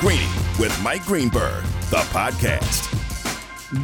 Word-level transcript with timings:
Greeny 0.00 0.28
with 0.58 0.78
Mike 0.82 1.06
Greenberg, 1.06 1.64
the 1.88 1.96
podcast. 2.12 2.92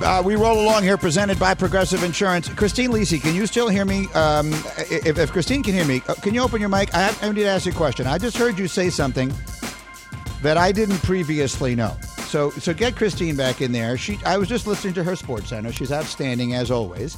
Uh, 0.03 0.23
we 0.23 0.37
roll 0.37 0.60
along 0.60 0.83
here, 0.83 0.99
presented 0.99 1.39
by 1.39 1.55
Progressive 1.55 2.03
Insurance. 2.03 2.50
Christine 2.50 2.91
Lisi, 2.91 3.19
can 3.21 3.35
you 3.35 3.46
still 3.46 3.69
hear 3.69 3.87
me? 3.87 4.07
Um, 4.14 4.53
if, 4.91 5.19
if, 5.19 5.33
Christine 5.33 5.62
can 5.62 5.73
hear 5.73 5.87
me, 5.87 6.03
uh, 6.08 6.14
can 6.14 6.35
you 6.35 6.42
open 6.42 6.60
your 6.60 6.69
mic? 6.69 6.94
I, 6.94 6.98
have, 6.98 7.23
I 7.23 7.28
need 7.28 7.41
to 7.41 7.46
ask 7.46 7.64
you 7.64 7.73
a 7.73 7.75
question. 7.75 8.07
I 8.07 8.19
just 8.19 8.37
heard 8.37 8.59
you 8.59 8.69
say 8.69 8.91
something 8.91 9.33
that 10.43 10.59
I 10.59 10.71
didn't 10.71 10.98
previously 10.98 11.75
know. 11.75 11.96
So, 12.27 12.51
so 12.51 12.75
get 12.75 12.95
Christine 12.95 13.35
back 13.35 13.63
in 13.63 13.73
there. 13.73 13.97
She, 13.97 14.19
I 14.27 14.37
was 14.37 14.49
just 14.49 14.67
listening 14.67 14.93
to 14.95 15.05
her 15.05 15.17
Sports 15.17 15.49
Center. 15.49 15.73
She's 15.73 15.93
outstanding 15.93 16.55
as 16.55 16.71
always. 16.71 17.17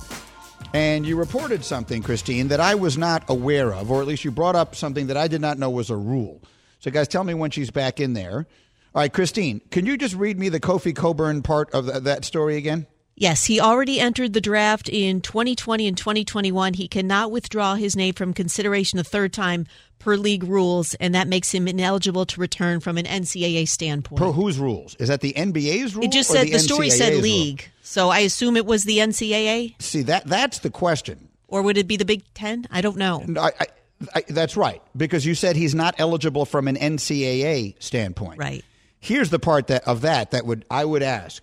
And 0.73 1.05
you 1.05 1.17
reported 1.17 1.65
something, 1.65 2.01
Christine, 2.01 2.47
that 2.47 2.61
I 2.61 2.77
was 2.77 2.97
not 2.97 3.25
aware 3.29 3.75
of, 3.75 3.91
or 3.91 4.03
at 4.03 4.07
least 4.07 4.25
you 4.25 4.31
brought 4.31 4.55
up 4.55 4.77
something 4.77 5.09
that 5.09 5.17
I 5.17 5.27
did 5.27 5.41
not 5.41 5.59
know 5.59 5.69
was 5.69 5.91
a 5.91 5.97
rule. 5.97 6.41
So, 6.79 6.91
guys, 6.91 7.09
tell 7.09 7.25
me 7.25 7.35
when 7.35 7.51
she's 7.51 7.71
back 7.71 7.99
in 7.99 8.13
there. 8.13 8.47
All 8.95 9.01
right, 9.03 9.13
Christine, 9.13 9.61
can 9.71 9.87
you 9.87 9.97
just 9.97 10.15
read 10.15 10.39
me 10.39 10.49
the 10.49 10.61
Kofi 10.61 10.95
Cockburn 10.95 11.43
part 11.43 11.69
of 11.73 11.87
th- 11.91 12.05
that 12.05 12.25
story 12.25 12.57
again? 12.57 12.87
Yes, 13.17 13.45
he 13.45 13.61
already 13.61 13.99
entered 14.01 14.33
the 14.33 14.41
draft 14.41 14.89
in 14.89 15.21
2020 15.21 15.87
and 15.89 15.97
2021. 15.97 16.75
He 16.75 16.87
cannot 16.89 17.31
withdraw 17.33 17.75
his 17.75 17.97
name 17.97 18.15
from 18.15 18.33
consideration 18.35 18.99
a 19.01 19.05
third 19.05 19.33
time 19.33 19.67
per 19.99 20.17
league 20.17 20.45
rules, 20.45 20.95
and 20.95 21.15
that 21.15 21.27
makes 21.27 21.53
him 21.53 21.67
ineligible 21.67 22.27
to 22.27 22.41
return 22.41 22.79
from 22.81 22.97
an 22.99 23.05
NCAA 23.05 23.67
standpoint. 23.69 24.19
Per 24.21 24.31
whose 24.33 24.59
rules? 24.59 24.95
Is 24.97 25.09
that 25.09 25.21
the 25.21 25.33
NBA's 25.33 25.97
rule? 25.97 26.05
It 26.05 26.13
just 26.13 26.31
said 26.31 26.47
the, 26.47 26.53
the 26.53 26.59
story 26.61 26.91
said 26.91 27.15
league, 27.23 27.63
rule? 27.63 27.71
so 27.83 28.11
I 28.11 28.21
assume 28.21 28.57
it 28.57 28.67
was 28.67 28.85
the 28.85 28.99
NCAA, 28.99 29.81
See 29.83 30.03
that 30.03 30.27
that's 30.27 30.59
the 30.61 30.71
question. 30.71 31.29
or 31.49 31.63
would 31.63 31.79
it 31.79 31.89
be 31.89 31.97
the 31.97 32.05
Big 32.05 32.23
Ten? 32.35 32.67
I 32.71 32.81
don't 32.81 32.97
know. 32.97 33.25
I, 33.39 33.51
I, 33.61 33.67
I, 34.15 34.25
that's 34.29 34.57
right 34.57 34.83
because 34.97 35.25
you 35.25 35.35
said 35.35 35.57
he's 35.57 35.75
not 35.75 35.95
eligible 35.99 36.45
from 36.45 36.69
an 36.69 36.77
NCAA 36.77 37.75
standpoint. 37.83 38.39
Right. 38.39 38.65
Here's 39.05 39.29
the 39.29 39.39
part 39.39 39.67
that 39.67 39.87
of 39.87 40.01
that 40.01 40.31
that 40.31 40.47
would 40.47 40.65
I 40.71 40.83
would 40.83 41.03
ask 41.03 41.43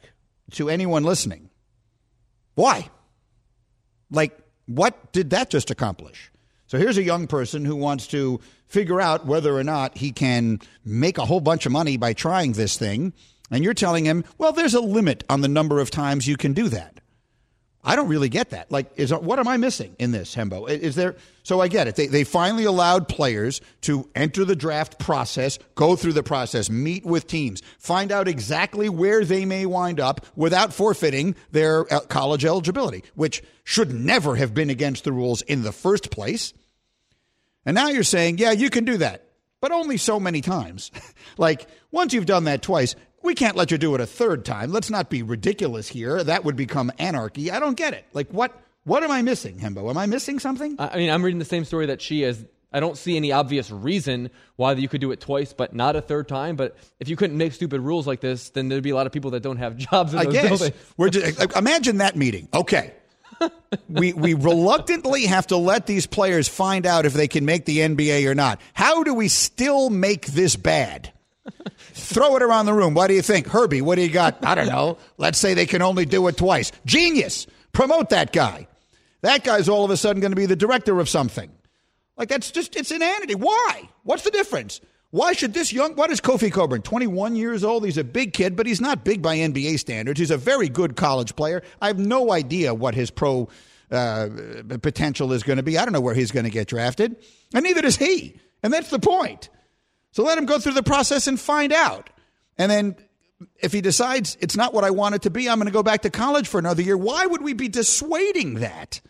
to 0.54 0.68
anyone 0.68 1.04
listening. 1.04 1.52
Why? 2.56 2.90
Like, 4.10 4.36
what 4.66 5.12
did 5.12 5.30
that 5.30 5.52
just 5.52 5.70
accomplish? 5.70 6.32
So 6.66 6.80
here's 6.80 6.98
a 6.98 7.04
young 7.04 7.28
person 7.28 7.64
who 7.64 7.76
wants 7.76 8.08
to 8.08 8.40
figure 8.66 9.00
out 9.00 9.28
whether 9.28 9.56
or 9.56 9.64
not 9.64 9.96
he 9.96 10.12
can 10.12 10.60
make 10.84 11.20
a 11.20 11.26
whole 11.26 11.40
bunch 11.40 11.68
of 11.68 11.72
money 11.72 11.98
by 11.98 12.14
trying 12.14 12.54
this 12.54 12.80
thing. 12.80 13.14
And 13.52 13.64
you're 13.64 13.76
telling 13.76 14.06
him, 14.06 14.24
well, 14.40 14.54
there's 14.54 14.74
a 14.74 14.82
limit 14.82 15.24
on 15.30 15.42
the 15.42 15.48
number 15.48 15.80
of 15.80 15.92
times 15.92 16.28
you 16.28 16.38
can 16.38 16.54
do 16.54 16.68
that. 16.70 17.00
I 17.84 17.96
don't 17.96 18.08
really 18.08 18.30
get 18.30 18.52
that. 18.52 18.72
Like, 18.72 18.92
is 18.96 19.12
what 19.12 19.40
am 19.40 19.48
I 19.48 19.58
missing 19.58 19.96
in 19.98 20.12
this, 20.12 20.36
Hembo? 20.36 20.70
Is 20.70 20.96
there? 20.96 21.16
So 21.42 21.62
I 21.62 21.68
get 21.68 21.88
it. 21.88 21.96
They, 21.96 22.06
they 22.06 22.24
finally 22.24 22.66
allowed 22.66 23.08
players 23.08 23.60
to 23.82 24.08
enter 24.14 24.46
the 24.46 24.56
draft 24.56 25.00
process, 25.00 25.58
go 25.74 25.96
through 25.96 26.14
the 26.14 26.22
process, 26.22 26.70
meet 26.70 27.04
with 27.04 27.26
teams, 27.26 27.64
find 27.80 28.12
out 28.12 28.28
exactly 28.28 28.88
where 28.88 29.26
they 29.26 29.46
may 29.46 29.66
wind 29.66 30.00
up 30.00 30.26
without 30.36 30.74
forfeiting 30.74 31.36
their 31.52 31.92
uh, 31.92 32.02
college 32.02 32.46
eligibility, 32.46 33.04
which 33.16 33.42
should 33.64 33.92
never 33.92 34.36
have 34.36 34.54
been 34.54 34.70
against 34.70 35.04
the 35.04 35.12
rules 35.12 35.42
in 35.42 35.64
the 35.64 35.72
first 35.72 36.12
place. 36.12 36.54
And 37.66 37.74
now 37.74 37.90
you're 37.90 38.04
saying, 38.04 38.38
yeah, 38.38 38.52
you 38.52 38.70
can 38.70 38.86
do 38.86 38.98
that, 38.98 39.26
but 39.60 39.72
only 39.72 39.98
so 39.98 40.20
many 40.20 40.42
times. 40.42 40.92
like, 41.38 41.68
once 41.92 42.14
you've 42.14 42.26
done 42.28 42.44
that 42.44 42.62
twice, 42.62 42.96
we 43.24 43.36
can't 43.36 43.56
let 43.56 43.72
you 43.72 43.78
do 43.78 43.94
it 43.96 44.02
a 44.02 44.06
third 44.06 44.46
time. 44.46 44.72
Let's 44.72 44.90
not 44.90 45.10
be 45.10 45.24
ridiculous 45.24 45.88
here. 45.88 46.24
That 46.24 46.44
would 46.46 46.56
become 46.56 46.92
anarchy. 46.98 47.52
I 47.52 47.60
don't 47.60 47.76
get 47.76 47.94
it. 47.94 48.06
Like, 48.14 48.30
what? 48.32 48.58
What 48.84 49.04
am 49.04 49.12
I 49.12 49.22
missing, 49.22 49.60
Hembo? 49.60 49.90
Am 49.92 49.98
I 49.98 50.08
missing 50.08 50.40
something? 50.40 50.76
I 50.80 50.98
mean, 50.98 51.12
I'm 51.12 51.24
reading 51.24 51.38
the 51.38 51.46
same 51.46 51.66
story 51.66 51.86
that 51.88 52.02
she 52.02 52.24
is. 52.24 52.44
I 52.74 52.80
don't 52.80 52.98
see 52.98 53.16
any 53.18 53.32
obvious 53.32 53.70
reason 53.70 54.32
why 54.56 54.74
you 54.74 54.88
could 54.88 55.02
do 55.02 55.12
it 55.12 55.20
twice, 55.20 55.54
but 55.54 55.76
not 55.76 55.96
a 55.96 56.02
third 56.02 56.28
time. 56.28 56.56
But 56.56 56.78
if 57.00 57.10
you 57.10 57.16
couldn't 57.16 57.38
make 57.38 57.54
stupid 57.54 57.82
rules 57.82 58.08
like 58.08 58.22
this, 58.22 58.50
then 58.50 58.70
there'd 58.70 58.82
be 58.82 58.90
a 58.92 58.96
lot 58.96 59.06
of 59.06 59.12
people 59.12 59.32
that 59.32 59.44
don't 59.44 59.58
have 59.58 59.78
jobs 59.92 60.14
in 60.14 60.20
I 60.20 60.26
guess. 60.26 60.48
buildings. 60.48 60.76
We're 60.98 61.10
just, 61.10 61.38
like, 61.38 61.56
imagine 61.56 61.98
that 61.98 62.16
meeting. 62.16 62.48
Okay. 62.54 62.94
we 63.90 64.14
we 64.14 64.34
reluctantly 64.34 65.26
have 65.26 65.48
to 65.48 65.58
let 65.58 65.86
these 65.86 66.06
players 66.08 66.48
find 66.48 66.86
out 66.86 67.06
if 67.06 67.14
they 67.14 67.28
can 67.28 67.46
make 67.46 67.66
the 67.66 67.80
NBA 67.80 68.28
or 68.30 68.36
not. 68.36 68.62
How 68.74 69.04
do 69.04 69.14
we 69.14 69.28
still 69.28 69.90
make 69.90 70.28
this 70.28 70.56
bad? 70.56 71.12
Throw 71.94 72.36
it 72.36 72.44
around 72.44 72.66
the 72.66 72.74
room. 72.74 72.94
What 72.94 73.08
do 73.08 73.14
you 73.14 73.22
think? 73.22 73.48
Herbie, 73.48 73.82
what 73.82 73.96
do 73.96 74.02
you 74.02 74.10
got? 74.10 74.46
I 74.46 74.56
don't 74.56 74.68
know. 74.68 74.98
Let's 75.18 75.40
say 75.40 75.54
they 75.54 75.66
can 75.66 75.82
only 75.82 76.06
do 76.06 76.28
it 76.28 76.38
twice. 76.38 76.72
Genius. 76.86 77.48
Promote 77.74 78.10
that 78.10 78.32
guy. 78.32 78.68
That 79.22 79.44
guy's 79.44 79.70
all 79.70 79.86
of 79.86 79.92
a 79.92 79.98
sudden 79.98 80.22
going 80.22 80.32
to 80.32 80.36
be 80.36 80.46
the 80.46 80.56
director 80.56 81.00
of 81.00 81.10
something. 81.10 81.52
Like 82.18 82.30
that's 82.30 82.52
just 82.52 82.76
it's 82.76 82.92
inanity. 82.92 83.36
Why? 83.36 83.90
What's 84.04 84.24
the 84.24 84.32
difference? 84.32 84.82
Why 85.12 85.34
should 85.34 85.54
this 85.54 85.74
young 85.74 85.96
what 85.96 86.12
is 86.12 86.22
Kofi 86.22 86.52
Cockburn? 86.52 86.82
21 86.82 87.36
years 87.36 87.64
old. 87.64 87.86
He's 87.86 87.98
a 87.98 88.04
big 88.04 88.34
kid, 88.34 88.56
but 88.56 88.66
he's 88.66 88.82
not 88.82 89.04
big 89.04 89.22
by 89.22 89.38
NBA 89.38 89.80
standards. 89.80 90.20
He's 90.20 90.32
a 90.32 90.38
very 90.38 90.70
good 90.70 90.96
college 90.96 91.36
player. 91.36 91.64
I 91.82 91.88
have 91.88 92.00
no 92.00 92.32
idea 92.32 92.74
what 92.74 92.96
his 92.96 93.12
pro 93.12 93.50
uh, 93.92 94.30
potential 94.82 95.34
is 95.34 95.44
going 95.44 95.58
to 95.58 95.64
be. 95.64 95.78
I 95.78 95.84
don't 95.84 95.94
know 95.94 96.02
where 96.02 96.16
he's 96.16 96.32
going 96.32 96.46
to 96.46 96.50
get 96.52 96.68
drafted, 96.68 97.16
and 97.54 97.64
neither 97.64 97.82
does 97.82 97.98
he. 97.98 98.40
And 98.64 98.72
that's 98.72 98.90
the 98.90 99.00
point. 99.00 99.50
So 100.12 100.24
let 100.24 100.38
him 100.38 100.46
go 100.46 100.60
through 100.60 100.74
the 100.74 100.84
process 100.84 101.28
and 101.28 101.40
find 101.40 101.72
out. 101.72 102.10
And 102.58 102.72
then 102.72 102.96
if 103.62 103.72
he 103.72 103.82
decides 103.82 104.38
it's 104.42 104.56
not 104.56 104.74
what 104.74 104.84
I 104.84 104.92
want 104.92 105.16
it 105.16 105.22
to 105.24 105.30
be, 105.30 105.50
I'm 105.50 105.58
going 105.58 105.68
to 105.68 105.72
go 105.72 105.84
back 105.84 106.02
to 106.02 106.10
college 106.10 106.48
for 106.48 106.60
another 106.60 106.82
year. 106.82 106.98
Why 106.98 107.26
would 107.26 107.42
we 107.42 107.54
be 107.54 107.68
dissuading 107.68 108.56
that? 108.56 109.02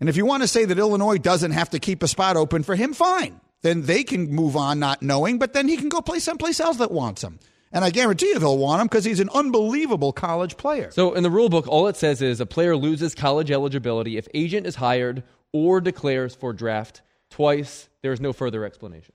And 0.00 0.08
if 0.08 0.16
you 0.16 0.26
want 0.26 0.42
to 0.42 0.48
say 0.48 0.64
that 0.64 0.78
Illinois 0.78 1.18
doesn't 1.18 1.52
have 1.52 1.70
to 1.70 1.78
keep 1.78 2.02
a 2.02 2.08
spot 2.08 2.36
open 2.36 2.62
for 2.62 2.74
him, 2.74 2.94
fine. 2.94 3.40
Then 3.62 3.82
they 3.82 4.04
can 4.04 4.30
move 4.30 4.56
on 4.56 4.78
not 4.78 5.02
knowing, 5.02 5.38
but 5.38 5.52
then 5.52 5.68
he 5.68 5.76
can 5.76 5.88
go 5.88 6.00
play 6.00 6.18
someplace 6.18 6.60
else 6.60 6.78
that 6.78 6.90
wants 6.90 7.22
him. 7.22 7.38
And 7.72 7.84
I 7.84 7.90
guarantee 7.90 8.28
you 8.28 8.38
they'll 8.38 8.58
want 8.58 8.80
him 8.80 8.86
because 8.86 9.04
he's 9.04 9.20
an 9.20 9.30
unbelievable 9.34 10.12
college 10.12 10.56
player. 10.56 10.90
So 10.90 11.14
in 11.14 11.22
the 11.22 11.30
rule 11.30 11.48
book, 11.48 11.66
all 11.66 11.88
it 11.88 11.96
says 11.96 12.22
is 12.22 12.40
a 12.40 12.46
player 12.46 12.76
loses 12.76 13.14
college 13.14 13.50
eligibility 13.50 14.16
if 14.16 14.28
agent 14.34 14.66
is 14.66 14.76
hired 14.76 15.24
or 15.52 15.80
declares 15.80 16.34
for 16.34 16.52
draft 16.52 17.02
twice. 17.30 17.88
There 18.02 18.12
is 18.12 18.20
no 18.20 18.32
further 18.32 18.64
explanation. 18.64 19.14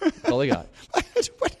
That's 0.00 0.30
all 0.30 0.40
I 0.40 0.46
got. 0.46 0.66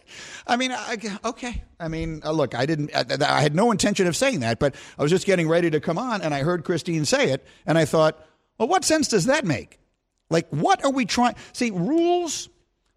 I 0.48 0.56
mean, 0.56 0.72
I, 0.72 0.96
okay. 1.26 1.62
I 1.78 1.88
mean, 1.88 2.22
uh, 2.24 2.30
look, 2.32 2.54
I 2.54 2.64
didn't. 2.64 2.90
I, 2.94 3.04
I 3.36 3.42
had 3.42 3.54
no 3.54 3.70
intention 3.70 4.06
of 4.06 4.16
saying 4.16 4.40
that, 4.40 4.58
but 4.58 4.74
I 4.98 5.02
was 5.02 5.10
just 5.10 5.26
getting 5.26 5.48
ready 5.48 5.70
to 5.70 5.80
come 5.80 5.98
on, 5.98 6.22
and 6.22 6.34
I 6.34 6.42
heard 6.42 6.64
Christine 6.64 7.04
say 7.04 7.30
it, 7.30 7.46
and 7.66 7.76
I 7.76 7.84
thought, 7.84 8.18
well, 8.56 8.68
what 8.68 8.84
sense 8.84 9.08
does 9.08 9.26
that 9.26 9.44
make? 9.44 9.78
Like, 10.30 10.48
what 10.48 10.84
are 10.84 10.90
we 10.90 11.04
trying? 11.04 11.34
See, 11.52 11.70
rules. 11.70 12.48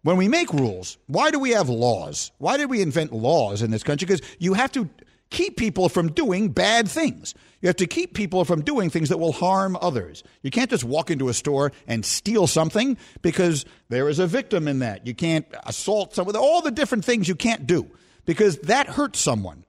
When 0.04 0.16
we 0.16 0.26
make 0.26 0.52
rules, 0.52 0.98
why 1.06 1.30
do 1.30 1.38
we 1.38 1.50
have 1.50 1.68
laws? 1.68 2.32
Why 2.38 2.56
did 2.56 2.68
we 2.68 2.82
invent 2.82 3.12
laws 3.12 3.62
in 3.62 3.70
this 3.70 3.84
country? 3.84 4.04
Because 4.04 4.20
you 4.40 4.54
have 4.54 4.72
to 4.72 4.90
keep 5.30 5.56
people 5.56 5.88
from 5.88 6.10
doing 6.10 6.48
bad 6.48 6.88
things. 6.88 7.36
You 7.62 7.68
have 7.68 7.76
to 7.76 7.86
keep 7.86 8.12
people 8.12 8.44
from 8.44 8.62
doing 8.62 8.90
things 8.90 9.08
that 9.08 9.18
will 9.18 9.32
harm 9.32 9.78
others. 9.80 10.24
You 10.42 10.50
can't 10.50 10.68
just 10.68 10.82
walk 10.84 11.10
into 11.10 11.28
a 11.28 11.34
store 11.34 11.72
and 11.86 12.04
steal 12.04 12.46
something 12.48 12.98
because 13.22 13.64
there 13.88 14.08
is 14.08 14.18
a 14.18 14.26
victim 14.26 14.66
in 14.68 14.80
that. 14.80 15.06
You 15.06 15.14
can't 15.14 15.46
assault 15.64 16.14
someone, 16.14 16.36
all 16.36 16.60
the 16.60 16.72
different 16.72 17.04
things 17.04 17.28
you 17.28 17.36
can't 17.36 17.66
do 17.66 17.88
because 18.26 18.58
that 18.58 18.88
hurts 18.88 19.20
someone. 19.20 19.64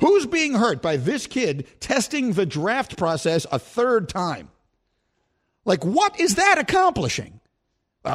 Who's 0.00 0.26
being 0.26 0.54
hurt 0.54 0.82
by 0.82 0.96
this 0.96 1.26
kid 1.26 1.66
testing 1.80 2.32
the 2.32 2.46
draft 2.46 2.96
process 2.96 3.46
a 3.52 3.58
third 3.58 4.08
time? 4.08 4.50
Like, 5.66 5.84
what 5.84 6.18
is 6.18 6.34
that 6.34 6.58
accomplishing? 6.58 7.40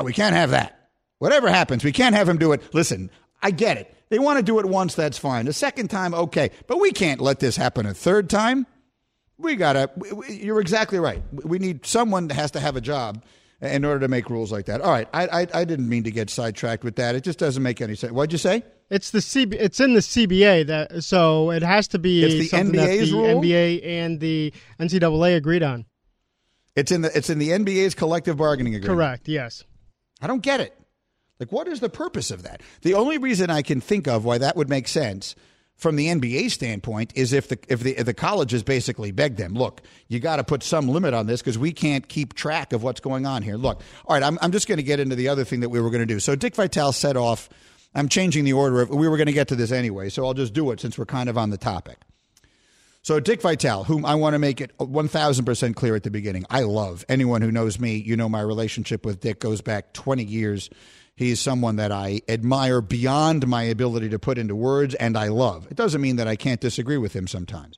We 0.04 0.12
can't 0.12 0.36
have 0.36 0.52
that. 0.52 0.90
Whatever 1.20 1.50
happens, 1.50 1.84
we 1.84 1.92
can't 1.92 2.16
have 2.16 2.28
him 2.28 2.38
do 2.38 2.52
it. 2.52 2.74
Listen, 2.74 3.10
I 3.42 3.52
get 3.52 3.78
it. 3.78 3.96
They 4.10 4.20
want 4.20 4.38
to 4.38 4.44
do 4.44 4.60
it 4.60 4.66
once, 4.66 4.96
that's 4.96 5.18
fine. 5.18 5.46
The 5.46 5.54
second 5.54 5.90
time, 5.90 6.14
okay. 6.14 6.52
But 6.68 6.80
we 6.80 6.92
can't 6.92 7.22
let 7.22 7.40
this 7.40 7.56
happen 7.56 7.86
a 7.86 7.94
third 7.94 8.30
time. 8.30 8.66
We 9.38 9.56
got 9.56 9.74
to, 9.74 9.90
you're 10.30 10.60
exactly 10.60 11.00
right. 11.00 11.24
We 11.32 11.60
need 11.60 11.86
someone 11.86 12.28
that 12.28 12.34
has 12.34 12.52
to 12.52 12.60
have 12.60 12.76
a 12.76 12.82
job 12.82 13.24
in 13.62 13.86
order 13.86 14.02
to 14.02 14.08
make 14.08 14.30
rules 14.30 14.52
like 14.52 14.66
that. 14.66 14.82
All 14.82 14.92
right. 14.92 15.08
I, 15.14 15.28
I, 15.42 15.48
I 15.54 15.66
didn't 15.66 15.88
mean 15.88 16.04
to 16.04 16.12
get 16.12 16.30
sidetracked 16.30 16.84
with 16.84 16.96
that. 16.98 17.16
It 17.16 17.24
just 17.24 17.40
doesn't 17.40 17.62
make 17.62 17.82
any 17.82 17.96
sense. 17.96 18.12
What'd 18.12 18.32
you 18.32 18.38
say? 18.38 18.64
It's 18.90 19.12
the 19.12 19.20
CB, 19.20 19.54
It's 19.54 19.80
in 19.80 19.94
the 19.94 20.00
CBA 20.00 20.68
that 20.68 21.04
so 21.04 21.52
it 21.52 21.62
has 21.62 21.88
to 21.90 22.00
be 22.00 22.24
It's 22.24 22.34
the 22.34 22.48
something 22.48 22.76
that 22.76 22.88
the 22.88 23.12
rule? 23.14 23.42
NBA 23.42 23.86
and 23.86 24.20
the 24.20 24.52
NCAA 24.80 25.36
agreed 25.36 25.62
on. 25.64 25.86
It's 26.76 26.92
in 26.92 27.02
the, 27.02 27.16
it's 27.16 27.30
in 27.30 27.38
the 27.40 27.50
NBA's 27.50 27.94
collective 27.94 28.38
bargaining 28.38 28.76
agreement. 28.76 28.98
Correct. 28.98 29.28
Yes. 29.28 29.64
I 30.22 30.28
don't 30.28 30.42
get 30.42 30.60
it. 30.60 30.76
Like, 31.40 31.52
what 31.52 31.68
is 31.68 31.80
the 31.80 31.90
purpose 31.90 32.32
of 32.32 32.44
that? 32.44 32.62
The 32.82 32.94
only 32.94 33.18
reason 33.18 33.50
I 33.50 33.62
can 33.62 33.80
think 33.82 34.08
of 34.08 34.26
why 34.26 34.38
that 34.40 34.56
would 34.56 34.70
make 34.70 34.88
sense 34.88 35.36
from 35.80 35.96
the 35.96 36.08
NBA 36.08 36.52
standpoint 36.52 37.14
is 37.16 37.32
if 37.32 37.48
the 37.48 37.58
if 37.70 37.80
the 37.80 37.98
if 37.98 38.06
the 38.06 38.14
colleges 38.14 38.64
basically 38.64 39.12
beg 39.12 39.38
them, 39.38 39.54
look, 39.54 39.82
you 40.10 40.20
got 40.20 40.36
to 40.36 40.44
put 40.44 40.62
some 40.62 40.90
limit 40.90 41.14
on 41.14 41.26
this 41.26 41.42
because 41.42 41.58
we 41.58 41.72
can't 41.72 42.08
keep 42.10 42.34
track 42.34 42.74
of 42.74 42.84
what's 42.84 43.00
going 43.00 43.26
on 43.26 43.42
here. 43.42 43.56
Look, 43.56 43.82
all 44.06 44.16
right, 44.16 44.24
I'm 44.24 44.38
I'm 44.42 44.52
just 44.52 44.68
going 44.68 44.78
to 44.78 44.84
get 44.84 45.00
into 45.00 45.16
the 45.16 45.30
other 45.30 45.46
thing 45.46 45.62
that 45.62 45.70
we 45.70 45.80
were 45.80 45.90
going 45.90 46.02
to 46.02 46.06
do. 46.06 46.20
So 46.20 46.36
Dick 46.36 46.56
Vitale 46.56 46.92
set 46.92 47.16
off. 47.16 47.50
I'm 47.96 48.10
changing 48.10 48.44
the 48.44 48.54
order. 48.54 48.82
Of, 48.82 48.90
we 48.90 49.08
were 49.08 49.18
going 49.18 49.28
to 49.28 49.34
get 49.34 49.48
to 49.48 49.56
this 49.56 49.72
anyway, 49.72 50.10
so 50.10 50.26
I'll 50.26 50.34
just 50.34 50.54
do 50.54 50.70
it 50.72 50.80
since 50.80 50.98
we're 50.98 51.06
kind 51.06 51.30
of 51.30 51.38
on 51.38 51.50
the 51.50 51.58
topic. 51.58 51.98
So 53.02 53.20
Dick 53.20 53.42
Vitale, 53.42 53.86
whom 53.86 54.06
I 54.06 54.16
want 54.16 54.34
to 54.34 54.40
make 54.40 54.60
it 54.60 54.78
1000% 54.78 55.76
clear 55.76 55.96
at 55.96 56.04
the 56.04 56.12
beginning, 56.12 56.46
I 56.50 56.62
love 56.62 57.06
anyone 57.08 57.42
who 57.42 57.52
knows 57.52 57.80
me. 57.80 57.96
You 57.96 58.18
know 58.18 58.28
my 58.28 58.42
relationship 58.42 59.06
with 59.06 59.22
Dick 59.22 59.40
goes 59.40 59.62
back 59.62 59.94
20 59.94 60.26
years. 60.26 60.70
He's 61.20 61.42
someone 61.42 61.76
that 61.76 61.92
I 61.92 62.22
admire 62.30 62.80
beyond 62.80 63.46
my 63.46 63.64
ability 63.64 64.08
to 64.08 64.20
put 64.20 64.38
into 64.38 64.56
words 64.56 64.96
and 64.96 65.18
I 65.18 65.28
love. 65.28 65.68
It 65.70 65.76
doesn't 65.76 66.00
mean 66.00 66.16
that 66.16 66.30
I 66.30 66.38
can't 66.38 66.62
disagree 66.62 66.96
with 66.96 67.12
him 67.14 67.28
sometimes. 67.28 67.78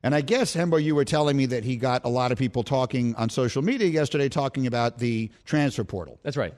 And 0.00 0.14
I 0.14 0.20
guess, 0.20 0.54
Hembo, 0.54 0.80
you 0.80 0.94
were 0.94 1.04
telling 1.04 1.36
me 1.36 1.46
that 1.46 1.64
he 1.64 1.74
got 1.74 2.04
a 2.04 2.08
lot 2.08 2.30
of 2.30 2.38
people 2.38 2.62
talking 2.62 3.16
on 3.16 3.30
social 3.30 3.62
media 3.62 3.88
yesterday 3.88 4.28
talking 4.28 4.68
about 4.68 4.98
the 4.98 5.28
transfer 5.44 5.82
portal. 5.82 6.20
That's 6.22 6.36
right. 6.36 6.54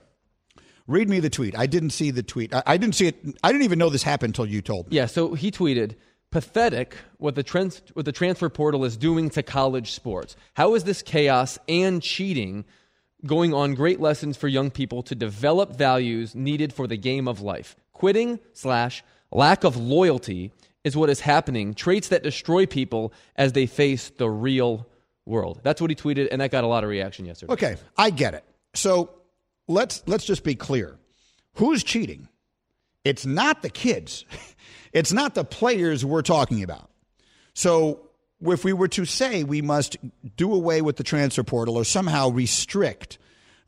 Read 0.86 1.08
me 1.08 1.20
the 1.20 1.30
tweet. 1.30 1.56
I 1.56 1.64
didn't 1.64 1.90
see 1.90 2.10
the 2.10 2.22
tweet. 2.22 2.54
I, 2.54 2.62
I 2.66 2.76
didn't 2.76 2.94
see 2.94 3.06
it. 3.06 3.16
I 3.42 3.50
didn't 3.50 3.64
even 3.64 3.78
know 3.78 3.88
this 3.88 4.02
happened 4.02 4.32
until 4.32 4.44
you 4.44 4.60
told 4.60 4.90
me. 4.90 4.96
Yeah, 4.96 5.06
so 5.06 5.32
he 5.32 5.50
tweeted, 5.50 5.94
pathetic 6.30 6.98
what 7.16 7.34
the, 7.34 7.42
trans- 7.42 7.80
what 7.94 8.04
the 8.04 8.12
transfer 8.12 8.50
portal 8.50 8.84
is 8.84 8.98
doing 8.98 9.30
to 9.30 9.42
college 9.42 9.92
sports. 9.92 10.36
How 10.52 10.74
is 10.74 10.84
this 10.84 11.00
chaos 11.00 11.58
and 11.66 12.02
cheating 12.02 12.66
going 13.26 13.52
on 13.52 13.74
great 13.74 14.00
lessons 14.00 14.36
for 14.36 14.48
young 14.48 14.70
people 14.70 15.02
to 15.04 15.14
develop 15.14 15.76
values 15.76 16.34
needed 16.34 16.72
for 16.72 16.86
the 16.86 16.96
game 16.96 17.28
of 17.28 17.40
life? 17.40 17.76
Quitting 17.92 18.38
slash 18.52 19.02
lack 19.30 19.64
of 19.64 19.76
loyalty 19.76 20.52
is 20.84 20.96
what 20.96 21.10
is 21.10 21.20
happening, 21.20 21.74
traits 21.74 22.08
that 22.08 22.22
destroy 22.22 22.66
people 22.66 23.12
as 23.36 23.52
they 23.52 23.66
face 23.66 24.10
the 24.10 24.30
real 24.30 24.86
world. 25.26 25.60
That's 25.62 25.80
what 25.80 25.90
he 25.90 25.96
tweeted, 25.96 26.28
and 26.30 26.40
that 26.40 26.50
got 26.50 26.64
a 26.64 26.66
lot 26.66 26.84
of 26.84 26.90
reaction 26.90 27.26
yesterday. 27.26 27.52
Okay, 27.52 27.76
I 27.96 28.10
get 28.10 28.34
it. 28.34 28.44
So 28.74 29.10
let's 29.66 30.02
let's 30.06 30.24
just 30.24 30.44
be 30.44 30.54
clear. 30.54 30.98
Who's 31.54 31.82
cheating? 31.82 32.28
It's 33.04 33.26
not 33.26 33.62
the 33.62 33.70
kids. 33.70 34.24
It's 34.90 35.12
not 35.12 35.34
the 35.34 35.44
players 35.44 36.02
we're 36.02 36.22
talking 36.22 36.62
about. 36.62 36.90
So 37.52 38.07
if 38.40 38.64
we 38.64 38.72
were 38.72 38.88
to 38.88 39.04
say 39.04 39.44
we 39.44 39.62
must 39.62 39.96
do 40.36 40.52
away 40.54 40.82
with 40.82 40.96
the 40.96 41.02
transfer 41.02 41.42
portal 41.42 41.76
or 41.76 41.84
somehow 41.84 42.30
restrict 42.30 43.18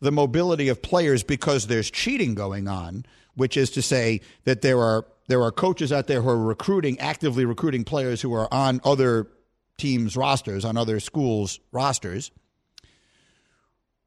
the 0.00 0.12
mobility 0.12 0.69
of 0.69 0.82
players 0.82 1.22
because 1.22 1.67
there's 1.67 1.90
cheating 1.90 2.34
going 2.34 2.69
on, 2.69 3.05
which 3.34 3.56
is 3.56 3.70
to 3.70 3.82
say 3.82 4.20
that 4.44 4.62
there 4.62 4.81
are 4.81 5.06
there 5.28 5.43
are 5.43 5.52
coaches 5.52 5.93
out 5.93 6.06
there 6.08 6.22
who 6.22 6.28
are 6.28 6.37
recruiting 6.37 6.99
actively 6.99 7.44
recruiting 7.44 7.84
players 7.84 8.20
who 8.20 8.32
are 8.34 8.52
on 8.52 8.81
other 8.84 9.28
teams 9.76 10.17
rosters, 10.17 10.64
on 10.64 10.76
other 10.76 11.00
schools 11.00 11.61
rosters. 11.73 12.31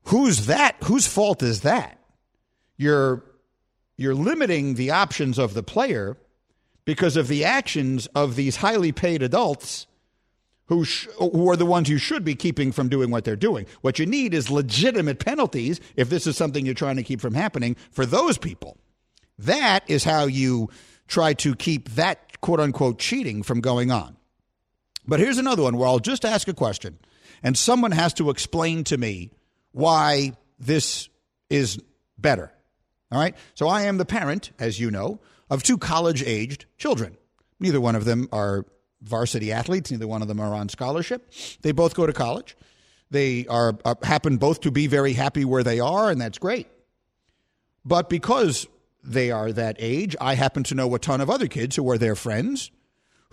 Who's 0.08 0.48
that? 0.48 0.76
Whose 0.84 1.08
fault 1.08 1.42
is 1.44 1.62
that? 1.62 2.00
You're 2.78 3.24
you're 3.96 4.16
limiting 4.16 4.74
the 4.74 4.92
options 4.92 5.38
of 5.38 5.54
the 5.54 5.64
player 5.64 6.18
because 6.86 7.16
of 7.16 7.28
the 7.28 7.46
actions 7.46 8.08
of 8.08 8.36
these 8.36 8.58
highly 8.58 8.92
paid 8.92 9.22
adults 9.22 9.88
who, 10.68 10.86
sh- 10.86 11.08
who 11.18 11.50
are 11.50 11.56
the 11.56 11.66
ones 11.66 11.90
you 11.90 11.98
should 11.98 12.24
be 12.24 12.36
keeping 12.36 12.72
from 12.72 12.90
doing 12.90 13.12
what 13.12 13.26
they're 13.26 13.36
doing. 13.36 13.66
What 13.82 14.00
you 14.00 14.06
need 14.06 14.34
is 14.34 14.50
legitimate 14.50 15.20
penalties 15.20 15.80
if 15.96 16.10
this 16.10 16.26
is 16.26 16.38
something 16.38 16.66
you're 16.66 16.74
trying 16.76 16.96
to 16.96 17.04
keep 17.04 17.22
from 17.22 17.34
happening 17.34 17.76
for 17.92 18.06
those 18.06 18.38
people. 18.38 18.78
That 19.38 19.84
is 19.88 20.04
how 20.04 20.26
you 20.26 20.70
try 21.08 21.34
to 21.34 21.56
keep 21.56 21.90
that 21.90 22.40
quote 22.42 22.60
unquote 22.60 23.00
cheating 23.00 23.44
from 23.44 23.62
going 23.62 23.92
on. 23.92 24.16
But 25.06 25.20
here's 25.20 25.38
another 25.38 25.64
one 25.64 25.78
where 25.78 25.88
I'll 25.88 26.00
just 26.00 26.24
ask 26.24 26.48
a 26.48 26.54
question 26.54 26.98
and 27.42 27.58
someone 27.58 27.92
has 27.92 28.14
to 28.16 28.30
explain 28.30 28.84
to 28.86 28.98
me 28.98 29.32
why 29.72 30.34
this 30.60 31.10
is 31.50 31.80
better. 32.18 32.52
All 33.12 33.20
right. 33.20 33.36
So 33.54 33.68
I 33.68 33.84
am 33.84 33.98
the 33.98 34.06
parent, 34.06 34.52
as 34.58 34.80
you 34.80 34.90
know, 34.90 35.20
of 35.50 35.62
two 35.62 35.78
college 35.78 36.24
aged 36.24 36.66
children. 36.78 37.18
Neither 37.60 37.82
one 37.82 37.96
of 37.96 38.06
them 38.06 38.28
are 38.32 38.66
varsity 39.04 39.52
athletes, 39.52 39.92
neither 39.92 40.08
one 40.08 40.22
of 40.22 40.28
them 40.28 40.40
are 40.40 40.54
on 40.54 40.70
scholarship. 40.70 41.32
They 41.62 41.72
both 41.72 41.96
go 41.96 42.06
to 42.06 42.14
college. 42.14 42.56
They 43.12 43.46
are, 43.48 43.78
uh, 43.86 43.96
happen 44.04 44.38
both 44.38 44.62
to 44.62 44.72
be 44.72 44.88
very 44.88 45.14
happy 45.14 45.46
where 45.46 45.64
they 45.64 45.80
are, 45.80 46.10
and 46.10 46.20
that's 46.20 46.38
great. 46.38 46.68
But 47.86 48.10
because 48.10 48.66
they 49.04 49.30
are 49.30 49.52
that 49.52 49.76
age, 49.80 50.16
I 50.20 50.36
happen 50.36 50.64
to 50.64 50.76
know 50.76 50.94
a 50.96 51.00
ton 51.00 51.22
of 51.22 51.30
other 51.30 51.48
kids 51.48 51.76
who 51.76 51.90
are 51.92 51.98
their 51.98 52.16
friends 52.16 52.72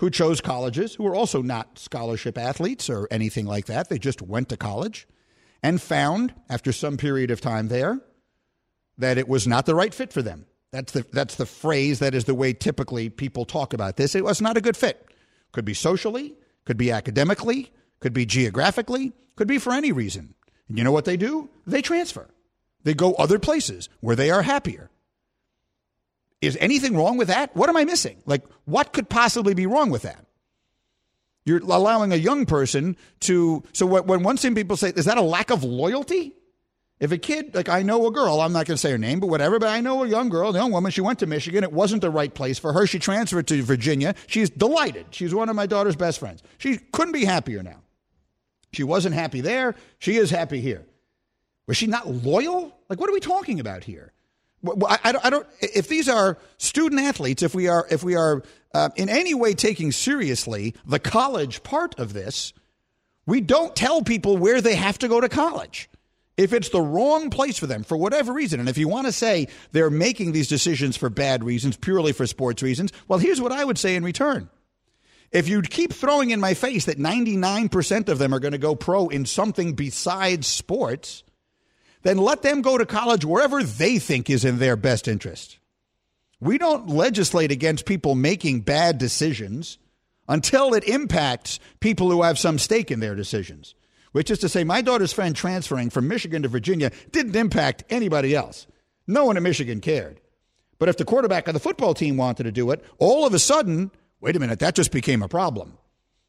who 0.00 0.08
chose 0.08 0.40
colleges 0.40 0.94
who 0.94 1.06
are 1.06 1.14
also 1.14 1.42
not 1.42 1.78
scholarship 1.78 2.38
athletes 2.38 2.88
or 2.88 3.06
anything 3.10 3.44
like 3.44 3.66
that. 3.66 3.90
They 3.90 3.98
just 3.98 4.22
went 4.22 4.48
to 4.48 4.56
college 4.56 5.06
and 5.62 5.80
found, 5.80 6.32
after 6.48 6.72
some 6.72 6.96
period 6.96 7.30
of 7.30 7.42
time 7.42 7.68
there, 7.68 8.00
that 8.96 9.18
it 9.18 9.28
was 9.28 9.46
not 9.46 9.66
the 9.66 9.74
right 9.74 9.92
fit 9.92 10.10
for 10.10 10.22
them. 10.22 10.46
That's 10.72 10.92
the, 10.92 11.04
that's 11.12 11.34
the 11.34 11.44
phrase, 11.44 11.98
that 11.98 12.14
is 12.14 12.24
the 12.24 12.34
way 12.34 12.54
typically 12.54 13.10
people 13.10 13.44
talk 13.44 13.74
about 13.74 13.98
this. 13.98 14.14
It 14.14 14.24
was 14.24 14.40
not 14.40 14.56
a 14.56 14.62
good 14.62 14.76
fit. 14.76 15.06
Could 15.52 15.64
be 15.64 15.74
socially, 15.74 16.34
could 16.64 16.76
be 16.76 16.90
academically, 16.90 17.70
could 18.00 18.12
be 18.12 18.26
geographically, 18.26 19.12
could 19.36 19.48
be 19.48 19.58
for 19.58 19.72
any 19.72 19.92
reason. 19.92 20.34
And 20.68 20.78
you 20.78 20.84
know 20.84 20.92
what 20.92 21.04
they 21.04 21.16
do? 21.16 21.50
They 21.66 21.82
transfer. 21.82 22.28
They 22.84 22.94
go 22.94 23.14
other 23.14 23.38
places 23.38 23.88
where 24.00 24.16
they 24.16 24.30
are 24.30 24.42
happier. 24.42 24.90
Is 26.40 26.56
anything 26.60 26.96
wrong 26.96 27.18
with 27.18 27.28
that? 27.28 27.54
What 27.54 27.68
am 27.68 27.76
I 27.76 27.84
missing? 27.84 28.22
Like, 28.24 28.44
what 28.64 28.92
could 28.92 29.08
possibly 29.08 29.52
be 29.52 29.66
wrong 29.66 29.90
with 29.90 30.02
that? 30.02 30.24
You're 31.44 31.58
allowing 31.58 32.12
a 32.12 32.16
young 32.16 32.46
person 32.46 32.96
to. 33.20 33.62
So, 33.72 33.86
when 33.86 34.22
one 34.22 34.36
thing 34.36 34.54
people 34.54 34.76
say, 34.76 34.90
is 34.90 35.06
that 35.06 35.18
a 35.18 35.22
lack 35.22 35.50
of 35.50 35.64
loyalty? 35.64 36.34
If 37.00 37.12
a 37.12 37.18
kid, 37.18 37.54
like 37.54 37.70
I 37.70 37.82
know 37.82 38.06
a 38.06 38.10
girl, 38.10 38.42
I'm 38.42 38.52
not 38.52 38.66
going 38.66 38.74
to 38.74 38.80
say 38.80 38.90
her 38.90 38.98
name, 38.98 39.20
but 39.20 39.28
whatever, 39.28 39.58
but 39.58 39.70
I 39.70 39.80
know 39.80 40.04
a 40.04 40.06
young 40.06 40.28
girl, 40.28 40.50
a 40.50 40.58
young 40.58 40.70
woman, 40.70 40.92
she 40.92 41.00
went 41.00 41.18
to 41.20 41.26
Michigan. 41.26 41.64
It 41.64 41.72
wasn't 41.72 42.02
the 42.02 42.10
right 42.10 42.32
place 42.32 42.58
for 42.58 42.74
her. 42.74 42.86
She 42.86 42.98
transferred 42.98 43.46
to 43.48 43.62
Virginia. 43.62 44.14
She's 44.26 44.50
delighted. 44.50 45.06
She's 45.10 45.34
one 45.34 45.48
of 45.48 45.56
my 45.56 45.64
daughter's 45.64 45.96
best 45.96 46.18
friends. 46.18 46.42
She 46.58 46.76
couldn't 46.76 47.12
be 47.12 47.24
happier 47.24 47.62
now. 47.62 47.80
She 48.74 48.84
wasn't 48.84 49.14
happy 49.14 49.40
there. 49.40 49.74
She 49.98 50.16
is 50.16 50.30
happy 50.30 50.60
here. 50.60 50.86
Was 51.66 51.78
she 51.78 51.86
not 51.86 52.06
loyal? 52.06 52.76
Like, 52.90 53.00
what 53.00 53.08
are 53.08 53.14
we 53.14 53.20
talking 53.20 53.60
about 53.60 53.82
here? 53.82 54.12
I, 54.86 54.98
I, 55.04 55.12
don't, 55.12 55.24
I 55.24 55.30
don't. 55.30 55.46
If 55.60 55.88
these 55.88 56.06
are 56.08 56.36
student 56.58 57.00
athletes, 57.00 57.42
if 57.42 57.54
we 57.54 57.68
are, 57.68 57.86
if 57.90 58.04
we 58.04 58.14
are 58.14 58.42
uh, 58.74 58.90
in 58.96 59.08
any 59.08 59.32
way 59.32 59.54
taking 59.54 59.90
seriously 59.90 60.74
the 60.84 60.98
college 60.98 61.62
part 61.62 61.98
of 61.98 62.12
this, 62.12 62.52
we 63.24 63.40
don't 63.40 63.74
tell 63.74 64.02
people 64.02 64.36
where 64.36 64.60
they 64.60 64.74
have 64.74 64.98
to 64.98 65.08
go 65.08 65.20
to 65.20 65.30
college 65.30 65.89
if 66.40 66.54
it's 66.54 66.70
the 66.70 66.80
wrong 66.80 67.28
place 67.28 67.58
for 67.58 67.66
them 67.66 67.82
for 67.82 67.98
whatever 67.98 68.32
reason, 68.32 68.60
and 68.60 68.68
if 68.68 68.78
you 68.78 68.88
want 68.88 69.06
to 69.06 69.12
say 69.12 69.46
they're 69.72 69.90
making 69.90 70.32
these 70.32 70.48
decisions 70.48 70.96
for 70.96 71.10
bad 71.10 71.44
reasons, 71.44 71.76
purely 71.76 72.12
for 72.12 72.26
sports 72.26 72.62
reasons, 72.62 72.94
well, 73.08 73.18
here's 73.18 73.42
what 73.42 73.52
I 73.52 73.62
would 73.62 73.76
say 73.76 73.94
in 73.94 74.02
return. 74.02 74.48
If 75.30 75.48
you 75.48 75.60
keep 75.60 75.92
throwing 75.92 76.30
in 76.30 76.40
my 76.40 76.54
face 76.54 76.86
that 76.86 76.98
99% 76.98 78.08
of 78.08 78.18
them 78.18 78.32
are 78.32 78.40
going 78.40 78.52
to 78.52 78.58
go 78.58 78.74
pro 78.74 79.08
in 79.08 79.26
something 79.26 79.74
besides 79.74 80.46
sports, 80.46 81.24
then 82.04 82.16
let 82.16 82.40
them 82.40 82.62
go 82.62 82.78
to 82.78 82.86
college 82.86 83.22
wherever 83.22 83.62
they 83.62 83.98
think 83.98 84.30
is 84.30 84.42
in 84.42 84.58
their 84.58 84.76
best 84.76 85.08
interest. 85.08 85.58
We 86.40 86.56
don't 86.56 86.88
legislate 86.88 87.52
against 87.52 87.84
people 87.84 88.14
making 88.14 88.62
bad 88.62 88.96
decisions 88.96 89.76
until 90.26 90.72
it 90.72 90.84
impacts 90.84 91.60
people 91.80 92.10
who 92.10 92.22
have 92.22 92.38
some 92.38 92.58
stake 92.58 92.90
in 92.90 93.00
their 93.00 93.14
decisions 93.14 93.74
which 94.12 94.30
is 94.30 94.38
to 94.40 94.48
say, 94.48 94.64
my 94.64 94.82
daughter's 94.82 95.12
friend 95.12 95.34
transferring 95.34 95.90
from 95.90 96.08
Michigan 96.08 96.42
to 96.42 96.48
Virginia 96.48 96.90
didn't 97.12 97.36
impact 97.36 97.84
anybody 97.90 98.34
else. 98.34 98.66
No 99.06 99.24
one 99.24 99.36
in 99.36 99.42
Michigan 99.42 99.80
cared. 99.80 100.20
But 100.78 100.88
if 100.88 100.96
the 100.96 101.04
quarterback 101.04 101.46
of 101.46 101.54
the 101.54 101.60
football 101.60 101.94
team 101.94 102.16
wanted 102.16 102.44
to 102.44 102.52
do 102.52 102.70
it, 102.70 102.82
all 102.98 103.26
of 103.26 103.34
a 103.34 103.38
sudden, 103.38 103.90
wait 104.20 104.36
a 104.36 104.40
minute, 104.40 104.60
that 104.60 104.74
just 104.74 104.92
became 104.92 105.22
a 105.22 105.28
problem. 105.28 105.76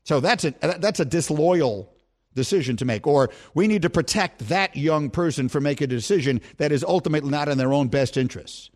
So 0.03 0.19
that's 0.19 0.43
a, 0.43 0.51
that's 0.79 0.99
a 0.99 1.05
disloyal 1.05 1.93
decision 2.33 2.77
to 2.77 2.85
make. 2.85 3.07
Or 3.07 3.29
we 3.53 3.67
need 3.67 3.83
to 3.83 3.89
protect 3.89 4.49
that 4.49 4.75
young 4.75 5.09
person 5.09 5.49
from 5.49 5.63
making 5.63 5.85
a 5.85 5.87
decision 5.87 6.41
that 6.57 6.71
is 6.71 6.83
ultimately 6.83 7.29
not 7.29 7.49
in 7.49 7.57
their 7.57 7.73
own 7.73 7.87
best 7.87 8.17
interests. 8.17 8.69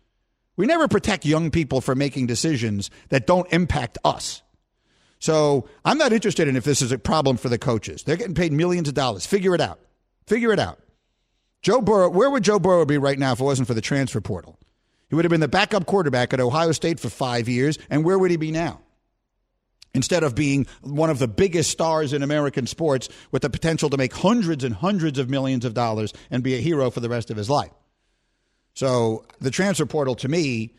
We 0.56 0.66
never 0.66 0.88
protect 0.88 1.26
young 1.26 1.50
people 1.50 1.80
from 1.80 1.98
making 1.98 2.26
decisions 2.26 2.90
that 3.10 3.26
don't 3.26 3.50
impact 3.52 3.98
us. 4.04 4.42
So 5.18 5.68
I'm 5.84 5.98
not 5.98 6.12
interested 6.12 6.46
in 6.48 6.56
if 6.56 6.64
this 6.64 6.82
is 6.82 6.92
a 6.92 6.98
problem 6.98 7.36
for 7.36 7.48
the 7.48 7.58
coaches. 7.58 8.02
They're 8.02 8.16
getting 8.16 8.34
paid 8.34 8.52
millions 8.52 8.88
of 8.88 8.94
dollars. 8.94 9.26
Figure 9.26 9.54
it 9.54 9.60
out. 9.60 9.80
Figure 10.26 10.52
it 10.52 10.58
out. 10.58 10.80
Joe 11.62 11.80
Burrow, 11.80 12.10
where 12.10 12.30
would 12.30 12.44
Joe 12.44 12.58
Burrow 12.58 12.84
be 12.84 12.98
right 12.98 13.18
now 13.18 13.32
if 13.32 13.40
it 13.40 13.44
wasn't 13.44 13.66
for 13.66 13.74
the 13.74 13.80
transfer 13.80 14.20
portal? 14.20 14.58
He 15.08 15.14
would 15.14 15.24
have 15.24 15.30
been 15.30 15.40
the 15.40 15.48
backup 15.48 15.86
quarterback 15.86 16.32
at 16.32 16.40
Ohio 16.40 16.72
State 16.72 17.00
for 17.00 17.08
five 17.08 17.48
years, 17.48 17.78
and 17.90 18.04
where 18.04 18.18
would 18.18 18.30
he 18.30 18.36
be 18.36 18.50
now? 18.50 18.80
Instead 19.94 20.22
of 20.22 20.34
being 20.34 20.66
one 20.82 21.10
of 21.10 21.18
the 21.18 21.28
biggest 21.28 21.70
stars 21.70 22.12
in 22.12 22.22
American 22.22 22.66
sports 22.66 23.08
with 23.30 23.42
the 23.42 23.50
potential 23.50 23.88
to 23.88 23.96
make 23.96 24.12
hundreds 24.12 24.62
and 24.62 24.74
hundreds 24.74 25.18
of 25.18 25.30
millions 25.30 25.64
of 25.64 25.74
dollars 25.74 26.12
and 26.30 26.42
be 26.42 26.54
a 26.54 26.60
hero 26.60 26.90
for 26.90 27.00
the 27.00 27.08
rest 27.08 27.30
of 27.30 27.36
his 27.36 27.48
life. 27.48 27.72
So 28.74 29.24
the 29.40 29.50
transfer 29.50 29.86
portal 29.86 30.14
to 30.16 30.28
me 30.28 30.74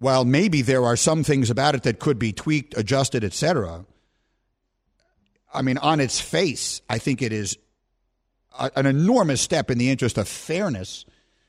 while 0.00 0.24
maybe 0.24 0.62
there 0.62 0.84
are 0.84 0.96
some 0.96 1.22
things 1.22 1.50
about 1.50 1.74
it 1.74 1.84
that 1.84 2.00
could 2.00 2.18
be 2.18 2.32
tweaked, 2.32 2.76
adjusted, 2.76 3.22
etc., 3.22 3.84
I 5.52 5.62
mean, 5.62 5.78
on 5.78 6.00
its 6.00 6.20
face, 6.20 6.80
I 6.88 6.98
think 6.98 7.22
it 7.22 7.32
is 7.32 7.58
a, 8.58 8.70
an 8.76 8.86
enormous 8.86 9.40
step 9.40 9.70
in 9.70 9.78
the 9.78 9.90
interest 9.90 10.16
of 10.16 10.28
fairness 10.28 11.04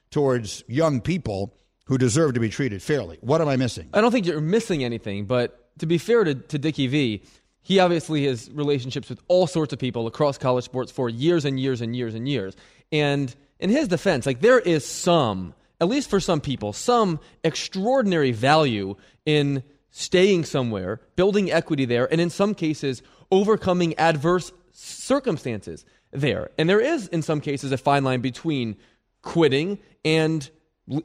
towards 0.09 0.63
young 0.67 1.01
people 1.01 1.53
who 1.85 1.97
deserve 1.97 2.33
to 2.33 2.39
be 2.39 2.49
treated 2.49 2.81
fairly. 2.81 3.17
What 3.21 3.41
am 3.41 3.47
I 3.47 3.57
missing? 3.57 3.89
I 3.93 4.01
don't 4.01 4.11
think 4.11 4.25
you're 4.25 4.41
missing 4.41 4.83
anything, 4.83 5.25
but 5.25 5.77
to 5.79 5.85
be 5.85 5.97
fair 5.97 6.23
to, 6.23 6.35
to 6.35 6.57
Dickie 6.57 6.87
V, 6.87 7.23
he 7.61 7.79
obviously 7.79 8.25
has 8.25 8.49
relationships 8.51 9.07
with 9.07 9.21
all 9.27 9.45
sorts 9.45 9.71
of 9.71 9.79
people 9.79 10.07
across 10.07 10.37
college 10.37 10.65
sports 10.65 10.91
for 10.91 11.07
years 11.07 11.45
and 11.45 11.59
years 11.59 11.79
and 11.79 11.95
years 11.95 12.15
and 12.15 12.27
years. 12.27 12.55
And 12.91 13.33
in 13.59 13.69
his 13.69 13.87
defense, 13.87 14.25
like 14.25 14.41
there 14.41 14.59
is 14.59 14.85
some 14.85 15.53
at 15.81 15.89
least 15.89 16.09
for 16.09 16.19
some 16.19 16.39
people, 16.39 16.71
some 16.71 17.19
extraordinary 17.43 18.31
value 18.31 18.95
in 19.25 19.63
staying 19.89 20.45
somewhere, 20.45 21.01
building 21.15 21.51
equity 21.51 21.85
there, 21.85 22.09
and 22.11 22.21
in 22.21 22.29
some 22.29 22.53
cases, 22.53 23.01
overcoming 23.31 23.97
adverse 23.97 24.53
circumstances 24.71 25.83
there. 26.11 26.51
And 26.57 26.69
there 26.69 26.79
is, 26.79 27.07
in 27.07 27.23
some 27.23 27.41
cases, 27.41 27.71
a 27.71 27.77
fine 27.77 28.03
line 28.03 28.21
between 28.21 28.77
quitting 29.23 29.79
and 30.05 30.49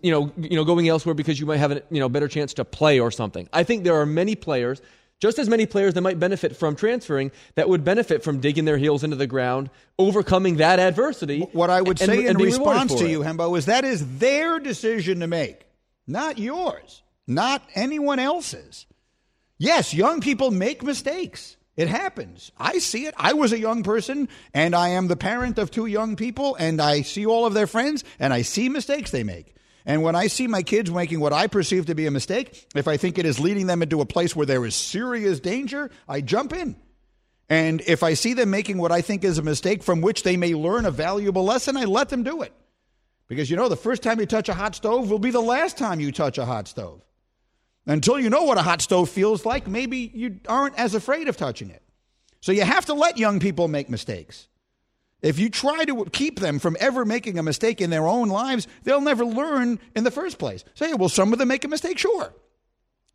you 0.03 0.11
know, 0.11 0.33
you 0.37 0.57
know, 0.57 0.65
going 0.65 0.89
elsewhere 0.89 1.15
because 1.15 1.39
you 1.39 1.47
might 1.47 1.59
have 1.59 1.71
a 1.71 1.83
you 1.91 2.01
know 2.01 2.09
better 2.09 2.29
chance 2.29 2.55
to 2.55 2.65
play 2.65 2.99
or 2.99 3.11
something. 3.11 3.49
I 3.53 3.63
think 3.63 3.85
there 3.85 3.95
are 4.01 4.07
many 4.07 4.35
players, 4.35 4.81
just 5.21 5.39
as 5.39 5.49
many 5.49 5.67
players 5.67 5.95
that 5.95 6.03
might 6.03 6.19
benefit 6.19 6.57
from 6.57 6.77
transferring, 6.77 7.31
that 7.55 7.69
would 7.69 7.85
benefit 7.85 8.23
from 8.23 8.41
digging 8.41 8.65
their 8.65 8.79
heels 8.79 9.03
into 9.03 9.17
the 9.17 9.27
ground, 9.27 9.71
overcoming 9.99 10.57
that 10.57 10.79
adversity. 10.79 11.41
What 11.53 11.71
I 11.71 11.81
would 11.81 12.01
and, 12.01 12.11
say 12.11 12.27
and 12.27 12.39
in 12.41 12.47
response 12.47 12.95
to 12.97 13.09
you, 13.09 13.21
Hembo, 13.21 13.57
is 13.57 13.67
that 13.67 13.85
is 13.85 14.19
their 14.19 14.59
decision 14.59 15.21
to 15.21 15.27
make, 15.27 15.67
not 16.07 16.39
yours, 16.39 17.03
not 17.27 17.63
anyone 17.75 18.19
else's. 18.19 18.87
Yes, 19.59 19.95
young 19.95 20.21
people 20.21 20.51
make 20.51 20.83
mistakes. 20.83 21.57
It 21.77 21.89
happens. 21.89 22.53
I 22.59 22.79
see 22.79 23.07
it. 23.07 23.15
I 23.19 23.35
was 23.35 23.53
a 23.53 23.59
young 23.59 23.83
person, 23.83 24.29
and 24.55 24.75
I 24.75 24.91
am 24.91 25.09
the 25.09 25.17
parent 25.17 25.59
of 25.59 25.71
two 25.71 25.87
young 25.87 26.17
people, 26.17 26.57
and 26.57 26.81
I 26.81 27.03
see 27.03 27.27
all 27.27 27.45
of 27.45 27.55
their 27.55 27.67
friends, 27.67 28.03
and 28.19 28.33
I 28.33 28.43
see 28.43 28.69
mistakes 28.69 29.11
they 29.11 29.25
make. 29.25 29.55
And 29.87 30.03
when 30.03 30.17
I 30.17 30.27
see 30.27 30.49
my 30.49 30.65
kids 30.65 30.91
making 30.91 31.21
what 31.21 31.33
I 31.33 31.47
perceive 31.47 31.87
to 31.87 31.95
be 31.95 32.07
a 32.07 32.11
mistake, 32.11 32.67
if 32.75 32.89
I 32.89 32.97
think 32.97 33.19
it 33.19 33.25
is 33.25 33.39
leading 33.39 33.69
them 33.69 33.83
into 33.83 34.01
a 34.01 34.07
place 34.07 34.35
where 34.35 34.45
there 34.45 34.67
is 34.67 34.75
serious 34.75 35.39
danger, 35.39 35.91
I 36.09 36.21
jump 36.21 36.53
in. 36.53 36.75
And 37.49 37.81
if 37.87 38.03
I 38.03 38.15
see 38.15 38.35
them 38.35 38.51
making 38.51 38.79
what 38.79 38.91
I 38.91 39.01
think 39.01 39.23
is 39.23 39.39
a 39.39 39.43
mistake 39.43 39.85
from 39.85 40.01
which 40.01 40.25
they 40.25 40.37
may 40.37 40.55
learn 40.55 40.87
a 40.87 40.91
valuable 40.91 41.45
lesson, 41.45 41.77
I 41.77 41.85
let 41.85 42.09
them 42.09 42.25
do 42.25 42.43
it. 42.43 42.53
Because 43.29 43.49
you 43.49 43.57
know, 43.57 43.69
the 43.69 43.77
first 43.77 44.03
time 44.03 44.19
you 44.19 44.27
touch 44.27 44.49
a 44.49 44.55
hot 44.55 44.75
stove 44.75 45.09
will 45.09 45.21
be 45.21 45.31
the 45.31 45.41
last 45.41 45.79
time 45.79 46.01
you 46.01 46.11
touch 46.11 46.37
a 46.37 46.45
hot 46.45 46.67
stove. 46.67 47.01
Until 47.87 48.19
you 48.19 48.29
know 48.29 48.43
what 48.43 48.59
a 48.59 48.63
hot 48.63 48.83
stove 48.83 49.09
feels 49.09 49.47
like, 49.47 49.69
maybe 49.69 50.11
you 50.13 50.41
aren't 50.49 50.77
as 50.77 50.97
afraid 50.97 51.29
of 51.29 51.37
touching 51.37 51.71
it. 51.71 51.83
So 52.41 52.51
you 52.51 52.63
have 52.63 52.87
to 52.87 52.95
let 52.95 53.19
young 53.19 53.39
people 53.39 53.69
make 53.69 53.89
mistakes. 53.89 54.49
If 55.27 55.41
you 55.41 55.51
try 55.51 55.85
to 55.85 56.05
keep 56.07 56.39
them 56.39 56.61
from 56.61 56.77
ever 56.79 57.05
making 57.05 57.37
a 57.37 57.43
mistake 57.43 57.81
in 57.81 57.91
their 57.91 58.07
own 58.07 58.29
lives, 58.29 58.69
they'll 58.85 59.01
never 59.01 59.25
learn 59.25 59.81
in 59.97 60.05
the 60.05 60.13
first 60.13 60.39
place. 60.39 60.65
Say, 60.75 60.95
well, 60.95 61.09
some 61.09 61.33
of 61.33 61.41
them 61.41 61.49
make 61.49 61.65
a 61.65 61.69
mistake, 61.69 61.99
sure. 61.99 62.33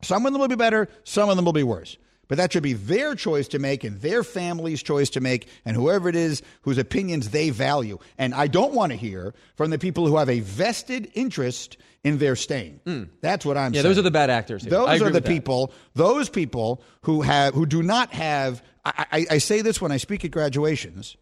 Some 0.02 0.26
of 0.26 0.34
them 0.34 0.42
will 0.42 0.50
be 0.50 0.56
better, 0.56 0.90
some 1.06 1.30
of 1.30 1.38
them 1.38 1.46
will 1.46 1.54
be 1.54 1.64
worse. 1.64 1.98
But 2.28 2.38
that 2.38 2.52
should 2.52 2.64
be 2.64 2.74
their 2.74 3.16
choice 3.16 3.48
to 3.50 3.60
make 3.60 3.86
and 3.86 4.02
their 4.02 4.24
family's 4.24 4.84
choice 4.84 5.10
to 5.12 5.22
make, 5.22 5.48
and 5.64 5.76
whoever 5.76 6.10
it 6.10 6.16
is 6.18 6.42
whose 6.64 6.78
opinions 6.78 7.30
they 7.30 7.50
value. 7.50 7.98
And 8.18 8.34
I 8.34 8.48
don't 8.48 8.74
want 8.74 8.92
to 8.92 8.98
hear 8.98 9.34
from 9.56 9.70
the 9.70 9.80
people 9.80 10.06
who 10.06 10.18
have 10.18 10.30
a 10.30 10.42
vested 10.42 11.12
interest 11.14 11.78
in 12.04 12.18
their 12.18 12.36
staying. 12.36 12.82
Mm. 12.86 13.10
That's 13.22 13.46
what 13.46 13.56
I'm 13.56 13.74
yeah, 13.74 13.82
saying. 13.82 13.90
those 13.90 14.00
are 14.00 14.04
the 14.04 14.12
bad 14.12 14.30
actors. 14.30 14.64
Here. 14.64 14.72
Those 14.72 15.02
are 15.02 15.12
the 15.12 15.22
that. 15.22 15.26
people. 15.26 15.72
Those 15.94 16.30
people 16.30 16.84
who 17.04 17.22
have 17.22 17.54
who 17.54 17.66
do 17.66 17.82
not 17.82 18.12
have. 18.12 18.62
I, 18.84 19.06
I, 19.12 19.26
I 19.32 19.38
say 19.38 19.62
this 19.62 19.80
when 19.80 19.92
I 19.92 19.98
speak 19.98 20.26
at 20.26 20.32
graduations 20.32 21.16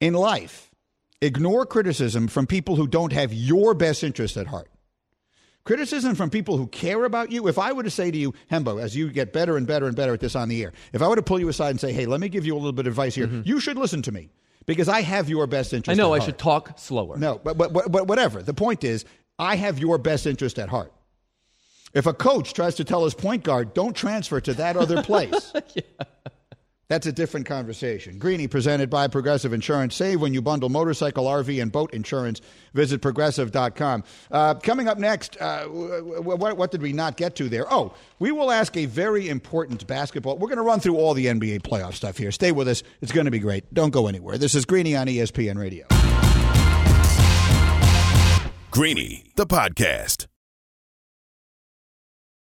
in 0.00 0.14
life, 0.14 0.70
ignore 1.20 1.66
criticism 1.66 2.28
from 2.28 2.46
people 2.46 2.76
who 2.76 2.86
don't 2.86 3.12
have 3.12 3.32
your 3.32 3.74
best 3.74 4.02
interest 4.04 4.36
at 4.36 4.46
heart. 4.46 4.70
Criticism 5.64 6.14
from 6.14 6.30
people 6.30 6.56
who 6.56 6.66
care 6.66 7.04
about 7.04 7.30
you. 7.30 7.46
If 7.46 7.58
I 7.58 7.72
were 7.72 7.82
to 7.82 7.90
say 7.90 8.10
to 8.10 8.16
you, 8.16 8.32
Hembo, 8.50 8.80
as 8.80 8.96
you 8.96 9.10
get 9.10 9.34
better 9.34 9.58
and 9.58 9.66
better 9.66 9.86
and 9.86 9.94
better 9.94 10.14
at 10.14 10.20
this 10.20 10.34
on 10.34 10.48
the 10.48 10.62
air, 10.62 10.72
if 10.94 11.02
I 11.02 11.08
were 11.08 11.16
to 11.16 11.22
pull 11.22 11.38
you 11.38 11.48
aside 11.48 11.70
and 11.70 11.80
say, 11.80 11.92
hey, 11.92 12.06
let 12.06 12.20
me 12.20 12.30
give 12.30 12.46
you 12.46 12.54
a 12.54 12.56
little 12.56 12.72
bit 12.72 12.86
of 12.86 12.92
advice 12.92 13.14
here, 13.14 13.26
mm-hmm. 13.26 13.42
you 13.44 13.60
should 13.60 13.76
listen 13.76 14.00
to 14.02 14.12
me 14.12 14.30
because 14.64 14.88
I 14.88 15.02
have 15.02 15.28
your 15.28 15.46
best 15.46 15.74
interest 15.74 15.98
I 15.98 16.02
know 16.02 16.14
I 16.14 16.18
heart. 16.18 16.26
should 16.26 16.38
talk 16.38 16.78
slower. 16.78 17.18
No, 17.18 17.38
but, 17.38 17.58
but, 17.58 17.72
but, 17.72 17.92
but 17.92 18.06
whatever. 18.06 18.42
The 18.42 18.54
point 18.54 18.82
is, 18.82 19.04
I 19.38 19.56
have 19.56 19.78
your 19.78 19.98
best 19.98 20.26
interest 20.26 20.58
at 20.58 20.70
heart. 20.70 20.92
If 21.92 22.06
a 22.06 22.12
coach 22.12 22.54
tries 22.54 22.74
to 22.76 22.84
tell 22.84 23.04
his 23.04 23.14
point 23.14 23.44
guard, 23.44 23.74
don't 23.74 23.94
transfer 23.94 24.40
to 24.40 24.54
that 24.54 24.76
other 24.76 25.02
place. 25.10 25.52
yeah. 25.74 25.82
That's 26.88 27.06
a 27.06 27.12
different 27.12 27.44
conversation. 27.44 28.18
Greeny 28.18 28.48
presented 28.48 28.88
by 28.88 29.08
Progressive 29.08 29.52
Insurance. 29.52 29.94
Save 29.94 30.22
when 30.22 30.32
you 30.32 30.40
bundle 30.40 30.70
motorcycle, 30.70 31.26
RV, 31.26 31.60
and 31.60 31.70
boat 31.70 31.92
insurance. 31.92 32.40
Visit 32.72 33.02
progressive.com. 33.02 34.04
Uh, 34.30 34.54
coming 34.54 34.88
up 34.88 34.96
next, 34.96 35.36
uh, 35.38 35.64
what, 35.64 36.56
what, 36.56 36.70
did 36.70 36.80
we 36.80 36.94
not 36.94 37.18
get 37.18 37.36
to 37.36 37.48
there? 37.50 37.70
Oh, 37.70 37.94
we 38.18 38.32
will 38.32 38.50
ask 38.50 38.74
a 38.78 38.86
very 38.86 39.28
important 39.28 39.86
basketball. 39.86 40.38
We're 40.38 40.48
going 40.48 40.56
to 40.56 40.62
run 40.62 40.80
through 40.80 40.96
all 40.96 41.12
the 41.12 41.26
NBA 41.26 41.60
playoff 41.60 41.92
stuff 41.92 42.16
here. 42.16 42.32
Stay 42.32 42.52
with 42.52 42.68
us. 42.68 42.82
It's 43.02 43.12
going 43.12 43.26
to 43.26 43.30
be 43.30 43.38
great. 43.38 43.72
Don't 43.74 43.90
go 43.90 44.06
anywhere. 44.06 44.38
This 44.38 44.54
is 44.54 44.64
Greeny 44.64 44.96
on 44.96 45.08
ESPN 45.08 45.58
Radio. 45.58 45.86
Greeny, 48.70 49.24
the 49.36 49.46
podcast. 49.46 50.26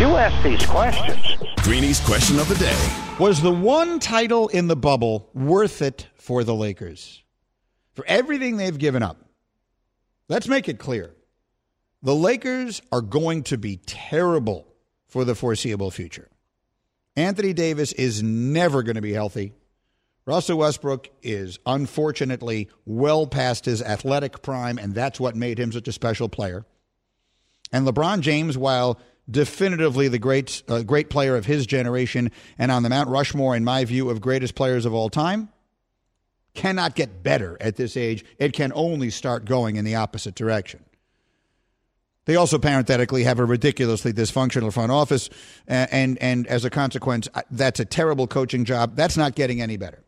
You 0.00 0.16
ask 0.16 0.42
these 0.42 0.64
questions. 0.64 1.20
Greeny's 1.58 2.00
question 2.00 2.38
of 2.38 2.48
the 2.48 2.54
day 2.54 2.96
Was 3.18 3.42
the 3.42 3.52
one 3.52 4.00
title 4.00 4.48
in 4.48 4.68
the 4.68 4.76
bubble 4.76 5.28
worth 5.34 5.82
it 5.82 6.08
for 6.14 6.44
the 6.44 6.54
Lakers? 6.54 7.22
For 7.92 8.06
everything 8.06 8.56
they've 8.56 8.78
given 8.78 9.02
up, 9.02 9.18
let's 10.28 10.48
make 10.48 10.68
it 10.68 10.78
clear. 10.78 11.14
The 12.02 12.14
Lakers 12.14 12.80
are 12.90 13.02
going 13.02 13.42
to 13.44 13.58
be 13.58 13.76
terrible 13.76 14.66
for 15.08 15.24
the 15.24 15.34
foreseeable 15.34 15.90
future. 15.90 16.28
Anthony 17.14 17.52
Davis 17.52 17.92
is 17.92 18.22
never 18.22 18.82
going 18.82 18.96
to 18.96 19.02
be 19.02 19.12
healthy. 19.12 19.52
Russell 20.26 20.58
Westbrook 20.58 21.10
is 21.22 21.58
unfortunately 21.66 22.68
well 22.86 23.26
past 23.26 23.66
his 23.66 23.82
athletic 23.82 24.40
prime, 24.40 24.78
and 24.78 24.94
that's 24.94 25.20
what 25.20 25.36
made 25.36 25.60
him 25.60 25.70
such 25.70 25.86
a 25.86 25.92
special 25.92 26.30
player. 26.30 26.64
And 27.72 27.86
LeBron 27.86 28.20
James, 28.20 28.56
while 28.56 28.98
definitively 29.30 30.08
the 30.08 30.18
great, 30.18 30.62
uh, 30.68 30.82
great 30.82 31.10
player 31.10 31.36
of 31.36 31.46
his 31.46 31.66
generation 31.66 32.30
and 32.58 32.70
on 32.70 32.82
the 32.82 32.90
Mount 32.90 33.08
Rushmore, 33.08 33.56
in 33.56 33.64
my 33.64 33.84
view, 33.84 34.10
of 34.10 34.20
greatest 34.20 34.54
players 34.54 34.84
of 34.84 34.94
all 34.94 35.08
time, 35.08 35.48
cannot 36.54 36.94
get 36.94 37.22
better 37.22 37.56
at 37.60 37.76
this 37.76 37.96
age. 37.96 38.24
It 38.38 38.52
can 38.52 38.72
only 38.74 39.10
start 39.10 39.44
going 39.44 39.76
in 39.76 39.84
the 39.84 39.96
opposite 39.96 40.34
direction. 40.34 40.84
They 42.26 42.36
also 42.36 42.58
parenthetically 42.58 43.24
have 43.24 43.38
a 43.38 43.44
ridiculously 43.44 44.12
dysfunctional 44.12 44.72
front 44.72 44.90
office, 44.90 45.28
and, 45.66 45.92
and, 45.92 46.18
and 46.22 46.46
as 46.46 46.64
a 46.64 46.70
consequence, 46.70 47.28
that's 47.50 47.80
a 47.80 47.84
terrible 47.84 48.26
coaching 48.26 48.64
job. 48.64 48.96
That's 48.96 49.16
not 49.16 49.34
getting 49.34 49.60
any 49.60 49.76
better. 49.76 50.02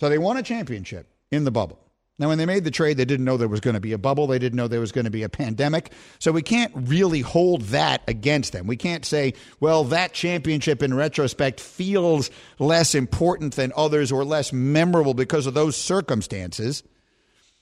So 0.00 0.08
they 0.08 0.18
won 0.18 0.36
a 0.36 0.42
championship 0.42 1.06
in 1.30 1.44
the 1.44 1.52
bubble. 1.52 1.78
Now, 2.18 2.28
when 2.28 2.38
they 2.38 2.46
made 2.46 2.64
the 2.64 2.70
trade, 2.70 2.98
they 2.98 3.04
didn't 3.04 3.24
know 3.24 3.36
there 3.36 3.48
was 3.48 3.60
going 3.60 3.74
to 3.74 3.80
be 3.80 3.92
a 3.92 3.98
bubble. 3.98 4.26
They 4.26 4.38
didn't 4.38 4.56
know 4.56 4.68
there 4.68 4.80
was 4.80 4.92
going 4.92 5.06
to 5.06 5.10
be 5.10 5.22
a 5.22 5.28
pandemic. 5.28 5.92
So 6.18 6.30
we 6.30 6.42
can't 6.42 6.72
really 6.74 7.20
hold 7.20 7.62
that 7.62 8.02
against 8.06 8.52
them. 8.52 8.66
We 8.66 8.76
can't 8.76 9.04
say, 9.04 9.34
well, 9.60 9.84
that 9.84 10.12
championship 10.12 10.82
in 10.82 10.94
retrospect 10.94 11.58
feels 11.58 12.30
less 12.58 12.94
important 12.94 13.54
than 13.54 13.72
others 13.76 14.12
or 14.12 14.24
less 14.24 14.52
memorable 14.52 15.14
because 15.14 15.46
of 15.46 15.54
those 15.54 15.76
circumstances. 15.76 16.82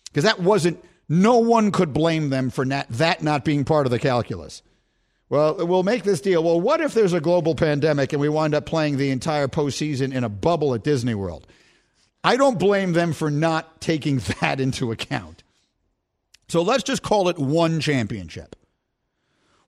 Because 0.06 0.24
that 0.24 0.40
wasn't 0.40 0.84
No 1.12 1.38
one 1.38 1.72
could 1.72 1.92
blame 1.92 2.30
them 2.30 2.50
for 2.50 2.64
not, 2.64 2.86
that 2.90 3.20
not 3.20 3.44
being 3.44 3.64
part 3.64 3.84
of 3.84 3.90
the 3.90 3.98
calculus. 3.98 4.62
Well, 5.28 5.66
we'll 5.66 5.82
make 5.82 6.04
this 6.04 6.20
deal. 6.20 6.42
Well, 6.44 6.60
what 6.60 6.80
if 6.80 6.94
there's 6.94 7.12
a 7.12 7.20
global 7.20 7.56
pandemic 7.56 8.12
and 8.12 8.20
we 8.20 8.28
wind 8.28 8.54
up 8.54 8.64
playing 8.64 8.96
the 8.96 9.10
entire 9.10 9.48
postseason 9.48 10.14
in 10.14 10.22
a 10.22 10.28
bubble 10.28 10.72
at 10.72 10.84
Disney 10.84 11.16
World? 11.16 11.48
I 12.22 12.36
don't 12.36 12.58
blame 12.58 12.92
them 12.92 13.12
for 13.12 13.30
not 13.30 13.80
taking 13.80 14.18
that 14.40 14.60
into 14.60 14.92
account. 14.92 15.42
So 16.48 16.62
let's 16.62 16.82
just 16.82 17.02
call 17.02 17.28
it 17.28 17.38
one 17.38 17.80
championship. 17.80 18.56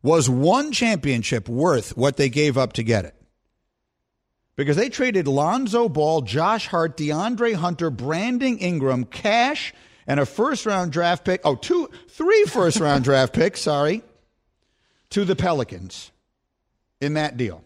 Was 0.02 0.28
one 0.28 0.72
championship 0.72 1.48
worth 1.48 1.96
what 1.96 2.16
they 2.16 2.28
gave 2.28 2.58
up 2.58 2.72
to 2.74 2.82
get 2.82 3.04
it? 3.04 3.14
Because 4.56 4.76
they 4.76 4.88
traded 4.88 5.28
Lonzo 5.28 5.88
Ball, 5.88 6.22
Josh 6.22 6.66
Hart, 6.66 6.96
De'Andre 6.96 7.54
Hunter, 7.54 7.88
Brandon 7.88 8.58
Ingram, 8.58 9.04
cash, 9.04 9.72
and 10.06 10.20
a 10.20 10.26
first 10.26 10.66
round 10.66 10.92
draft 10.92 11.24
pick. 11.24 11.40
Oh, 11.44 11.54
two, 11.54 11.88
three 12.08 12.44
first 12.44 12.80
round 12.80 13.04
draft 13.04 13.32
picks, 13.32 13.62
sorry, 13.62 14.02
to 15.10 15.24
the 15.24 15.36
Pelicans 15.36 16.10
in 17.00 17.14
that 17.14 17.36
deal. 17.36 17.64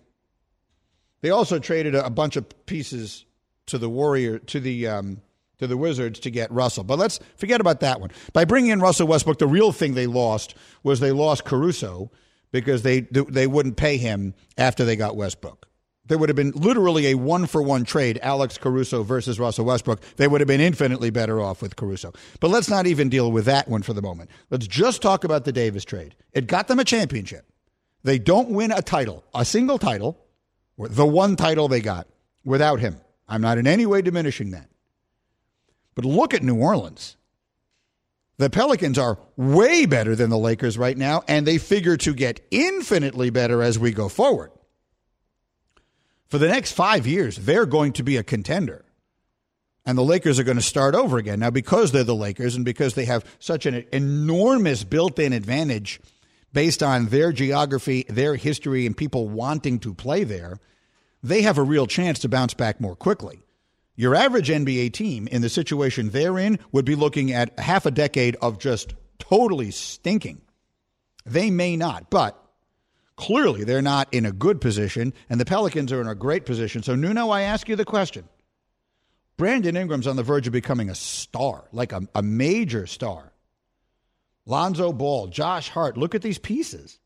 They 1.23 1.31
also 1.31 1.59
traded 1.59 1.95
a, 1.95 2.07
a 2.07 2.11
bunch 2.11 2.37
of 2.37 2.67
pieces 2.67 3.25
to 3.67 3.79
the 3.79 3.89
Warrior 3.89 4.39
to 4.39 4.61
the 4.61 4.87
um, 4.87 5.21
to 5.59 5.67
the 5.67 5.77
Wizards 5.77 6.21
to 6.21 6.31
get 6.31 6.51
Russell. 6.51 6.85
But 6.85 6.99
let's 6.99 7.19
forget 7.37 7.61
about 7.61 7.81
that 7.81 8.01
one. 8.01 8.11
By 8.33 8.45
bringing 8.45 8.71
in 8.71 8.81
Russell 8.81 9.07
Westbrook, 9.07 9.39
the 9.39 9.47
real 9.47 9.73
thing 9.73 9.95
they 9.95 10.07
lost 10.07 10.55
was 10.83 11.01
they 11.01 11.13
lost 11.13 11.45
Caruso 11.45 12.11
because 12.53 12.83
they 12.83 13.01
they 13.01 13.47
wouldn't 13.47 13.77
pay 13.77 13.97
him 13.97 14.35
after 14.57 14.85
they 14.85 14.97
got 14.97 15.17
Westbrook. 15.17 15.67
There 16.09 16.19
would 16.19 16.29
have 16.29 16.37
been 16.37 16.53
literally 16.53 17.09
a 17.09 17.15
one 17.17 17.47
for 17.47 17.61
one 17.61 17.85
trade, 17.85 18.21
Alex 18.23 18.59
Caruso 18.59 19.03
versus 19.03 19.41
Russell 19.41 19.65
Westbrook. 19.65 20.01
They 20.17 20.29
would 20.29 20.41
have 20.41 20.47
been 20.47 20.61
infinitely 20.61 21.11
better 21.11 21.41
off 21.41 21.61
with 21.61 21.75
Caruso. 21.75 22.13
But 22.39 22.51
let's 22.51 22.69
not 22.69 22.87
even 22.87 23.09
deal 23.09 23.33
with 23.33 23.47
that 23.47 23.69
one 23.69 23.83
for 23.83 23.93
the 23.93 24.03
moment. 24.03 24.31
Let's 24.49 24.69
just 24.69 25.03
talk 25.03 25.25
about 25.25 25.45
the 25.45 25.53
Davis 25.53 25.85
trade. 25.85 26.15
It 26.33 26.47
got 26.47 26.69
them 26.69 26.79
a 26.79 26.85
championship. 26.85 27.45
They 28.05 28.21
don't 28.21 28.51
win 28.51 28.71
a 28.71 28.83
title, 28.83 29.25
a 29.35 29.45
single 29.45 29.79
title, 29.79 30.17
the 30.79 31.07
one 31.07 31.35
title 31.35 31.67
they 31.67 31.81
got 31.81 32.07
without 32.45 32.79
him. 32.79 33.01
I'm 33.29 33.43
not 33.43 33.59
in 33.59 33.67
any 33.67 33.87
way 33.87 34.03
diminishing 34.03 34.51
that. 34.53 34.69
But 35.95 36.05
look 36.05 36.35
at 36.35 36.43
New 36.43 36.57
Orleans. 36.57 37.17
The 38.39 38.51
Pelicans 38.51 38.99
are 38.99 39.19
way 39.37 39.87
better 39.87 40.15
than 40.15 40.29
the 40.29 40.39
Lakers 40.39 40.77
right 40.77 40.97
now, 40.97 41.23
and 41.27 41.47
they 41.47 41.59
figure 41.59 41.97
to 41.99 42.13
get 42.13 42.47
infinitely 42.51 43.31
better 43.31 43.63
as 43.63 43.79
we 43.79 43.93
go 43.93 44.09
forward. 44.09 44.51
For 46.29 46.39
the 46.39 46.49
next 46.49 46.73
five 46.73 47.07
years, 47.07 47.37
they're 47.37 47.67
going 47.67 47.93
to 47.95 48.03
be 48.03 48.17
a 48.17 48.23
contender. 48.23 48.85
And 49.87 49.97
the 49.97 50.03
Lakers 50.03 50.39
are 50.39 50.45
going 50.45 50.57
to 50.57 50.63
start 50.63 50.95
over 50.95 51.17
again. 51.17 51.39
Now, 51.39 51.51
because 51.51 51.93
they're 51.93 52.05
the 52.05 52.15
Lakers 52.15 52.57
and 52.57 52.65
because 52.65 52.95
they 52.95 53.05
have 53.05 53.25
such 53.39 53.65
an 53.67 53.87
enormous 53.93 54.83
built 54.85 55.19
in 55.19 55.33
advantage 55.33 56.01
based 56.53 56.83
on 56.83 57.07
their 57.07 57.33
geography, 57.33 58.05
their 58.09 58.35
history, 58.35 58.85
and 58.85 58.97
people 58.97 59.29
wanting 59.29 59.79
to 59.79 59.95
play 59.95 60.25
there, 60.25 60.59
they 61.23 61.43
have 61.43 61.59
a 61.59 61.63
real 61.63 61.87
chance 61.87 62.19
to 62.21 62.29
bounce 62.29 62.55
back 62.55 62.81
more 62.81 62.97
quickly. 62.97 63.43
Your 63.97 64.15
average 64.15 64.49
NBA 64.49 64.93
team 64.93 65.27
in 65.27 65.41
the 65.43 65.49
situation 65.49 66.11
they're 66.11 66.39
in 66.39 66.59
would 66.71 66.85
be 66.85 66.95
looking 66.95 67.33
at 67.33 67.59
half 67.59 67.87
a 67.87 67.91
decade 67.91 68.37
of 68.37 68.59
just 68.59 68.95
totally 69.19 69.71
stinking. 69.71 70.43
They 71.25 71.51
may 71.51 71.77
not, 71.77 72.11
but 72.11 72.41
clearly 73.17 73.65
they're 73.65 73.83
not 73.83 74.13
in 74.13 74.27
a 74.27 74.33
good 74.33 74.61
position, 74.61 75.15
and 75.31 75.41
the 75.41 75.47
Pelicans 75.47 75.93
are 75.93 76.01
in 76.01 76.07
a 76.07 76.15
great 76.15 76.45
position. 76.45 76.83
So, 76.83 76.95
Nuno, 76.95 77.31
I 77.31 77.43
ask 77.43 77.69
you 77.69 77.77
the 77.77 77.85
question. 77.87 78.29
Brandon 79.39 79.77
Ingram's 79.77 80.07
on 80.07 80.17
the 80.17 80.23
verge 80.23 80.47
of 80.47 80.53
becoming 80.53 80.89
a 80.89 80.95
star, 80.95 81.65
like 81.73 81.93
a, 81.93 82.03
a 82.15 82.23
major 82.23 82.87
star. 82.87 83.33
Lonzo 84.47 84.93
Ball, 84.93 85.27
Josh 85.27 85.69
Hart, 85.71 85.97
look 85.97 86.15
at 86.15 86.23
these 86.23 86.39
pieces. 86.39 86.99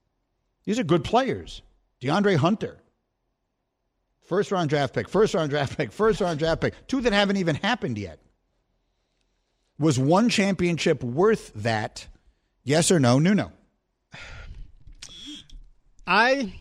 These 0.65 0.79
are 0.79 0.85
good 0.85 1.05
players. 1.05 1.63
De'Andre 2.03 2.37
Hunter. 2.37 2.80
First 4.31 4.53
round 4.53 4.71
draft 4.71 4.95
pick, 4.95 5.09
first 5.09 5.35
round 5.35 5.51
draft 5.51 5.77
pick, 5.77 5.91
first 5.91 6.21
round 6.21 6.39
draft 6.39 6.61
pick, 6.61 6.87
two 6.87 7.01
that 7.01 7.13
haven't 7.13 7.39
even 7.39 7.57
happened 7.57 7.99
yet. 7.99 8.21
Was 9.77 9.99
one 9.99 10.29
championship 10.29 11.03
worth 11.03 11.53
that? 11.57 12.07
Yes 12.63 12.93
or 12.93 13.01
no, 13.01 13.19
Nuno? 13.19 13.51
I 16.07 16.55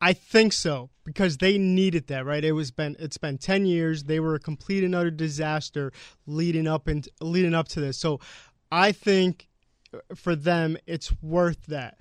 I 0.00 0.14
think 0.14 0.54
so 0.54 0.88
because 1.04 1.36
they 1.36 1.58
needed 1.58 2.06
that, 2.06 2.24
right? 2.24 2.42
It 2.42 2.52
was 2.52 2.70
been 2.70 2.96
it's 2.98 3.18
been 3.18 3.36
10 3.36 3.66
years. 3.66 4.04
They 4.04 4.18
were 4.18 4.34
a 4.34 4.40
complete 4.40 4.82
and 4.82 4.94
utter 4.94 5.10
disaster 5.10 5.92
leading 6.26 6.66
up 6.66 6.88
and 6.88 7.06
leading 7.20 7.52
up 7.52 7.68
to 7.68 7.80
this. 7.80 7.98
So 7.98 8.20
I 8.72 8.92
think 8.92 9.48
for 10.14 10.34
them 10.34 10.78
it's 10.86 11.12
worth 11.20 11.66
that. 11.66 11.98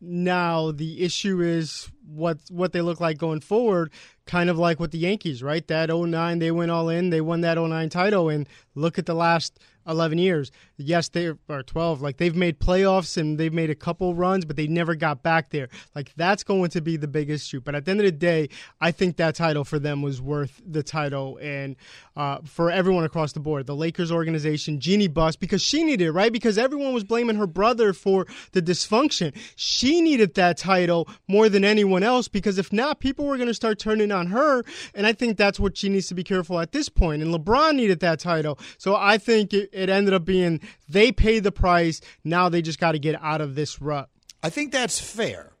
Now 0.00 0.70
the 0.70 1.02
issue 1.02 1.40
is 1.40 1.90
what 2.06 2.38
what 2.50 2.72
they 2.72 2.80
look 2.80 3.00
like 3.00 3.18
going 3.18 3.40
forward, 3.40 3.92
kind 4.26 4.48
of 4.48 4.58
like 4.58 4.80
with 4.80 4.92
the 4.92 4.98
Yankees, 4.98 5.42
right? 5.42 5.66
That 5.68 5.90
09 5.90 6.38
they 6.38 6.50
went 6.50 6.70
all 6.70 6.88
in, 6.88 7.10
they 7.10 7.20
won 7.20 7.42
that 7.42 7.58
09 7.58 7.88
title 7.90 8.28
and 8.28 8.48
look 8.74 8.98
at 8.98 9.06
the 9.06 9.14
last 9.14 9.58
11 9.86 10.18
years. 10.18 10.50
Yes, 10.80 11.08
they 11.08 11.32
are 11.48 11.62
12. 11.62 12.00
Like 12.00 12.16
they've 12.16 12.34
made 12.34 12.58
playoffs 12.58 13.16
and 13.16 13.38
they've 13.38 13.52
made 13.52 13.70
a 13.70 13.74
couple 13.74 14.14
runs, 14.14 14.44
but 14.44 14.56
they 14.56 14.66
never 14.66 14.94
got 14.94 15.22
back 15.22 15.50
there. 15.50 15.68
Like 15.94 16.12
that's 16.16 16.42
going 16.42 16.70
to 16.70 16.80
be 16.80 16.96
the 16.96 17.08
biggest 17.08 17.48
issue. 17.48 17.60
But 17.60 17.74
at 17.74 17.84
the 17.84 17.90
end 17.90 18.00
of 18.00 18.06
the 18.06 18.12
day, 18.12 18.48
I 18.80 18.90
think 18.90 19.16
that 19.16 19.34
title 19.34 19.64
for 19.64 19.78
them 19.78 20.00
was 20.00 20.22
worth 20.22 20.60
the 20.66 20.82
title 20.82 21.38
and 21.42 21.76
uh, 22.16 22.38
for 22.44 22.70
everyone 22.70 23.04
across 23.04 23.32
the 23.32 23.40
board. 23.40 23.66
The 23.66 23.76
Lakers 23.76 24.10
organization, 24.10 24.80
Jeanie 24.80 25.08
Buss, 25.08 25.36
because 25.36 25.62
she 25.62 25.84
needed 25.84 26.06
it, 26.06 26.12
right? 26.12 26.32
Because 26.32 26.56
everyone 26.56 26.94
was 26.94 27.04
blaming 27.04 27.36
her 27.36 27.46
brother 27.46 27.92
for 27.92 28.26
the 28.52 28.62
dysfunction. 28.62 29.36
She 29.56 30.00
needed 30.00 30.34
that 30.34 30.56
title 30.56 31.08
more 31.28 31.48
than 31.48 31.64
anyone 31.64 32.02
else 32.02 32.28
because 32.28 32.58
if 32.58 32.72
not, 32.72 33.00
people 33.00 33.26
were 33.26 33.36
going 33.36 33.48
to 33.48 33.54
start 33.54 33.78
turning 33.78 34.12
on 34.12 34.28
her. 34.28 34.62
And 34.94 35.06
I 35.06 35.12
think 35.12 35.36
that's 35.36 35.60
what 35.60 35.76
she 35.76 35.88
needs 35.88 36.08
to 36.08 36.14
be 36.14 36.24
careful 36.24 36.58
at 36.58 36.72
this 36.72 36.88
point. 36.88 37.22
And 37.22 37.34
LeBron 37.34 37.74
needed 37.74 38.00
that 38.00 38.18
title. 38.18 38.58
So 38.78 38.96
I 38.96 39.18
think 39.18 39.52
it, 39.52 39.68
it 39.72 39.88
ended 39.88 40.14
up 40.14 40.24
being 40.24 40.60
they 40.88 41.12
pay 41.12 41.38
the 41.38 41.52
price. 41.52 42.00
Now 42.24 42.48
they 42.48 42.62
just 42.62 42.78
got 42.78 42.92
to 42.92 42.98
get 42.98 43.20
out 43.22 43.40
of 43.40 43.54
this 43.54 43.80
rut. 43.80 44.08
I 44.42 44.50
think 44.50 44.72
that's 44.72 44.98
fair. 44.98 45.52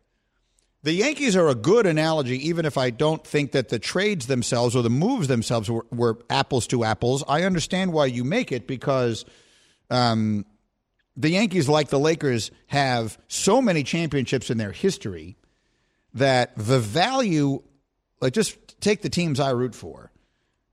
The 0.82 0.92
Yankees 0.94 1.36
are 1.36 1.48
a 1.48 1.54
good 1.54 1.84
analogy, 1.84 2.48
even 2.48 2.64
if 2.64 2.78
I 2.78 2.88
don't 2.88 3.22
think 3.26 3.52
that 3.52 3.68
the 3.68 3.78
trades 3.78 4.26
themselves 4.26 4.74
or 4.74 4.82
the 4.82 4.88
moves 4.88 5.28
themselves 5.28 5.70
were, 5.70 5.84
were 5.90 6.18
apples 6.30 6.66
to 6.68 6.84
apples. 6.84 7.22
I 7.28 7.42
understand 7.42 7.92
why 7.92 8.06
you 8.06 8.24
make 8.24 8.50
it 8.50 8.66
because 8.66 9.26
um, 9.90 10.46
the 11.16 11.28
Yankees, 11.28 11.68
like 11.68 11.88
the 11.88 11.98
Lakers, 11.98 12.50
have 12.68 13.18
so 13.28 13.60
many 13.60 13.82
championships 13.82 14.48
in 14.48 14.56
their 14.56 14.72
history 14.72 15.36
that 16.14 16.52
the 16.56 16.78
value, 16.78 17.62
like 18.22 18.32
just 18.32 18.80
take 18.80 19.02
the 19.02 19.10
teams 19.10 19.38
I 19.38 19.50
root 19.50 19.74
for. 19.74 20.09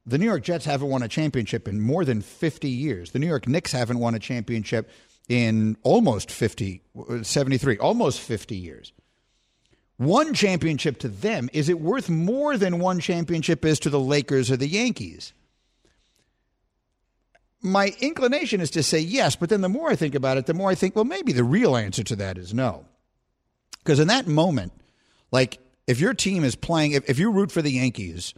The 0.08 0.18
New 0.18 0.26
York 0.26 0.44
Jets 0.44 0.64
haven't 0.64 0.88
won 0.88 1.04
a 1.04 1.10
championship 1.10 1.68
in 1.68 1.82
more 1.82 2.06
than 2.06 2.22
50 2.22 2.70
years. 2.70 3.12
The 3.12 3.20
New 3.20 3.28
York 3.28 3.46
Knicks 3.46 3.74
haven't 3.74 4.00
won 4.00 4.16
a 4.16 4.20
championship 4.20 4.90
in 5.28 5.76
almost 5.84 6.32
50, 6.32 6.82
uh, 7.10 7.24
73, 7.24 7.78
almost 7.78 8.22
50 8.22 8.56
years. 8.56 8.94
One 9.98 10.34
championship 10.34 11.00
to 11.00 11.10
them, 11.10 11.50
is 11.52 11.68
it 11.68 11.82
worth 11.82 12.10
more 12.10 12.56
than 12.56 12.80
one 12.80 13.02
championship 13.02 13.66
is 13.66 13.80
to 13.80 13.90
the 13.90 14.00
Lakers 14.00 14.50
or 14.50 14.56
the 14.56 14.68
Yankees? 14.68 15.34
My 17.62 17.94
inclination 18.00 18.62
is 18.62 18.72
to 18.72 18.84
say 18.84 19.00
yes, 19.00 19.36
but 19.36 19.50
then 19.50 19.62
the 19.62 19.68
more 19.68 19.90
I 19.90 19.98
think 19.98 20.16
about 20.16 20.38
it, 20.38 20.46
the 20.46 20.54
more 20.54 20.70
I 20.70 20.76
think, 20.76 20.96
well, 20.96 21.04
maybe 21.04 21.34
the 21.34 21.44
real 21.44 21.76
answer 21.76 22.04
to 22.04 22.16
that 22.16 22.38
is 22.38 22.54
no. 22.54 22.86
Because 23.84 24.00
in 24.00 24.08
that 24.08 24.28
moment, 24.28 24.72
like 25.32 25.58
if 25.86 26.00
your 26.00 26.14
team 26.14 26.46
is 26.46 26.56
playing, 26.56 26.94
if, 26.94 27.10
if 27.10 27.20
you 27.20 27.32
root 27.32 27.52
for 27.52 27.62
the 27.62 27.72
Yankees 27.72 28.34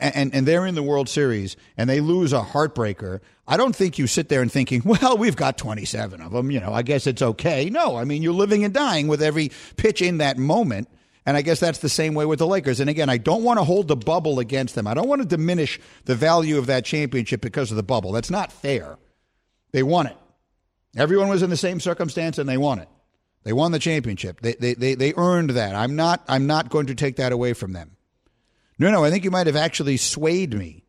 and, 0.00 0.34
and 0.34 0.46
they're 0.46 0.66
in 0.66 0.74
the 0.74 0.82
World 0.82 1.08
Series 1.08 1.56
and 1.76 1.88
they 1.88 2.00
lose 2.00 2.32
a 2.32 2.40
heartbreaker, 2.40 3.20
I 3.46 3.56
don't 3.56 3.74
think 3.74 3.98
you 3.98 4.06
sit 4.06 4.28
there 4.28 4.42
and 4.42 4.50
thinking, 4.50 4.82
well, 4.84 5.16
we've 5.16 5.36
got 5.36 5.58
27 5.58 6.20
of 6.20 6.32
them. 6.32 6.50
You 6.50 6.60
know, 6.60 6.72
I 6.72 6.82
guess 6.82 7.06
it's 7.06 7.22
okay. 7.22 7.70
No, 7.70 7.96
I 7.96 8.04
mean, 8.04 8.22
you're 8.22 8.32
living 8.32 8.64
and 8.64 8.72
dying 8.72 9.08
with 9.08 9.22
every 9.22 9.50
pitch 9.76 10.02
in 10.02 10.18
that 10.18 10.38
moment. 10.38 10.88
And 11.24 11.36
I 11.36 11.42
guess 11.42 11.60
that's 11.60 11.78
the 11.78 11.88
same 11.88 12.14
way 12.14 12.26
with 12.26 12.40
the 12.40 12.46
Lakers. 12.46 12.80
And 12.80 12.90
again, 12.90 13.08
I 13.08 13.16
don't 13.16 13.44
want 13.44 13.60
to 13.60 13.64
hold 13.64 13.86
the 13.86 13.96
bubble 13.96 14.40
against 14.40 14.74
them. 14.74 14.88
I 14.88 14.94
don't 14.94 15.08
want 15.08 15.22
to 15.22 15.28
diminish 15.28 15.78
the 16.04 16.16
value 16.16 16.58
of 16.58 16.66
that 16.66 16.84
championship 16.84 17.40
because 17.40 17.70
of 17.70 17.76
the 17.76 17.84
bubble. 17.84 18.10
That's 18.10 18.30
not 18.30 18.50
fair. 18.50 18.98
They 19.70 19.84
won 19.84 20.08
it. 20.08 20.16
Everyone 20.96 21.28
was 21.28 21.42
in 21.42 21.50
the 21.50 21.56
same 21.56 21.78
circumstance 21.78 22.38
and 22.38 22.48
they 22.48 22.58
won 22.58 22.80
it. 22.80 22.88
They 23.44 23.52
won 23.52 23.72
the 23.72 23.78
championship. 23.78 24.40
They, 24.40 24.54
they, 24.54 24.74
they, 24.74 24.94
they 24.94 25.14
earned 25.16 25.50
that. 25.50 25.74
I'm 25.74 25.96
not, 25.96 26.22
I'm 26.28 26.46
not 26.46 26.70
going 26.70 26.86
to 26.86 26.94
take 26.94 27.16
that 27.16 27.32
away 27.32 27.52
from 27.54 27.72
them. 27.72 27.92
No, 28.82 28.90
no, 28.90 29.04
I 29.04 29.12
think 29.12 29.22
you 29.22 29.30
might 29.30 29.46
have 29.46 29.54
actually 29.54 29.96
swayed 29.96 30.54
me. 30.54 30.82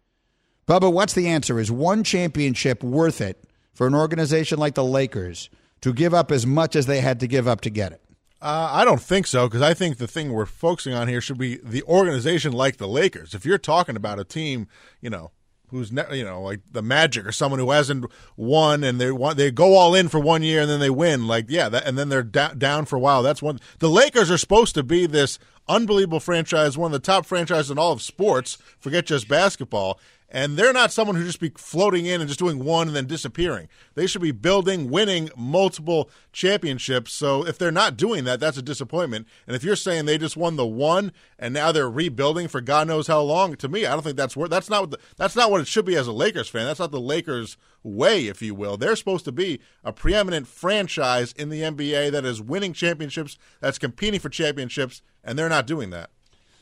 Bubba, 0.67 0.91
what's 0.91 1.13
the 1.13 1.27
answer? 1.27 1.59
Is 1.59 1.71
one 1.71 2.03
championship 2.03 2.83
worth 2.83 3.21
it 3.21 3.47
for 3.71 3.85
an 3.85 3.93
organization 3.93 4.57
like 4.57 4.73
the 4.73 4.83
Lakers 4.83 5.47
to 5.81 5.93
give 5.93 6.11
up 6.11 6.31
as 6.31 6.43
much 6.43 6.75
as 6.75 6.87
they 6.87 7.01
had 7.01 7.19
to 7.19 7.27
give 7.27 7.47
up 7.47 7.61
to 7.61 7.69
get 7.69 7.91
it? 7.91 8.01
Uh, 8.41 8.69
I 8.71 8.83
don't 8.83 8.99
think 8.99 9.27
so 9.27 9.47
because 9.47 9.61
I 9.61 9.75
think 9.75 9.97
the 9.97 10.07
thing 10.07 10.33
we're 10.33 10.47
focusing 10.47 10.95
on 10.95 11.07
here 11.07 11.21
should 11.21 11.37
be 11.37 11.57
the 11.57 11.83
organization 11.83 12.51
like 12.51 12.77
the 12.77 12.87
Lakers. 12.87 13.35
If 13.35 13.45
you're 13.45 13.59
talking 13.59 13.95
about 13.95 14.19
a 14.19 14.23
team, 14.23 14.67
you 14.99 15.11
know, 15.11 15.29
who's 15.73 15.91
ne- 15.91 16.17
you 16.17 16.23
know 16.23 16.41
like 16.41 16.61
the 16.71 16.81
Magic 16.81 17.25
or 17.25 17.31
someone 17.31 17.59
who 17.59 17.71
hasn't 17.71 18.05
won 18.37 18.83
and 18.83 19.01
they 19.01 19.11
want 19.11 19.37
they 19.37 19.51
go 19.51 19.75
all 19.75 19.93
in 19.95 20.07
for 20.07 20.19
one 20.19 20.43
year 20.43 20.61
and 20.61 20.69
then 20.69 20.79
they 20.79 20.89
win 20.89 21.27
like 21.27 21.45
yeah 21.49 21.67
that, 21.67 21.85
and 21.85 21.97
then 21.97 22.09
they're 22.09 22.23
da- 22.23 22.53
down 22.53 22.85
for 22.85 22.95
a 22.95 22.99
while 22.99 23.23
that's 23.23 23.41
one 23.41 23.59
the 23.79 23.89
Lakers 23.89 24.29
are 24.29 24.37
supposed 24.37 24.75
to 24.75 24.83
be 24.83 25.07
this 25.07 25.39
unbelievable 25.67 26.19
franchise 26.19 26.77
one 26.77 26.93
of 26.93 27.01
the 27.01 27.05
top 27.05 27.25
franchises 27.25 27.71
in 27.71 27.77
all 27.77 27.91
of 27.91 28.01
sports 28.01 28.57
forget 28.79 29.05
just 29.05 29.27
basketball 29.27 29.99
and 30.33 30.57
they're 30.57 30.73
not 30.73 30.91
someone 30.91 31.15
who 31.15 31.23
just 31.23 31.39
be 31.39 31.51
floating 31.55 32.07
in 32.07 32.19
and 32.19 32.27
just 32.27 32.39
doing 32.39 32.65
one 32.65 32.87
and 32.87 32.95
then 32.95 33.05
disappearing. 33.05 33.69
They 33.93 34.07
should 34.07 34.23
be 34.23 34.31
building, 34.31 34.89
winning 34.89 35.29
multiple 35.37 36.09
championships. 36.31 37.13
So 37.13 37.45
if 37.45 37.59
they're 37.59 37.71
not 37.71 37.97
doing 37.97 38.23
that, 38.23 38.39
that's 38.39 38.57
a 38.57 38.63
disappointment. 38.63 39.27
And 39.45 39.55
if 39.55 39.63
you're 39.63 39.75
saying 39.75 40.05
they 40.05 40.17
just 40.17 40.35
won 40.35 40.55
the 40.55 40.65
one 40.65 41.11
and 41.37 41.53
now 41.53 41.71
they're 41.71 41.89
rebuilding 41.89 42.47
for 42.47 42.61
God 42.61 42.87
knows 42.87 43.05
how 43.05 43.21
long, 43.21 43.55
to 43.57 43.69
me, 43.69 43.85
I 43.85 43.91
don't 43.91 44.01
think 44.01 44.17
that's 44.17 44.35
where 44.35 44.49
that's 44.49 44.71
not 44.71 44.81
what 44.81 44.91
the, 44.91 44.99
that's 45.17 45.35
not 45.35 45.51
what 45.51 45.61
it 45.61 45.67
should 45.67 45.85
be 45.85 45.95
as 45.95 46.07
a 46.07 46.11
Lakers 46.11 46.49
fan. 46.49 46.65
That's 46.65 46.79
not 46.79 46.91
the 46.91 46.99
Lakers 46.99 47.55
way, 47.83 48.25
if 48.25 48.41
you 48.41 48.55
will. 48.55 48.75
They're 48.75 48.95
supposed 48.95 49.25
to 49.25 49.31
be 49.31 49.59
a 49.83 49.93
preeminent 49.93 50.47
franchise 50.47 51.31
in 51.33 51.49
the 51.49 51.61
NBA 51.61 52.11
that 52.11 52.25
is 52.25 52.41
winning 52.41 52.73
championships, 52.73 53.37
that's 53.59 53.77
competing 53.77 54.19
for 54.19 54.29
championships, 54.29 55.03
and 55.23 55.37
they're 55.37 55.49
not 55.49 55.67
doing 55.67 55.89
that. 55.91 56.09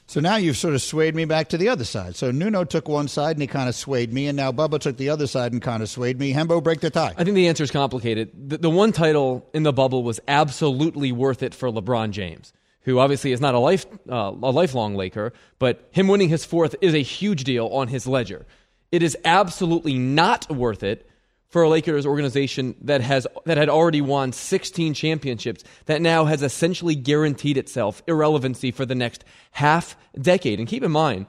So 0.08 0.20
now 0.20 0.36
you've 0.36 0.58
sort 0.58 0.74
of 0.74 0.82
swayed 0.82 1.16
me 1.16 1.24
back 1.24 1.48
to 1.50 1.58
the 1.58 1.70
other 1.70 1.86
side. 1.86 2.18
So 2.18 2.32
Nuno 2.32 2.66
took 2.66 2.90
one 2.90 3.08
side 3.08 3.38
and 3.38 3.42
he 3.42 3.48
kind 3.48 3.70
of 3.70 3.76
swayed 3.76 4.12
me, 4.12 4.28
and 4.28 4.36
now 4.36 4.52
Bubba 4.52 4.78
took 4.78 4.98
the 4.98 5.10
other 5.10 5.26
side 5.26 5.54
and 5.54 5.62
kind 5.62 5.82
of 5.82 5.90
swayed 5.90 6.20
me. 6.20 6.34
Hembo, 6.34 6.62
break 6.62 6.82
the 6.82 6.90
tie. 6.90 7.14
I 7.18 7.24
think 7.24 7.36
the 7.36 7.48
answer 7.48 7.64
is 7.64 7.72
complicated. 7.72 8.30
The, 8.50 8.58
the 8.58 8.70
one 8.70 8.92
title 8.92 9.48
in 9.54 9.64
the 9.64 9.72
bubble 9.72 10.04
was 10.04 10.20
absolutely 10.28 11.14
worth 11.14 11.42
it 11.44 11.56
for 11.56 11.70
LeBron 11.70 12.12
James, 12.12 12.52
who 12.82 13.00
obviously 13.00 13.32
is 13.32 13.40
not 13.40 13.56
a 13.56 13.60
life 13.60 13.86
uh, 14.10 14.34
a 14.44 14.52
lifelong 14.52 14.96
Laker, 14.96 15.32
but 15.60 15.88
him 15.92 16.10
winning 16.10 16.28
his 16.28 16.44
fourth 16.44 16.76
is 16.82 16.94
a 16.94 17.02
huge 17.02 17.46
deal 17.46 17.68
on 17.68 17.88
his 17.88 18.06
ledger. 18.06 18.46
It 18.92 19.04
is 19.04 19.16
absolutely 19.24 19.98
not 19.98 20.50
worth 20.52 20.84
it 20.84 21.08
for 21.52 21.64
a 21.64 21.70
Lakers 21.70 22.06
organization 22.06 22.76
that 22.82 23.02
has 23.02 23.28
that 23.46 23.58
had 23.58 23.70
already 23.70 24.02
won 24.02 24.32
16 24.32 24.94
championships 24.94 25.64
that 25.86 26.02
now 26.02 26.26
has 26.26 26.42
essentially 26.42 26.96
guaranteed 26.96 27.58
itself 27.58 28.02
irrelevancy 28.08 28.72
for 28.72 28.86
the 28.86 28.96
next 28.96 29.24
half 29.52 29.96
decade. 30.20 30.60
And 30.60 30.68
keep 30.68 30.84
in 30.84 30.92
mind, 30.92 31.28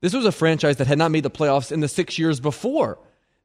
this 0.00 0.14
was 0.14 0.24
a 0.24 0.32
franchise 0.32 0.76
that 0.78 0.86
had 0.86 0.98
not 0.98 1.10
made 1.10 1.24
the 1.24 1.30
playoffs 1.30 1.72
in 1.72 1.80
the 1.80 1.88
6 1.88 2.18
years 2.18 2.40
before 2.40 2.98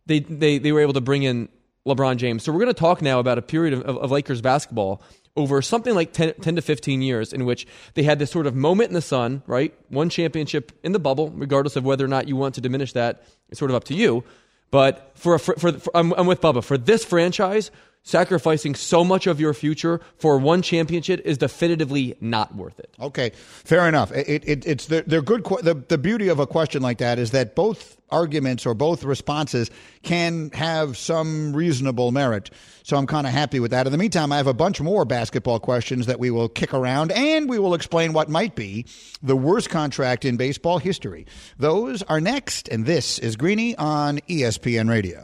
they 0.05 0.19
they 0.19 0.57
they 0.59 0.71
were 0.71 0.81
able 0.81 0.93
to 0.93 1.01
bring 1.01 1.23
in 1.23 1.49
LeBron 1.87 2.17
James. 2.17 2.43
So 2.43 2.51
we're 2.51 2.59
going 2.59 2.73
to 2.73 2.79
talk 2.79 3.01
now 3.01 3.19
about 3.19 3.37
a 3.37 3.41
period 3.41 3.73
of, 3.73 3.81
of, 3.81 3.97
of 3.97 4.11
Lakers 4.11 4.41
basketball 4.41 5.01
over 5.35 5.61
something 5.61 5.95
like 5.95 6.11
10, 6.11 6.33
10, 6.41 6.55
to 6.57 6.61
15 6.61 7.01
years 7.01 7.31
in 7.31 7.45
which 7.45 7.65
they 7.93 8.03
had 8.03 8.19
this 8.19 8.29
sort 8.29 8.45
of 8.45 8.55
moment 8.55 8.89
in 8.89 8.93
the 8.93 9.01
sun, 9.01 9.41
right? 9.47 9.73
One 9.87 10.09
championship 10.09 10.71
in 10.83 10.91
the 10.91 10.99
bubble, 10.99 11.29
regardless 11.29 11.75
of 11.75 11.85
whether 11.85 12.03
or 12.03 12.09
not 12.09 12.27
you 12.27 12.35
want 12.35 12.55
to 12.55 12.61
diminish 12.61 12.93
that, 12.93 13.23
it's 13.49 13.57
sort 13.57 13.71
of 13.71 13.75
up 13.75 13.85
to 13.85 13.93
you. 13.93 14.23
But 14.71 15.11
for, 15.15 15.39
for, 15.39 15.55
for, 15.55 15.71
for 15.73 15.91
I'm, 15.95 16.13
I'm 16.13 16.27
with 16.27 16.41
Bubba. 16.41 16.63
For 16.63 16.77
this 16.77 17.03
franchise, 17.03 17.71
sacrificing 18.09 18.75
so 18.75 19.03
much 19.03 19.27
of 19.27 19.39
your 19.39 19.53
future 19.53 20.01
for 20.17 20.37
one 20.37 20.61
championship 20.61 21.21
is 21.23 21.37
definitively 21.37 22.15
not 22.19 22.55
worth 22.55 22.79
it. 22.79 22.93
Okay, 22.99 23.31
fair 23.35 23.87
enough. 23.87 24.11
It, 24.11 24.43
it, 24.45 24.65
it's 24.65 24.87
the, 24.87 25.03
they're 25.05 25.21
good. 25.21 25.43
The, 25.43 25.75
the 25.87 25.97
beauty 25.97 26.27
of 26.27 26.39
a 26.39 26.47
question 26.47 26.81
like 26.81 26.97
that 26.97 27.19
is 27.19 27.31
that 27.31 27.55
both 27.55 27.97
arguments 28.11 28.65
or 28.65 28.73
both 28.73 29.03
responses 29.03 29.69
can 30.03 30.49
have 30.51 30.97
some 30.97 31.55
reasonable 31.55 32.11
merit. 32.11 32.49
So 32.83 32.97
I'm 32.97 33.07
kind 33.07 33.27
of 33.27 33.33
happy 33.33 33.59
with 33.59 33.71
that. 33.71 33.85
In 33.85 33.91
the 33.91 33.97
meantime, 33.97 34.31
I 34.31 34.37
have 34.37 34.47
a 34.47 34.53
bunch 34.53 34.81
more 34.81 35.05
basketball 35.05 35.59
questions 35.59 36.07
that 36.07 36.19
we 36.19 36.31
will 36.31 36.49
kick 36.49 36.73
around 36.73 37.11
and 37.11 37.47
we 37.47 37.59
will 37.59 37.73
explain 37.73 38.13
what 38.13 38.29
might 38.29 38.55
be 38.55 38.85
the 39.21 39.35
worst 39.35 39.69
contract 39.69 40.25
in 40.25 40.37
baseball 40.37 40.79
history. 40.79 41.25
Those 41.57 42.01
are 42.03 42.19
next, 42.19 42.67
and 42.69 42.85
this 42.85 43.19
is 43.19 43.35
Greeny 43.35 43.75
on 43.75 44.19
ESPN 44.27 44.89
Radio. 44.89 45.23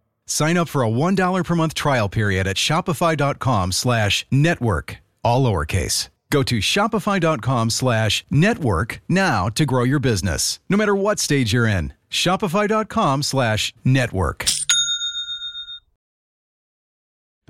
Sign 0.27 0.57
up 0.57 0.69
for 0.69 0.83
a 0.83 0.89
$1 0.89 1.43
per 1.43 1.55
month 1.55 1.73
trial 1.73 2.09
period 2.09 2.47
at 2.47 2.55
shopify.com 2.55 3.71
slash 3.71 4.25
network, 4.31 4.97
all 5.23 5.43
lowercase. 5.43 6.09
Go 6.31 6.43
to 6.43 6.59
shopify.com 6.59 7.69
slash 7.69 8.25
network 8.31 9.01
now 9.09 9.49
to 9.49 9.65
grow 9.65 9.83
your 9.83 9.99
business, 9.99 10.59
no 10.69 10.77
matter 10.77 10.95
what 10.95 11.19
stage 11.19 11.51
you're 11.53 11.67
in. 11.67 11.93
Shopify.com 12.09 13.23
slash 13.23 13.73
network. 13.83 14.45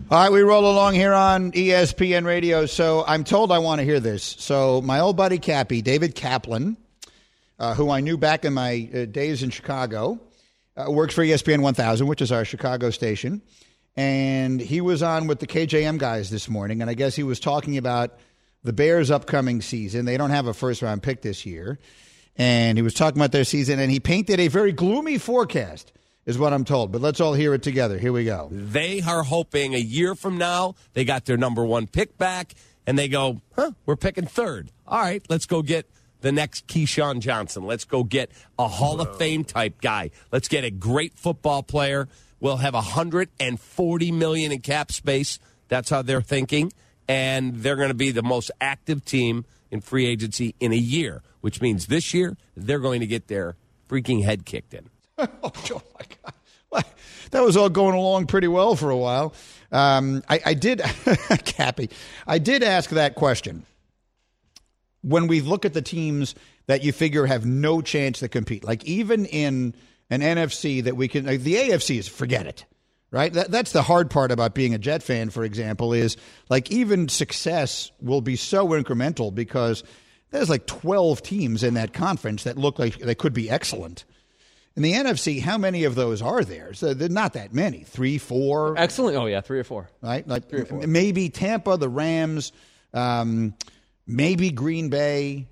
All 0.10 0.22
right, 0.24 0.32
we 0.32 0.42
roll 0.42 0.70
along 0.70 0.96
here 0.96 1.14
on 1.14 1.52
ESPN 1.54 2.26
Radio. 2.26 2.66
So 2.66 3.06
I'm 3.08 3.24
told 3.24 3.52
I 3.52 3.60
want 3.60 3.80
to 3.80 3.86
hear 3.86 4.00
this. 4.00 4.24
So 4.24 4.82
my 4.82 5.00
old 5.00 5.16
buddy 5.16 5.38
Cappy, 5.38 5.82
David 5.82 6.16
Kaplan, 6.16 6.76
uh, 7.60 7.76
who 7.76 7.90
I 7.92 8.02
knew 8.02 8.18
back 8.18 8.44
in 8.44 8.54
my 8.54 8.90
uh, 8.94 9.06
days 9.06 9.42
in 9.44 9.52
Chicago, 9.52 10.20
uh, 10.78 10.92
works 10.92 11.14
for 11.14 11.24
ESPN 11.24 11.62
1000, 11.62 12.08
which 12.08 12.22
is 12.22 12.32
our 12.32 12.46
Chicago 12.46 12.90
station. 12.90 13.42
And 13.96 14.62
he 14.62 14.80
was 14.80 15.04
on 15.04 15.28
with 15.28 15.40
the 15.40 15.48
KJM 15.48 15.98
guys 15.98 16.30
this 16.30 16.48
morning, 16.48 16.82
and 16.82 16.90
I 16.90 16.94
guess 16.94 17.16
he 17.16 17.24
was 17.24 17.40
talking 17.40 17.78
about 17.78 18.18
the 18.64 18.74
Bears' 18.74 19.12
upcoming 19.12 19.62
season. 19.62 20.06
They 20.06 20.18
don't 20.18 20.30
have 20.30 20.48
a 20.48 20.54
first 20.54 20.82
round 20.82 21.04
pick 21.04 21.22
this 21.22 21.46
year. 21.46 21.80
And 22.38 22.78
he 22.78 22.82
was 22.82 22.94
talking 22.94 23.20
about 23.20 23.34
their 23.34 23.44
season, 23.44 23.80
and 23.80 23.92
he 23.92 24.00
painted 24.00 24.40
a 24.40 24.48
very 24.48 24.72
gloomy 24.72 25.18
forecast, 25.18 25.92
is 26.26 26.38
what 26.38 26.54
I'm 26.54 26.64
told. 26.64 26.92
But 26.92 27.02
let's 27.02 27.20
all 27.20 27.34
hear 27.34 27.54
it 27.54 27.64
together. 27.64 27.98
Here 27.98 28.14
we 28.14 28.24
go. 28.24 28.48
They 28.52 29.02
are 29.02 29.24
hoping 29.24 29.76
a 29.76 29.80
year 29.80 30.16
from 30.16 30.38
now 30.38 30.76
they 30.94 31.04
got 31.04 31.26
their 31.26 31.38
number 31.38 31.66
one 31.66 31.88
pick 31.88 32.18
back, 32.18 32.54
and 32.88 32.98
they 32.98 33.10
go, 33.10 33.42
huh, 33.56 33.72
we're 33.86 33.98
picking 33.98 34.26
third. 34.26 34.72
All 34.88 35.02
right, 35.02 35.24
let's 35.30 35.46
go 35.46 35.62
get 35.62 35.90
the 36.22 36.32
next 36.32 36.68
Keyshawn 36.68 37.20
Johnson. 37.20 37.66
Let's 37.66 37.86
go 37.86 38.04
get 38.04 38.32
a 38.58 38.68
Hall 38.68 39.02
of 39.02 39.18
Fame 39.18 39.44
type 39.44 39.82
guy. 39.82 40.12
Let's 40.32 40.48
get 40.48 40.64
a 40.64 40.72
great 40.72 41.18
football 41.18 41.64
player. 41.64 42.08
We'll 42.40 42.58
have 42.58 42.74
140 42.74 44.12
million 44.12 44.52
in 44.52 44.62
cap 44.62 44.92
space. 44.92 45.40
That's 45.68 45.90
how 45.90 46.02
they're 46.02 46.22
thinking, 46.22 46.74
and 47.08 47.56
they're 47.58 47.76
going 47.76 47.90
to 47.90 47.94
be 47.94 48.12
the 48.12 48.24
most 48.24 48.52
active 48.60 49.06
team 49.06 49.46
in 49.70 49.82
free 49.82 50.06
agency 50.06 50.56
in 50.60 50.74
a 50.74 50.78
year, 50.78 51.22
which 51.42 51.62
means 51.62 51.88
this 51.88 52.14
year 52.14 52.36
they're 52.58 52.80
going 52.80 53.00
to 53.02 53.08
get 53.08 53.28
their 53.28 53.56
freaking 53.90 54.24
head 54.24 54.46
kicked 54.46 54.74
in. 54.74 54.90
oh, 55.18 55.28
oh 55.44 55.82
my 56.00 56.06
God. 56.24 56.34
That 57.32 57.44
was 57.44 57.56
all 57.56 57.70
going 57.70 57.96
along 57.96 58.28
pretty 58.28 58.48
well 58.48 58.76
for 58.76 58.90
a 58.90 58.98
while. 58.98 59.34
Um, 59.72 60.22
I, 60.30 60.42
I 60.48 60.54
did, 60.54 60.80
Cappy, 61.46 61.90
I 62.28 62.40
did 62.40 62.62
ask 62.62 62.90
that 62.92 63.16
question. 63.16 63.66
When 65.02 65.28
we 65.28 65.42
look 65.42 65.66
at 65.66 65.74
the 65.74 65.82
teams 65.82 66.36
that 66.68 66.84
you 66.84 66.92
figure 66.92 67.26
have 67.26 67.46
no 67.46 67.82
chance 67.82 68.20
to 68.20 68.30
compete. 68.30 68.64
Like 68.64 68.84
even 68.86 69.26
in 69.26 69.76
an 70.10 70.22
NFC 70.22 70.84
that 70.84 70.96
we 70.96 71.08
can, 71.08 71.26
like 71.26 71.42
the 71.42 71.56
AFC 71.56 71.98
is 71.98 72.08
forget 72.08 72.46
it, 72.46 72.66
right? 73.12 73.34
That, 73.34 73.52
that's 73.52 73.72
the 73.72 73.82
hard 73.82 74.10
part 74.10 74.32
about 74.32 74.54
being 74.54 74.74
a 74.74 74.78
Jet 74.78 75.04
fan, 75.04 75.30
for 75.32 75.44
example, 75.44 75.94
is 75.94 76.18
like 76.50 76.72
even 76.72 77.10
success 77.10 77.92
will 78.02 78.22
be 78.22 78.36
so 78.36 78.68
incremental 78.70 79.34
because 79.34 79.84
there's 80.32 80.50
like 80.50 80.66
12 80.68 81.22
teams 81.22 81.64
in 81.64 81.74
that 81.74 81.94
conference 81.94 82.44
that 82.44 82.58
look 82.58 82.80
like 82.80 82.98
they 83.00 83.16
could 83.16 83.34
be 83.34 83.50
excellent. 83.50 84.06
In 84.78 84.84
the 84.84 84.94
NFC, 84.94 85.42
how 85.42 85.58
many 85.58 85.84
of 85.84 85.96
those 85.96 86.22
are 86.22 86.46
there? 86.46 86.74
So 86.74 86.94
they're 86.94 87.10
not 87.10 87.34
that 87.34 87.54
many. 87.54 87.84
Three, 87.84 88.18
four. 88.18 88.76
Excellent. 88.78 89.18
Oh 89.18 89.26
yeah, 89.26 89.42
three 89.42 89.60
or 89.60 89.66
four. 89.66 89.90
Right, 90.02 90.26
like 90.26 90.44
m- 90.54 90.90
maybe 90.90 91.28
Tampa, 91.30 91.76
the 91.76 91.90
Rams, 91.90 92.54
um, 92.94 93.54
maybe 94.08 94.52
Green 94.52 94.90
Bay. 94.90 95.48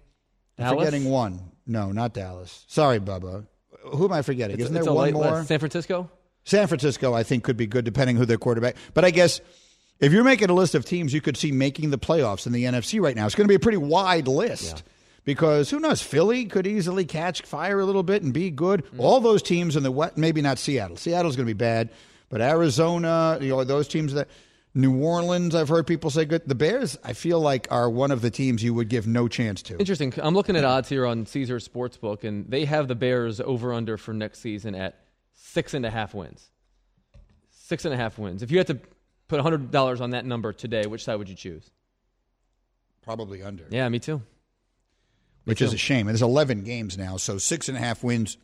I'm 0.57 0.65
Dallas? 0.65 0.85
forgetting 0.85 1.09
one. 1.09 1.39
No, 1.65 1.91
not 1.91 2.13
Dallas. 2.13 2.65
Sorry, 2.67 2.99
Bubba. 2.99 3.45
Who 3.93 4.05
am 4.05 4.11
I 4.11 4.21
forgetting? 4.21 4.55
It's- 4.55 4.69
Isn't 4.69 4.73
there 4.83 4.91
one 4.93 5.05
light 5.05 5.13
more? 5.13 5.43
San 5.45 5.59
Francisco. 5.59 6.09
San 6.43 6.67
Francisco, 6.67 7.13
I 7.13 7.23
think, 7.23 7.43
could 7.43 7.57
be 7.57 7.67
good 7.67 7.85
depending 7.85 8.15
who 8.17 8.25
their 8.25 8.37
quarterback. 8.37 8.75
But 8.93 9.05
I 9.05 9.11
guess 9.11 9.39
if 9.99 10.11
you're 10.11 10.23
making 10.23 10.49
a 10.49 10.53
list 10.53 10.73
of 10.75 10.83
teams 10.85 11.13
you 11.13 11.21
could 11.21 11.37
see 11.37 11.51
making 11.51 11.91
the 11.91 11.97
playoffs 11.99 12.47
in 12.47 12.53
the 12.53 12.63
NFC 12.65 12.99
right 12.99 13.15
now, 13.15 13.25
it's 13.25 13.35
going 13.35 13.45
to 13.45 13.49
be 13.51 13.55
a 13.55 13.59
pretty 13.59 13.77
wide 13.77 14.27
list. 14.27 14.83
Because 15.25 15.69
who 15.69 15.79
knows? 15.79 16.01
Philly 16.01 16.45
could 16.45 16.65
easily 16.65 17.05
catch 17.05 17.43
fire 17.43 17.79
a 17.79 17.85
little 17.85 18.03
bit 18.03 18.23
and 18.23 18.33
be 18.33 18.49
good. 18.49 18.83
Mm. 18.85 18.99
All 18.99 19.19
those 19.19 19.43
teams 19.43 19.75
in 19.75 19.83
the 19.83 19.91
what? 19.91 20.17
Maybe 20.17 20.41
not 20.41 20.57
Seattle. 20.57 20.97
Seattle's 20.97 21.35
going 21.35 21.45
to 21.45 21.53
be 21.53 21.57
bad, 21.57 21.89
but 22.29 22.41
Arizona, 22.41 23.37
you 23.39 23.49
know, 23.49 23.63
those 23.63 23.87
teams 23.87 24.13
that 24.13 24.27
New 24.79 24.95
Orleans. 25.03 25.55
I've 25.55 25.69
heard 25.69 25.85
people 25.87 26.09
say 26.09 26.25
good. 26.25 26.43
The 26.45 26.55
Bears, 26.55 26.97
I 27.03 27.13
feel 27.13 27.39
like, 27.39 27.67
are 27.71 27.89
one 27.89 28.11
of 28.11 28.21
the 28.21 28.29
teams 28.29 28.63
you 28.63 28.73
would 28.73 28.89
give 28.89 29.07
no 29.07 29.27
chance 29.27 29.61
to. 29.63 29.77
Interesting. 29.77 30.13
I'm 30.17 30.33
looking 30.33 30.55
at 30.55 30.63
odds 30.63 30.89
here 30.89 31.05
on 31.05 31.25
Caesar 31.25 31.57
Sportsbook, 31.57 32.23
and 32.23 32.49
they 32.49 32.65
have 32.65 32.87
the 32.87 32.95
Bears 32.95 33.39
over 33.39 33.73
under 33.73 33.97
for 33.97 34.13
next 34.13 34.39
season 34.39 34.75
at 34.75 34.99
six 35.33 35.73
and 35.73 35.85
a 35.85 35.89
half 35.89 36.13
wins. 36.13 36.49
Six 37.51 37.85
and 37.85 37.93
a 37.93 37.97
half 37.97 38.17
wins. 38.17 38.41
If 38.41 38.51
you 38.51 38.57
had 38.57 38.67
to 38.67 38.79
put 39.27 39.39
hundred 39.41 39.71
dollars 39.71 40.01
on 40.01 40.11
that 40.11 40.25
number 40.25 40.53
today, 40.53 40.85
which 40.87 41.03
side 41.03 41.15
would 41.17 41.29
you 41.29 41.35
choose? 41.35 41.69
Probably 43.01 43.41
under. 43.43 43.65
Yeah, 43.69 43.87
me 43.89 43.99
too. 43.99 44.21
which 45.45 45.61
is 45.61 45.73
a 45.73 45.77
shame. 45.77 46.07
And 46.07 46.09
there's 46.09 46.21
11 46.21 46.63
games 46.63 46.97
now, 46.97 47.17
so 47.17 47.37
six 47.37 47.69
and 47.69 47.77
a 47.77 47.81
half 47.81 48.03
wins 48.03 48.37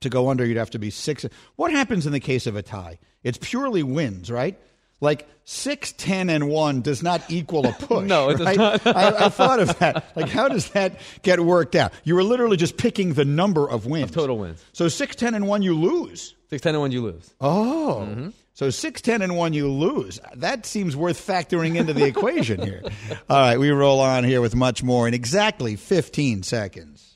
to 0.00 0.08
go 0.08 0.28
under. 0.28 0.44
You'd 0.44 0.56
have 0.56 0.70
to 0.70 0.78
be 0.78 0.90
six. 0.90 1.26
What 1.56 1.72
happens 1.72 2.06
in 2.06 2.12
the 2.12 2.20
case 2.20 2.46
of 2.46 2.54
a 2.56 2.62
tie? 2.62 2.98
It's 3.24 3.38
purely 3.40 3.82
wins, 3.82 4.30
right? 4.30 4.58
Like 5.02 5.28
six, 5.44 5.90
ten, 5.92 6.30
and 6.30 6.48
one 6.48 6.80
does 6.80 7.02
not 7.02 7.22
equal 7.28 7.66
a 7.66 7.72
push. 7.78 8.06
No, 8.06 8.30
it 8.30 8.38
does 8.38 8.56
not. 8.56 8.86
I, 8.86 9.26
I 9.26 9.28
thought 9.28 9.58
of 9.58 9.76
that. 9.80 10.06
Like, 10.16 10.28
how 10.28 10.48
does 10.48 10.70
that 10.70 11.00
get 11.22 11.40
worked 11.40 11.74
out? 11.74 11.92
You 12.04 12.14
were 12.14 12.22
literally 12.22 12.56
just 12.56 12.76
picking 12.76 13.14
the 13.14 13.24
number 13.24 13.68
of 13.68 13.84
wins, 13.84 14.12
total 14.12 14.38
wins. 14.38 14.64
So 14.72 14.86
six, 14.86 15.16
ten, 15.16 15.34
and 15.34 15.48
one, 15.48 15.62
you 15.62 15.74
lose. 15.74 16.34
Six 16.50 16.62
ten 16.62 16.76
and 16.76 16.80
one, 16.80 16.92
you 16.92 17.02
lose. 17.02 17.34
Oh. 17.40 18.06
Mm-hmm. 18.08 18.28
So 18.54 18.70
six, 18.70 19.00
ten, 19.00 19.22
and 19.22 19.36
one, 19.36 19.52
you 19.54 19.68
lose. 19.68 20.20
That 20.36 20.66
seems 20.66 20.94
worth 20.94 21.26
factoring 21.26 21.74
into 21.74 21.92
the 21.92 22.04
equation 22.04 22.62
here. 22.62 22.82
All 23.28 23.40
right, 23.40 23.58
we 23.58 23.70
roll 23.70 23.98
on 23.98 24.22
here 24.22 24.40
with 24.40 24.54
much 24.54 24.84
more 24.84 25.08
in 25.08 25.14
exactly 25.14 25.74
15 25.74 26.44
seconds. 26.44 27.11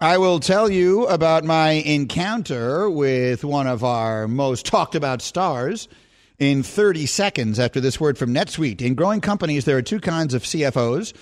I 0.00 0.18
will 0.18 0.40
tell 0.40 0.68
you 0.68 1.06
about 1.06 1.44
my 1.44 1.70
encounter 1.70 2.90
with 2.90 3.44
one 3.44 3.68
of 3.68 3.84
our 3.84 4.26
most 4.26 4.66
talked 4.66 4.96
about 4.96 5.22
stars 5.22 5.86
in 6.36 6.64
30 6.64 7.06
seconds 7.06 7.60
after 7.60 7.80
this 7.80 8.00
word 8.00 8.18
from 8.18 8.34
NetSuite. 8.34 8.82
In 8.82 8.96
growing 8.96 9.20
companies, 9.20 9.64
there 9.64 9.76
are 9.76 9.82
two 9.82 10.00
kinds 10.00 10.34
of 10.34 10.42
CFOs 10.42 11.14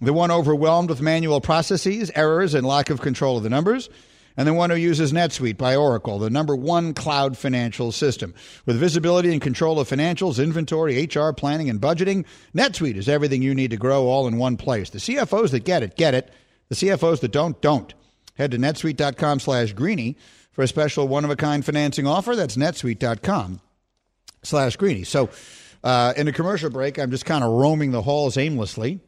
the 0.00 0.12
one 0.12 0.32
overwhelmed 0.32 0.90
with 0.90 1.00
manual 1.00 1.40
processes, 1.40 2.10
errors, 2.16 2.52
and 2.52 2.66
lack 2.66 2.90
of 2.90 3.00
control 3.00 3.36
of 3.36 3.44
the 3.44 3.48
numbers, 3.48 3.88
and 4.36 4.46
the 4.46 4.52
one 4.52 4.70
who 4.70 4.76
uses 4.76 5.12
NetSuite 5.12 5.56
by 5.56 5.76
Oracle, 5.76 6.18
the 6.18 6.28
number 6.28 6.54
one 6.54 6.94
cloud 6.94 7.38
financial 7.38 7.92
system. 7.92 8.34
With 8.66 8.76
visibility 8.76 9.32
and 9.32 9.40
control 9.40 9.78
of 9.78 9.88
financials, 9.88 10.42
inventory, 10.42 11.04
HR, 11.04 11.30
planning, 11.30 11.70
and 11.70 11.80
budgeting, 11.80 12.26
NetSuite 12.54 12.96
is 12.96 13.08
everything 13.08 13.40
you 13.40 13.54
need 13.54 13.70
to 13.70 13.78
grow 13.78 14.08
all 14.08 14.26
in 14.26 14.36
one 14.36 14.56
place. 14.56 14.90
The 14.90 14.98
CFOs 14.98 15.52
that 15.52 15.64
get 15.64 15.84
it, 15.84 15.96
get 15.96 16.12
it. 16.12 16.30
The 16.68 16.74
CFOs 16.74 17.20
that 17.20 17.30
don't, 17.30 17.58
don't. 17.62 17.94
Head 18.36 18.52
to 18.52 18.58
netsuite.com 18.58 19.40
slash 19.40 19.72
greeny 19.72 20.16
for 20.52 20.62
a 20.62 20.68
special 20.68 21.08
one-of-a-kind 21.08 21.64
financing 21.64 22.06
offer. 22.06 22.36
That's 22.36 22.56
netsuite.com 22.56 23.60
slash 24.42 24.76
greeny. 24.76 25.04
So 25.04 25.30
uh, 25.84 26.14
in 26.16 26.28
a 26.28 26.32
commercial 26.32 26.70
break, 26.70 26.98
I'm 26.98 27.10
just 27.10 27.24
kind 27.24 27.44
of 27.44 27.50
roaming 27.50 27.90
the 27.92 28.02
halls 28.02 28.36
aimlessly. 28.36 29.00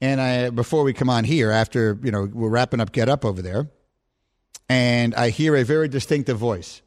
And 0.00 0.20
I, 0.20 0.50
before 0.50 0.82
we 0.82 0.92
come 0.92 1.10
on 1.10 1.24
here, 1.24 1.50
after, 1.50 1.98
you 2.02 2.10
know, 2.10 2.28
we're 2.32 2.48
wrapping 2.48 2.80
up 2.80 2.90
Get 2.90 3.08
Up 3.08 3.24
over 3.24 3.42
there, 3.42 3.68
and 4.68 5.14
I 5.14 5.28
hear 5.28 5.54
a 5.56 5.62
very 5.62 5.88
distinctive 5.88 6.38
voice. 6.38 6.80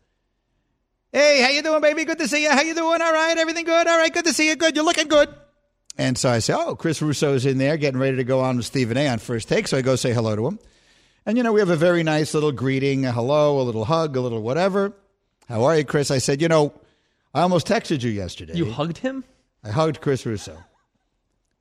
Hey, 1.11 1.41
how 1.43 1.49
you 1.49 1.61
doing, 1.61 1.81
baby? 1.81 2.05
Good 2.05 2.17
to 2.17 2.27
see 2.27 2.41
you. 2.41 2.49
How 2.49 2.61
you 2.61 2.73
doing? 2.73 3.01
All 3.01 3.13
right, 3.13 3.37
everything 3.37 3.65
good? 3.65 3.87
All 3.87 3.97
right, 3.99 4.11
good 4.11 4.25
to 4.25 4.33
see 4.33 4.47
you. 4.47 4.55
Good. 4.55 4.75
You're 4.75 4.83
looking 4.83 5.09
good. 5.09 5.29
And 5.95 6.17
so 6.17 6.31
I 6.31 6.39
say, 6.39 6.53
oh, 6.57 6.75
Chris 6.75 7.03
Russo's 7.03 7.45
in 7.45 7.59
there 7.59 7.77
getting 7.77 7.99
ready 7.99 8.17
to 8.17 8.23
go 8.23 8.39
on 8.39 8.57
with 8.57 8.65
Stephen 8.65 8.97
A 8.97 9.07
on 9.09 9.19
first 9.19 9.47
take. 9.47 9.67
So 9.67 9.77
I 9.77 9.83
go 9.83 9.95
say 9.95 10.11
hello 10.11 10.35
to 10.35 10.47
him. 10.47 10.59
And, 11.25 11.37
you 11.37 11.43
know, 11.43 11.53
we 11.53 11.61
have 11.61 11.69
a 11.69 11.75
very 11.75 12.03
nice 12.03 12.33
little 12.33 12.51
greeting, 12.51 13.05
a 13.05 13.11
hello, 13.11 13.59
a 13.59 13.63
little 13.63 13.85
hug, 13.85 14.15
a 14.17 14.21
little 14.21 14.41
whatever. 14.41 14.93
How 15.47 15.63
are 15.63 15.77
you, 15.77 15.85
Chris? 15.85 16.11
I 16.11 16.17
said, 16.17 16.41
you 16.41 16.47
know, 16.47 16.73
I 17.33 17.41
almost 17.41 17.67
texted 17.67 18.03
you 18.03 18.11
yesterday. 18.11 18.55
You 18.55 18.69
hugged 18.69 18.97
him? 18.97 19.23
I 19.63 19.69
hugged 19.69 20.01
Chris 20.01 20.25
Russo. 20.25 20.57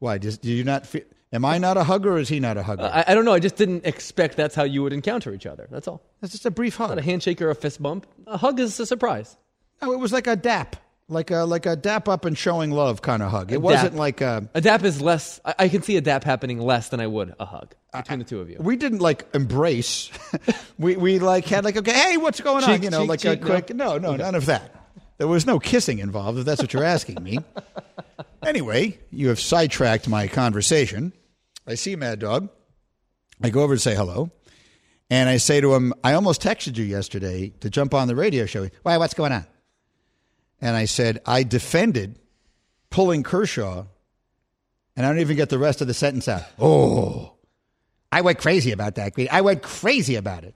Why? 0.01 0.18
Did, 0.18 0.40
did 0.40 0.51
you 0.51 0.64
not 0.64 0.87
feel, 0.87 1.03
am 1.33 1.44
I 1.44 1.59
not 1.59 1.77
a 1.77 1.85
hugger 1.85 2.14
or 2.14 2.18
is 2.18 2.29
he 2.29 2.40
not 2.40 2.57
a 2.57 2.62
hugger? 2.64 2.83
Uh, 2.83 3.05
I, 3.07 3.12
I 3.12 3.14
don't 3.14 3.25
know. 3.25 3.33
I 3.33 3.38
just 3.38 3.57
didn't 3.57 3.87
expect 3.87 4.37
that's 4.37 4.55
how 4.57 4.64
you 4.64 4.83
would 4.83 4.92
encounter 4.92 5.33
each 5.33 5.46
other. 5.46 5.68
That's 5.70 5.87
all. 5.87 6.03
That's 6.20 6.33
just 6.33 6.46
a 6.46 6.51
brief 6.51 6.77
hug. 6.77 6.88
Not 6.88 6.98
a 6.98 7.03
handshake 7.03 7.40
or 7.40 7.51
a 7.51 7.55
fist 7.55 7.81
bump. 7.81 8.07
A 8.27 8.37
hug 8.37 8.59
is 8.59 8.79
a 8.81 8.87
surprise. 8.87 9.37
No, 9.81 9.92
it 9.92 9.98
was 9.98 10.12
like 10.12 10.27
a 10.27 10.35
dap, 10.35 10.77
like 11.09 11.31
a 11.31 11.45
like 11.45 11.67
a 11.67 11.77
dap 11.77 12.09
up 12.09 12.25
and 12.25 12.37
showing 12.37 12.71
love 12.71 13.03
kind 13.03 13.23
of 13.23 13.31
hug. 13.31 13.53
It 13.53 13.61
wasn't 13.61 13.97
like 13.97 14.21
a. 14.21 14.49
A 14.55 14.61
dap 14.61 14.83
is 14.85 15.01
less. 15.01 15.41
I, 15.45 15.55
I 15.61 15.69
can 15.69 15.83
see 15.83 15.97
a 15.97 16.01
dap 16.01 16.25
happening 16.25 16.59
less 16.59 16.88
than 16.88 17.01
I 17.01 17.07
would 17.07 17.35
a 17.38 17.45
hug 17.45 17.75
between 17.95 18.19
the 18.21 18.25
two 18.25 18.41
of 18.41 18.51
you. 18.51 18.57
We 18.61 18.77
didn't 18.77 19.01
like 19.01 19.27
embrace. 19.35 20.11
we 20.79 20.97
we 20.97 21.19
like 21.19 21.45
had 21.47 21.65
like 21.65 21.77
okay, 21.77 21.93
hey, 21.93 22.17
what's 22.17 22.41
going 22.41 22.65
on? 22.65 22.83
You 22.83 22.91
know, 22.91 23.01
cheek, 23.01 23.09
like 23.09 23.21
cheek, 23.21 23.43
a 23.43 23.45
quick. 23.45 23.75
No, 23.75 23.99
no, 23.99 24.17
none 24.17 24.35
of 24.35 24.47
that. 24.47 24.75
There 25.19 25.29
was 25.29 25.47
no 25.47 25.59
kissing 25.59 25.99
involved. 25.99 26.38
If 26.38 26.45
that's 26.45 26.61
what 26.61 26.73
you're 26.73 26.85
asking 26.85 27.23
me. 27.23 27.38
anyway, 28.43 28.99
you 29.11 29.29
have 29.29 29.38
sidetracked 29.38 30.09
my 30.09 30.27
conversation. 30.27 31.12
I 31.67 31.75
see 31.75 31.95
Mad 31.97 32.19
Dog. 32.19 32.49
I 33.43 33.51
go 33.51 33.62
over 33.62 33.75
to 33.75 33.81
say 33.81 33.95
hello. 33.95 34.31
And 35.11 35.29
I 35.29 35.37
say 35.37 35.61
to 35.61 35.75
him, 35.75 35.93
I 36.03 36.15
almost 36.15 36.43
texted 36.43 36.79
you 36.79 36.85
yesterday 36.85 37.51
to 37.61 37.69
jump 37.69 37.93
on 37.93 38.09
the 38.09 38.17
radio 38.17 38.47
show. 38.47 38.69
Why, 38.83 38.97
what's 38.97 39.12
going 39.12 39.31
on? 39.31 39.47
And 40.62 40.77
I 40.77 40.87
said, 40.87 41.20
I 41.27 41.42
defended 41.42 42.18
pulling 42.88 43.25
Kershaw, 43.25 43.85
and 44.96 45.05
I 45.05 45.09
don't 45.09 45.18
even 45.18 45.37
get 45.37 45.48
the 45.48 45.59
rest 45.59 45.81
of 45.81 45.88
the 45.88 45.94
sentence 45.94 46.29
out. 46.29 46.44
Oh, 46.59 47.33
I 48.12 48.20
went 48.20 48.38
crazy 48.38 48.70
about 48.72 48.94
that. 48.94 49.12
I 49.31 49.40
went 49.40 49.62
crazy 49.62 50.14
about 50.14 50.44
it. 50.44 50.55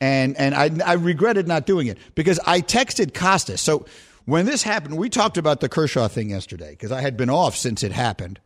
And, 0.00 0.36
and 0.36 0.54
I, 0.54 0.70
I 0.84 0.94
regretted 0.94 1.46
not 1.46 1.64
doing 1.64 1.86
it 1.86 1.98
because 2.14 2.40
I 2.46 2.60
texted 2.60 3.14
Costas. 3.14 3.62
So 3.62 3.86
when 4.24 4.44
this 4.44 4.62
happened, 4.62 4.98
we 4.98 5.08
talked 5.08 5.38
about 5.38 5.60
the 5.60 5.68
Kershaw 5.68 6.08
thing 6.08 6.30
yesterday 6.30 6.70
because 6.70 6.92
I 6.92 7.00
had 7.00 7.16
been 7.16 7.30
off 7.30 7.56
since 7.56 7.82
it 7.82 7.92
happened. 7.92 8.40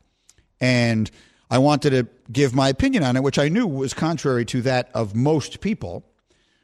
And 0.61 1.11
I 1.51 1.59
wanted 1.59 1.91
to 1.91 2.07
give 2.31 2.55
my 2.55 2.69
opinion 2.69 3.03
on 3.03 3.17
it, 3.17 3.23
which 3.23 3.39
I 3.39 3.49
knew 3.49 3.67
was 3.67 3.95
contrary 3.95 4.45
to 4.47 4.63
that 4.63 4.91
of 4.95 5.15
most 5.17 5.61
people, 5.61 6.05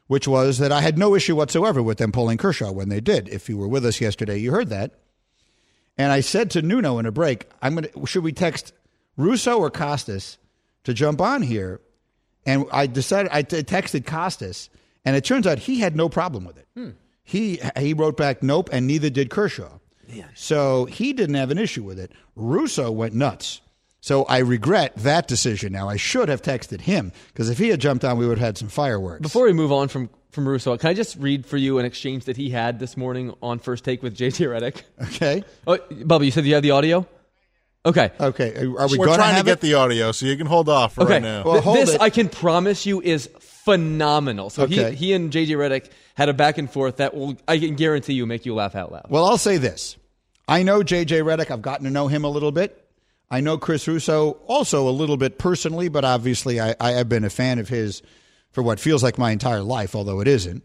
which 0.07 0.27
was 0.27 0.57
that 0.57 0.71
I 0.71 0.81
had 0.81 0.97
no 0.97 1.15
issue 1.15 1.35
whatsoever 1.35 1.81
with 1.81 1.97
them 1.97 2.11
pulling 2.11 2.37
Kershaw 2.37 2.71
when 2.71 2.89
they 2.89 2.99
did. 2.99 3.29
If 3.29 3.47
you 3.49 3.57
were 3.57 3.67
with 3.67 3.85
us 3.85 4.01
yesterday, 4.01 4.37
you 4.37 4.51
heard 4.51 4.69
that. 4.69 4.93
And 5.97 6.11
I 6.11 6.21
said 6.21 6.51
to 6.51 6.61
Nuno 6.61 6.99
in 6.99 7.05
a 7.05 7.11
break, 7.11 7.49
I'm 7.61 7.75
gonna 7.75 7.89
should 8.05 8.23
we 8.23 8.31
text 8.31 8.73
Russo 9.15 9.57
or 9.59 9.69
Costas 9.69 10.37
to 10.83 10.93
jump 10.93 11.21
on 11.21 11.41
here? 11.41 11.81
And 12.45 12.65
I 12.71 12.87
decided 12.87 13.31
I 13.33 13.41
t- 13.41 13.63
texted 13.63 14.05
Costas, 14.05 14.69
and 15.03 15.15
it 15.15 15.25
turns 15.25 15.45
out 15.45 15.59
he 15.59 15.79
had 15.79 15.95
no 15.95 16.07
problem 16.07 16.45
with 16.45 16.57
it. 16.57 16.67
Hmm. 16.75 16.91
He 17.23 17.59
he 17.77 17.93
wrote 17.93 18.15
back, 18.15 18.41
nope, 18.41 18.69
and 18.71 18.87
neither 18.87 19.09
did 19.09 19.29
Kershaw. 19.29 19.79
Yeah. 20.07 20.27
So 20.33 20.85
he 20.85 21.11
didn't 21.11 21.35
have 21.35 21.51
an 21.51 21.57
issue 21.57 21.83
with 21.83 21.99
it. 21.99 22.11
Russo 22.35 22.91
went 22.91 23.13
nuts. 23.13 23.61
So 23.99 24.23
I 24.25 24.39
regret 24.39 24.93
that 24.97 25.27
decision 25.27 25.73
now. 25.73 25.89
I 25.89 25.97
should 25.97 26.29
have 26.29 26.41
texted 26.41 26.81
him 26.81 27.11
because 27.27 27.49
if 27.49 27.57
he 27.57 27.69
had 27.69 27.79
jumped 27.81 28.05
on, 28.05 28.17
we 28.17 28.27
would 28.27 28.37
have 28.37 28.45
had 28.45 28.57
some 28.57 28.69
fireworks. 28.69 29.21
Before 29.21 29.45
we 29.45 29.53
move 29.53 29.71
on 29.71 29.87
from 29.87 30.09
from 30.31 30.47
Russo, 30.47 30.77
can 30.77 30.89
I 30.89 30.93
just 30.93 31.15
read 31.17 31.45
for 31.47 31.57
you 31.57 31.79
an 31.79 31.85
exchange 31.85 32.25
that 32.25 32.37
he 32.37 32.49
had 32.51 32.77
this 32.79 32.95
morning 32.95 33.33
on 33.41 33.57
First 33.59 33.83
Take 33.83 34.03
with 34.03 34.15
JJ 34.15 34.47
Redick? 34.47 34.83
Okay. 35.15 35.43
Oh, 35.65 35.77
Bubba, 35.77 36.25
you 36.25 36.31
said 36.31 36.45
you 36.45 36.53
had 36.53 36.63
the 36.63 36.71
audio. 36.71 37.07
Okay. 37.85 38.11
Okay. 38.19 38.53
Are 38.65 38.81
are 38.81 38.87
we 38.87 38.97
We're 38.99 39.15
trying 39.15 39.37
to 39.37 39.43
get 39.43 39.53
it? 39.53 39.61
the 39.61 39.73
audio, 39.75 40.11
so 40.11 40.25
you 40.25 40.35
can 40.37 40.45
hold 40.45 40.69
off 40.69 40.95
for 40.95 41.01
Okay. 41.03 41.13
right 41.13 41.21
now. 41.21 41.43
Well, 41.43 41.61
hold 41.61 41.77
this 41.77 41.95
it. 41.95 42.01
I 42.01 42.09
can 42.09 42.27
promise 42.29 42.85
you 42.85 43.01
is 43.01 43.29
phenomenal. 43.39 44.49
So 44.49 44.63
Okay. 44.63 44.91
he 44.91 45.07
he 45.07 45.13
and 45.13 45.31
JJ 45.31 45.49
Redick 45.57 45.89
had 46.15 46.29
a 46.29 46.33
back 46.33 46.57
and 46.57 46.69
forth 46.71 46.97
that 46.97 47.15
will 47.15 47.35
I 47.47 47.57
can 47.57 47.75
guarantee 47.75 48.13
you 48.13 48.25
make 48.25 48.45
you 48.45 48.53
laugh 48.53 48.75
out 48.75 48.91
loud. 48.91 49.07
Well, 49.09 49.25
I'll 49.25 49.37
say 49.37 49.57
this. 49.57 49.97
I 50.47 50.63
know 50.63 50.81
JJ 50.81 51.23
Redick. 51.23 51.49
I've 51.51 51.61
gotten 51.61 51.85
to 51.85 51.91
know 51.91 52.07
him 52.07 52.23
a 52.23 52.29
little 52.29 52.51
bit. 52.51 52.86
I 53.29 53.41
know 53.41 53.57
Chris 53.57 53.87
Russo 53.87 54.31
also 54.47 54.87
a 54.87 54.91
little 54.91 55.17
bit 55.17 55.37
personally, 55.37 55.89
but 55.89 56.05
obviously 56.05 56.61
I, 56.61 56.75
I 56.79 56.91
have 56.91 57.09
been 57.09 57.25
a 57.25 57.29
fan 57.29 57.59
of 57.59 57.67
his 57.67 58.01
for 58.51 58.61
what 58.61 58.79
feels 58.79 59.03
like 59.03 59.17
my 59.17 59.31
entire 59.31 59.61
life, 59.61 59.95
although 59.95 60.21
it 60.21 60.27
isn't. 60.27 60.63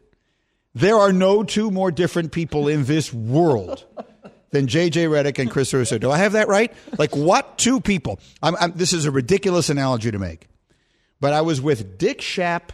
There 0.74 0.96
are 0.96 1.12
no 1.12 1.42
two 1.42 1.70
more 1.70 1.90
different 1.90 2.32
people 2.32 2.68
in 2.68 2.84
this 2.84 3.12
world 3.12 3.84
than 4.50 4.66
JJ 4.66 5.08
Redick 5.08 5.38
and 5.38 5.50
Chris 5.50 5.74
Russo. 5.74 5.98
Do 5.98 6.10
I 6.10 6.18
have 6.18 6.32
that 6.32 6.48
right? 6.48 6.72
Like 6.98 7.14
what 7.16 7.58
two 7.58 7.80
people? 7.80 8.20
I'm, 8.42 8.56
I'm, 8.56 8.72
this 8.72 8.92
is 8.92 9.04
a 9.04 9.10
ridiculous 9.10 9.68
analogy 9.68 10.10
to 10.10 10.18
make, 10.18 10.46
but 11.20 11.32
I 11.32 11.40
was 11.40 11.60
with 11.60 11.98
Dick 11.98 12.20
Schaap 12.20 12.70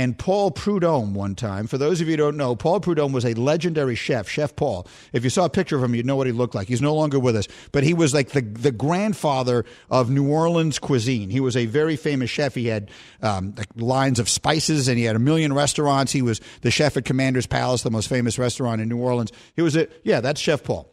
and 0.00 0.16
Paul 0.16 0.50
Prudhomme 0.50 1.12
one 1.12 1.34
time. 1.34 1.66
For 1.66 1.76
those 1.76 2.00
of 2.00 2.08
you 2.08 2.14
who 2.14 2.16
don't 2.16 2.38
know, 2.38 2.56
Paul 2.56 2.80
Prudhomme 2.80 3.12
was 3.12 3.26
a 3.26 3.34
legendary 3.34 3.94
chef, 3.94 4.30
Chef 4.30 4.56
Paul. 4.56 4.86
If 5.12 5.24
you 5.24 5.28
saw 5.28 5.44
a 5.44 5.50
picture 5.50 5.76
of 5.76 5.84
him, 5.84 5.94
you'd 5.94 6.06
know 6.06 6.16
what 6.16 6.26
he 6.26 6.32
looked 6.32 6.54
like. 6.54 6.68
He's 6.68 6.80
no 6.80 6.94
longer 6.94 7.20
with 7.20 7.36
us, 7.36 7.46
but 7.70 7.84
he 7.84 7.92
was 7.92 8.14
like 8.14 8.30
the, 8.30 8.40
the 8.40 8.72
grandfather 8.72 9.66
of 9.90 10.08
New 10.08 10.26
Orleans 10.26 10.78
cuisine. 10.78 11.28
He 11.28 11.38
was 11.38 11.54
a 11.54 11.66
very 11.66 11.96
famous 11.96 12.30
chef. 12.30 12.54
He 12.54 12.68
had 12.68 12.90
um, 13.20 13.52
like 13.58 13.68
lines 13.76 14.18
of 14.18 14.30
spices 14.30 14.88
and 14.88 14.96
he 14.96 15.04
had 15.04 15.16
a 15.16 15.18
million 15.18 15.52
restaurants. 15.52 16.12
He 16.12 16.22
was 16.22 16.40
the 16.62 16.70
chef 16.70 16.96
at 16.96 17.04
Commander's 17.04 17.46
Palace, 17.46 17.82
the 17.82 17.90
most 17.90 18.08
famous 18.08 18.38
restaurant 18.38 18.80
in 18.80 18.88
New 18.88 18.96
Orleans. 18.96 19.32
He 19.54 19.60
was 19.60 19.76
a, 19.76 19.86
yeah, 20.02 20.22
that's 20.22 20.40
Chef 20.40 20.64
Paul. 20.64 20.90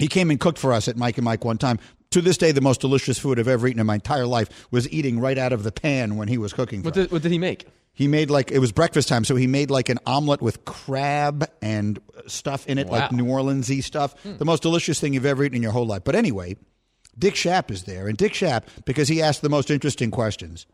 He 0.00 0.08
came 0.08 0.30
and 0.30 0.40
cooked 0.40 0.58
for 0.58 0.72
us 0.72 0.88
at 0.88 0.96
Mike 0.96 1.16
and 1.16 1.24
Mike 1.24 1.44
one 1.44 1.58
time. 1.58 1.78
To 2.16 2.22
this 2.22 2.38
day, 2.38 2.50
the 2.50 2.62
most 2.62 2.80
delicious 2.80 3.18
food 3.18 3.38
I've 3.38 3.46
ever 3.46 3.68
eaten 3.68 3.78
in 3.78 3.84
my 3.84 3.96
entire 3.96 4.26
life 4.26 4.66
was 4.70 4.90
eating 4.90 5.20
right 5.20 5.36
out 5.36 5.52
of 5.52 5.64
the 5.64 5.70
pan 5.70 6.16
when 6.16 6.28
he 6.28 6.38
was 6.38 6.54
cooking. 6.54 6.80
For 6.80 6.86
What 6.86 6.94
did, 6.94 7.12
what 7.12 7.20
did 7.20 7.30
he 7.30 7.36
make? 7.36 7.66
He 7.92 8.08
made 8.08 8.30
like 8.30 8.50
it 8.50 8.58
was 8.58 8.72
breakfast 8.72 9.06
time, 9.06 9.22
so 9.22 9.36
he 9.36 9.46
made 9.46 9.70
like 9.70 9.90
an 9.90 9.98
omelet 10.06 10.40
with 10.40 10.64
crab 10.64 11.46
and 11.60 11.98
stuff 12.26 12.66
in 12.68 12.78
it, 12.78 12.88
like 12.88 13.12
Wow. 13.12 13.18
New 13.18 13.24
Orleansy 13.26 13.84
stuff. 13.84 14.18
Hmm. 14.22 14.38
The 14.38 14.46
most 14.46 14.62
delicious 14.62 14.98
thing 14.98 15.12
you've 15.12 15.26
ever 15.26 15.44
eaten 15.44 15.56
in 15.56 15.62
your 15.62 15.72
whole 15.72 15.84
life. 15.84 16.04
But 16.04 16.14
anyway, 16.14 16.56
Dick 17.18 17.34
Schaap 17.34 17.70
is 17.70 17.82
there, 17.82 18.08
and 18.08 18.16
Dick 18.16 18.32
Schaap, 18.32 18.62
because 18.86 19.08
he 19.08 19.20
asked 19.20 19.42
the 19.42 19.50
most 19.50 19.70
interesting 19.70 20.10
questions, 20.10 20.64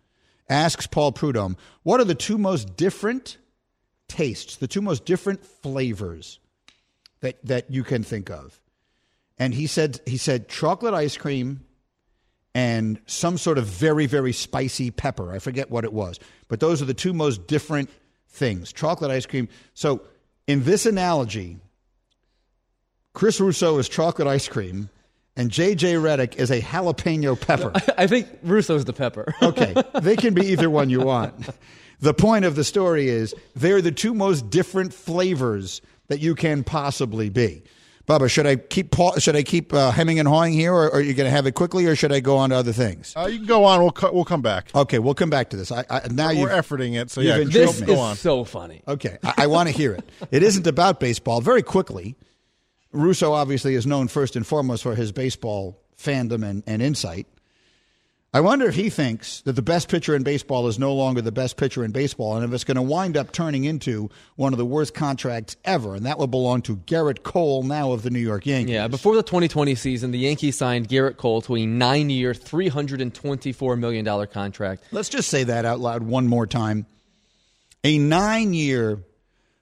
asks 0.49 0.87
Paul 0.87 1.11
Prudhomme, 1.11 1.57
"What 1.83 1.99
are 1.99 2.05
the 2.05 2.15
two 2.15 2.39
most 2.39 2.77
different 2.77 3.39
tastes, 4.07 4.55
the 4.59 4.69
two 4.69 4.81
most 4.81 5.05
different 5.05 5.45
flavors 5.45 6.39
that 7.19 7.45
that 7.45 7.69
you 7.69 7.83
can 7.83 8.05
think 8.05 8.31
of?" 8.31 8.61
And 9.39 9.55
he 9.55 9.67
said 9.67 10.01
he 10.07 10.17
said 10.17 10.49
chocolate 10.49 10.95
ice 10.95 11.17
cream 11.17 11.65
and 12.55 13.01
some 13.07 13.39
sort 13.39 13.59
of 13.59 13.65
very, 13.67 14.07
very 14.07 14.33
spicy 14.33 14.91
pepper. 14.91 15.33
I 15.33 15.39
forget 15.39 15.71
what 15.71 15.85
it 15.85 15.93
was. 15.93 16.21
But 16.49 16.61
those 16.61 16.83
are 16.83 16.85
the 16.85 16.95
two 16.95 17.13
most 17.13 17.47
different 17.47 17.91
things 18.29 18.73
chocolate 18.73 19.11
ice 19.11 19.27
cream. 19.27 19.49
So, 19.75 20.03
in 20.47 20.65
this 20.65 20.87
analogy, 20.87 21.59
Chris 23.15 23.41
Russo 23.41 23.79
is 23.79 23.89
chocolate 23.89 24.27
ice 24.27 24.49
cream, 24.49 24.91
and 25.37 25.51
JJ 25.51 26.01
Redick 26.03 26.37
is 26.37 26.51
a 26.51 26.61
jalapeno 26.61 27.41
pepper. 27.41 27.73
I 27.99 28.07
think 28.07 28.29
Russo's 28.43 28.85
the 28.85 28.93
pepper. 28.93 29.33
Okay, 29.43 29.75
they 30.01 30.17
can 30.17 30.35
be 30.35 30.47
either 30.47 30.71
one 30.71 30.91
you 30.91 31.01
want. 31.01 31.35
The 32.01 32.15
point 32.15 32.45
of 32.45 32.57
the 32.57 32.65
story 32.65 33.09
is 33.09 33.35
they're 33.55 33.83
the 33.83 33.93
two 33.93 34.15
most 34.15 34.51
different 34.51 34.93
flavors 34.93 35.83
that 36.09 36.21
you 36.21 36.35
can 36.35 36.65
possibly 36.65 37.29
be. 37.29 37.63
Bubba, 38.07 38.29
should 38.29 38.47
I 38.47 38.57
keep 38.57 38.95
should 39.19 39.37
I 39.37 39.43
keep 39.43 39.73
uh, 39.73 39.91
hemming 39.93 40.19
and 40.19 40.27
hawing 40.27 40.53
here, 40.53 40.73
or, 40.73 40.87
or 40.87 40.95
are 40.95 41.01
you 41.01 41.15
going 41.15 41.27
to 41.27 41.31
have 41.31 41.47
it 41.47 41.53
quickly, 41.53 41.87
or 41.87 41.95
should 41.95 42.13
I 42.13 42.21
go 42.21 42.37
on 42.37 42.51
to 42.51 42.57
other 42.57 42.73
things? 42.73 43.15
Uh, 43.17 43.27
you 43.27 43.39
can 43.39 43.47
go 43.47 43.65
on. 43.65 43.81
We'll 43.81 43.93
co- 43.93 44.13
we'll 44.13 44.25
come 44.25 44.43
back. 44.43 44.75
Okay, 44.75 44.99
we'll 44.99 45.15
come 45.15 45.31
back 45.31 45.51
to 45.51 45.57
this. 45.57 45.71
I, 45.71 45.85
I 45.89 46.09
now 46.11 46.31
you 46.31 46.47
are 46.47 46.51
efforting 46.51 47.01
it, 47.01 47.11
so 47.11 47.21
yeah. 47.21 47.37
intrigued 47.37 47.53
this 47.53 47.81
me. 47.81 47.87
go 47.87 47.93
is 47.95 47.99
on. 47.99 48.17
so 48.17 48.45
funny. 48.45 48.83
Okay, 48.89 49.19
I, 49.23 49.35
I 49.39 49.47
want 49.47 49.69
to 49.69 49.75
hear 49.75 49.93
it. 49.93 50.09
It 50.33 50.43
isn't 50.43 50.67
about 50.67 50.99
baseball. 50.99 51.41
Very 51.41 51.63
quickly, 51.63 52.17
Russo 52.91 53.33
obviously 53.33 53.75
is 53.75 53.87
known 53.87 54.09
first 54.09 54.35
and 54.35 54.47
foremost 54.47 54.83
for 54.83 54.95
his 54.95 55.13
baseball 55.13 55.79
fandom 55.97 56.45
and, 56.49 56.63
and 56.67 56.81
insight. 56.83 57.27
I 58.35 58.41
wonder 58.41 58.67
if 58.67 58.75
he 58.75 58.89
thinks 58.89 59.43
that 59.43 59.53
the 59.53 59.63
best 59.63 59.91
pitcher 59.91 60.17
in 60.17 60.23
baseball 60.23 60.67
is 60.67 60.79
no 60.79 60.95
longer 60.95 61.21
the 61.21 61.31
best 61.31 61.59
pitcher 61.59 61.85
in 61.85 61.93
baseball, 61.93 62.35
and 62.35 62.45
if 62.47 62.53
it's 62.55 62.65
going 62.65 62.77
to 62.77 62.83
wind 62.83 63.15
up 63.15 63.31
turning 63.31 63.65
into 63.65 64.09
one 64.37 64.55
of 64.55 64.59
the 64.59 64.65
worst 64.65 64.95
contracts 64.95 65.57
ever, 65.67 65.95
and 65.95 66.07
that 66.07 66.19
will 66.19 66.27
belong 66.27 66.63
to 66.63 66.77
Gerrit 66.77 67.25
Cole, 67.25 67.63
now 67.63 67.93
of 67.93 68.03
the 68.03 68.09
New 68.09 68.19
York 68.19 68.47
Yankees. 68.47 68.73
Yeah, 68.73 68.89
before 68.89 69.17
the 69.17 69.23
2020 69.23 69.75
season, 69.75 70.13
the 70.13 70.19
Yankees 70.19 70.57
signed 70.57 70.89
Gerrit 70.89 71.19
Cole 71.19 71.43
to 71.43 71.57
a 71.57 71.67
nine-year, 71.67 72.33
$324 72.33 73.79
million 73.79 74.27
contract. 74.29 74.85
Let's 74.93 75.11
just 75.11 75.29
say 75.29 75.45
that 75.45 75.67
out 75.67 75.81
loud 75.81 76.03
one 76.03 76.27
more 76.27 76.47
time. 76.47 76.87
A 77.85 77.99
nine 77.99 78.55
year, 78.55 79.05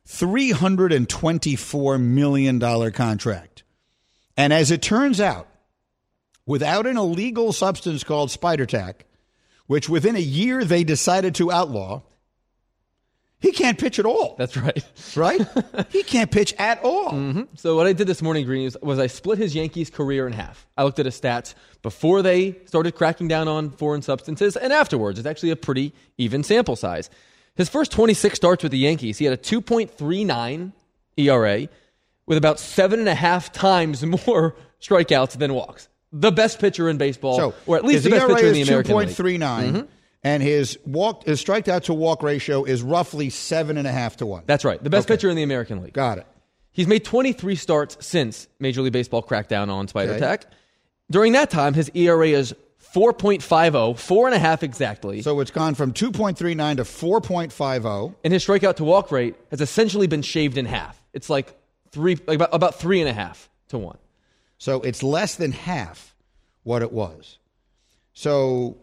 $324 0.06 2.00
million 2.00 2.92
contract. 2.92 3.64
And 4.36 4.52
as 4.52 4.70
it 4.70 4.80
turns 4.80 5.20
out, 5.20 5.48
without 6.46 6.86
an 6.86 6.96
illegal 6.96 7.52
substance 7.52 8.04
called 8.04 8.30
spider 8.30 8.66
tack, 8.66 9.06
which 9.66 9.88
within 9.88 10.16
a 10.16 10.20
year 10.20 10.64
they 10.64 10.84
decided 10.84 11.34
to 11.36 11.52
outlaw, 11.52 12.02
he 13.40 13.52
can't 13.52 13.78
pitch 13.78 13.98
at 13.98 14.04
all, 14.04 14.34
That's 14.36 14.56
right. 14.56 14.84
right? 15.16 15.40
he 15.90 16.02
can't 16.02 16.30
pitch 16.30 16.52
at 16.58 16.84
all. 16.84 17.12
Mm-hmm. 17.12 17.42
So 17.56 17.74
what 17.74 17.86
I 17.86 17.94
did 17.94 18.06
this 18.06 18.20
morning, 18.20 18.44
Green, 18.44 18.64
was, 18.64 18.76
was 18.82 18.98
I 18.98 19.06
split 19.06 19.38
his 19.38 19.54
Yankees 19.54 19.88
career 19.88 20.26
in 20.26 20.34
half. 20.34 20.66
I 20.76 20.84
looked 20.84 20.98
at 20.98 21.06
his 21.06 21.18
stats 21.18 21.54
before 21.80 22.20
they 22.20 22.58
started 22.66 22.94
cracking 22.94 23.28
down 23.28 23.48
on 23.48 23.70
foreign 23.70 24.02
substances 24.02 24.56
and 24.56 24.74
afterwards. 24.74 25.18
It's 25.18 25.26
actually 25.26 25.50
a 25.50 25.56
pretty 25.56 25.94
even 26.18 26.42
sample 26.42 26.76
size. 26.76 27.08
His 27.54 27.70
first 27.70 27.92
26 27.92 28.36
starts 28.36 28.62
with 28.62 28.72
the 28.72 28.78
Yankees, 28.78 29.16
he 29.18 29.24
had 29.24 29.34
a 29.34 29.42
2.39 29.42 30.72
ERA 31.16 31.68
with 32.26 32.38
about 32.38 32.60
seven 32.60 33.00
and 33.00 33.08
a 33.08 33.14
half 33.14 33.52
times 33.52 34.04
more 34.26 34.54
strikeouts 34.80 35.38
than 35.38 35.54
walks. 35.54 35.88
The 36.12 36.32
best 36.32 36.58
pitcher 36.58 36.88
in 36.88 36.98
baseball, 36.98 37.36
So, 37.36 37.54
or 37.66 37.76
at 37.76 37.84
least 37.84 38.04
the 38.04 38.10
best 38.10 38.22
ERA 38.28 38.34
pitcher 38.34 38.46
in 38.48 38.52
the 38.54 38.62
American 38.62 38.96
League. 38.96 39.08
2.39, 39.08 39.38
mm-hmm. 39.40 39.80
and 40.24 40.42
his 40.42 40.78
walk, 40.84 41.24
his 41.24 41.42
strikeout 41.42 41.84
to 41.84 41.94
walk 41.94 42.22
ratio 42.22 42.64
is 42.64 42.82
roughly 42.82 43.30
seven 43.30 43.76
and 43.78 43.86
a 43.86 43.92
half 43.92 44.16
to 44.16 44.26
one. 44.26 44.42
That's 44.46 44.64
right. 44.64 44.82
The 44.82 44.90
best 44.90 45.06
Okay. 45.06 45.14
pitcher 45.14 45.30
in 45.30 45.36
the 45.36 45.44
American 45.44 45.82
League. 45.82 45.92
Got 45.92 46.18
it. 46.18 46.26
He's 46.72 46.86
made 46.86 47.04
23 47.04 47.54
starts 47.56 47.96
since 48.04 48.48
Major 48.58 48.82
League 48.82 48.92
Baseball 48.92 49.22
cracked 49.22 49.50
down 49.50 49.70
on 49.70 49.88
Spider 49.88 50.12
Okay. 50.12 50.20
Tack. 50.20 50.46
During 51.10 51.32
that 51.32 51.50
time, 51.50 51.74
his 51.74 51.90
ERA 51.94 52.28
is 52.28 52.54
4.50, 52.94 53.98
four 53.98 54.26
and 54.26 54.34
a 54.34 54.38
half 54.38 54.62
exactly. 54.62 55.22
So 55.22 55.38
it's 55.40 55.50
gone 55.50 55.74
from 55.74 55.92
2.39 55.92 56.76
to 56.76 56.84
4.50. 56.84 58.14
and 58.24 58.32
his 58.32 58.44
strikeout 58.44 58.76
to 58.76 58.84
walk 58.84 59.12
rate 59.12 59.36
has 59.50 59.60
essentially 59.60 60.06
been 60.06 60.22
shaved 60.22 60.58
in 60.58 60.66
half. 60.66 61.00
It's 61.12 61.30
like 61.30 61.56
three, 61.90 62.16
like 62.26 62.36
about, 62.36 62.50
about 62.52 62.74
three 62.76 63.00
and 63.00 63.08
a 63.08 63.12
half 63.12 63.48
to 63.68 63.78
one. 63.78 63.98
So 64.60 64.82
it's 64.82 65.02
less 65.02 65.36
than 65.36 65.52
half 65.52 66.14
what 66.64 66.82
it 66.82 66.92
was. 66.92 67.38
So 68.12 68.76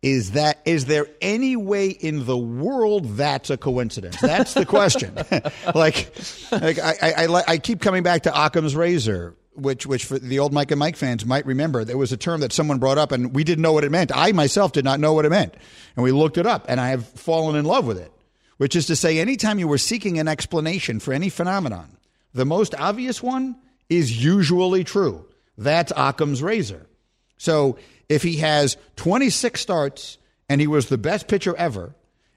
is 0.00 0.32
that 0.32 0.58
is 0.64 0.86
there 0.86 1.06
any 1.20 1.54
way 1.54 1.88
in 1.88 2.24
the 2.24 2.36
world 2.36 3.16
that's 3.18 3.50
a 3.50 3.58
coincidence? 3.58 4.18
That's 4.20 4.54
the 4.54 4.64
question. 4.64 5.14
like, 5.74 6.10
like 6.50 6.78
I, 6.78 7.26
I, 7.26 7.42
I, 7.46 7.58
keep 7.58 7.82
coming 7.82 8.02
back 8.02 8.22
to 8.22 8.32
Occam's 8.34 8.74
razor, 8.74 9.36
which 9.54 9.86
which 9.86 10.06
for 10.06 10.18
the 10.18 10.38
old 10.38 10.54
Mike 10.54 10.70
and 10.70 10.78
Mike 10.78 10.96
fans 10.96 11.26
might 11.26 11.44
remember. 11.44 11.84
There 11.84 11.98
was 11.98 12.10
a 12.10 12.16
term 12.16 12.40
that 12.40 12.52
someone 12.52 12.78
brought 12.78 12.96
up, 12.96 13.12
and 13.12 13.34
we 13.34 13.44
didn't 13.44 13.62
know 13.62 13.74
what 13.74 13.84
it 13.84 13.92
meant. 13.92 14.10
I 14.16 14.32
myself 14.32 14.72
did 14.72 14.84
not 14.84 14.98
know 14.98 15.12
what 15.12 15.26
it 15.26 15.30
meant, 15.30 15.54
and 15.94 16.02
we 16.02 16.10
looked 16.10 16.38
it 16.38 16.46
up, 16.46 16.64
and 16.68 16.80
I 16.80 16.88
have 16.88 17.06
fallen 17.06 17.54
in 17.54 17.66
love 17.66 17.86
with 17.86 17.98
it. 17.98 18.10
Which 18.56 18.76
is 18.76 18.86
to 18.86 18.96
say, 18.96 19.18
anytime 19.18 19.58
you 19.58 19.68
were 19.68 19.78
seeking 19.78 20.18
an 20.18 20.28
explanation 20.28 21.00
for 21.00 21.12
any 21.12 21.28
phenomenon, 21.28 21.98
the 22.32 22.46
most 22.46 22.74
obvious 22.76 23.22
one 23.22 23.56
is 23.96 24.24
usually 24.24 24.84
true. 24.84 25.26
That's 25.58 25.92
Occam's 25.96 26.42
razor. 26.42 26.86
So 27.36 27.76
if 28.08 28.22
he 28.22 28.36
has 28.38 28.76
26 28.96 29.60
starts 29.60 30.18
and 30.48 30.60
he 30.60 30.66
was 30.66 30.88
the 30.88 30.98
best 30.98 31.28
pitcher 31.28 31.56
ever, 31.56 31.94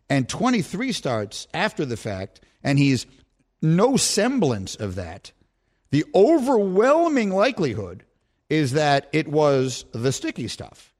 and 0.10 0.30
23 0.30 0.92
starts 0.92 1.48
after 1.54 1.86
the 1.86 1.98
fact, 1.98 2.42
and 2.64 2.78
he's 2.78 3.06
no 3.62 3.98
semblance 3.98 4.76
of 4.76 4.96
that, 4.96 5.32
the 5.92 6.06
overwhelming 6.14 7.32
likelihood 7.32 8.04
is 8.50 8.74
that 8.74 9.10
it 9.14 9.28
was 9.28 9.86
the 9.92 10.12
sticky 10.12 10.48
stuff. 10.48 10.94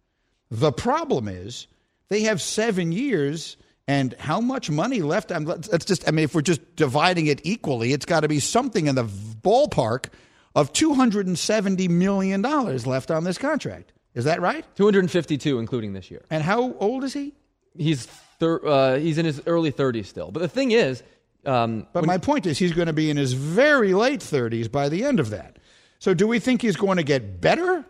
The 0.50 0.72
problem 0.72 1.28
is 1.28 1.68
they 2.10 2.22
have 2.22 2.42
seven 2.42 2.92
years. 2.92 3.58
And 3.88 4.16
how 4.18 4.42
much 4.42 4.72
money 4.72 5.04
left? 5.04 5.32
I'm, 5.32 5.46
let's 5.46 5.86
just, 5.86 6.08
I 6.08 6.12
mean, 6.12 6.24
if 6.26 6.34
we're 6.34 6.42
just 6.42 6.76
dividing 6.76 7.28
it 7.28 7.42
equally, 7.44 7.94
it's 7.94 8.06
got 8.06 8.22
to 8.22 8.28
be 8.28 8.40
something 8.40 8.88
in 8.88 8.96
the 8.96 9.04
ballpark 9.04 10.08
of 10.56 10.72
$270 10.74 11.90
million 11.90 12.42
left 12.42 13.12
on 13.12 13.24
this 13.24 13.38
contract. 13.38 13.92
Is 14.14 14.24
that 14.26 14.42
right? 14.42 14.66
252, 14.78 15.60
including 15.60 15.94
this 15.94 16.10
year. 16.10 16.24
And 16.30 16.42
how 16.42 16.74
old 16.80 17.04
is 17.04 17.14
he? 17.14 17.34
He's 17.78 18.06
thir- 18.40 18.66
uh, 18.66 18.98
he's 18.98 19.18
in 19.18 19.26
his 19.26 19.42
early 19.46 19.72
30s 19.72 20.06
still. 20.06 20.32
But 20.32 20.40
the 20.40 20.48
thing 20.48 20.72
is, 20.72 21.04
um, 21.46 21.86
But 21.92 22.06
my 22.06 22.18
point 22.18 22.46
is, 22.46 22.58
he's 22.58 22.72
going 22.72 22.88
to 22.88 22.94
be 22.94 23.10
in 23.10 23.18
his 23.18 23.34
very 23.34 23.94
late 23.94 24.22
30s 24.22 24.72
by 24.72 24.88
the 24.90 25.04
end 25.04 25.20
of 25.20 25.30
that. 25.32 25.60
So, 26.00 26.14
do 26.14 26.28
we 26.28 26.40
think 26.40 26.62
he's 26.62 26.76
going 26.78 26.98
to 26.98 27.04
get 27.04 27.40
better 27.42 27.84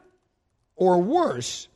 or 0.76 1.02
worse, 1.02 1.68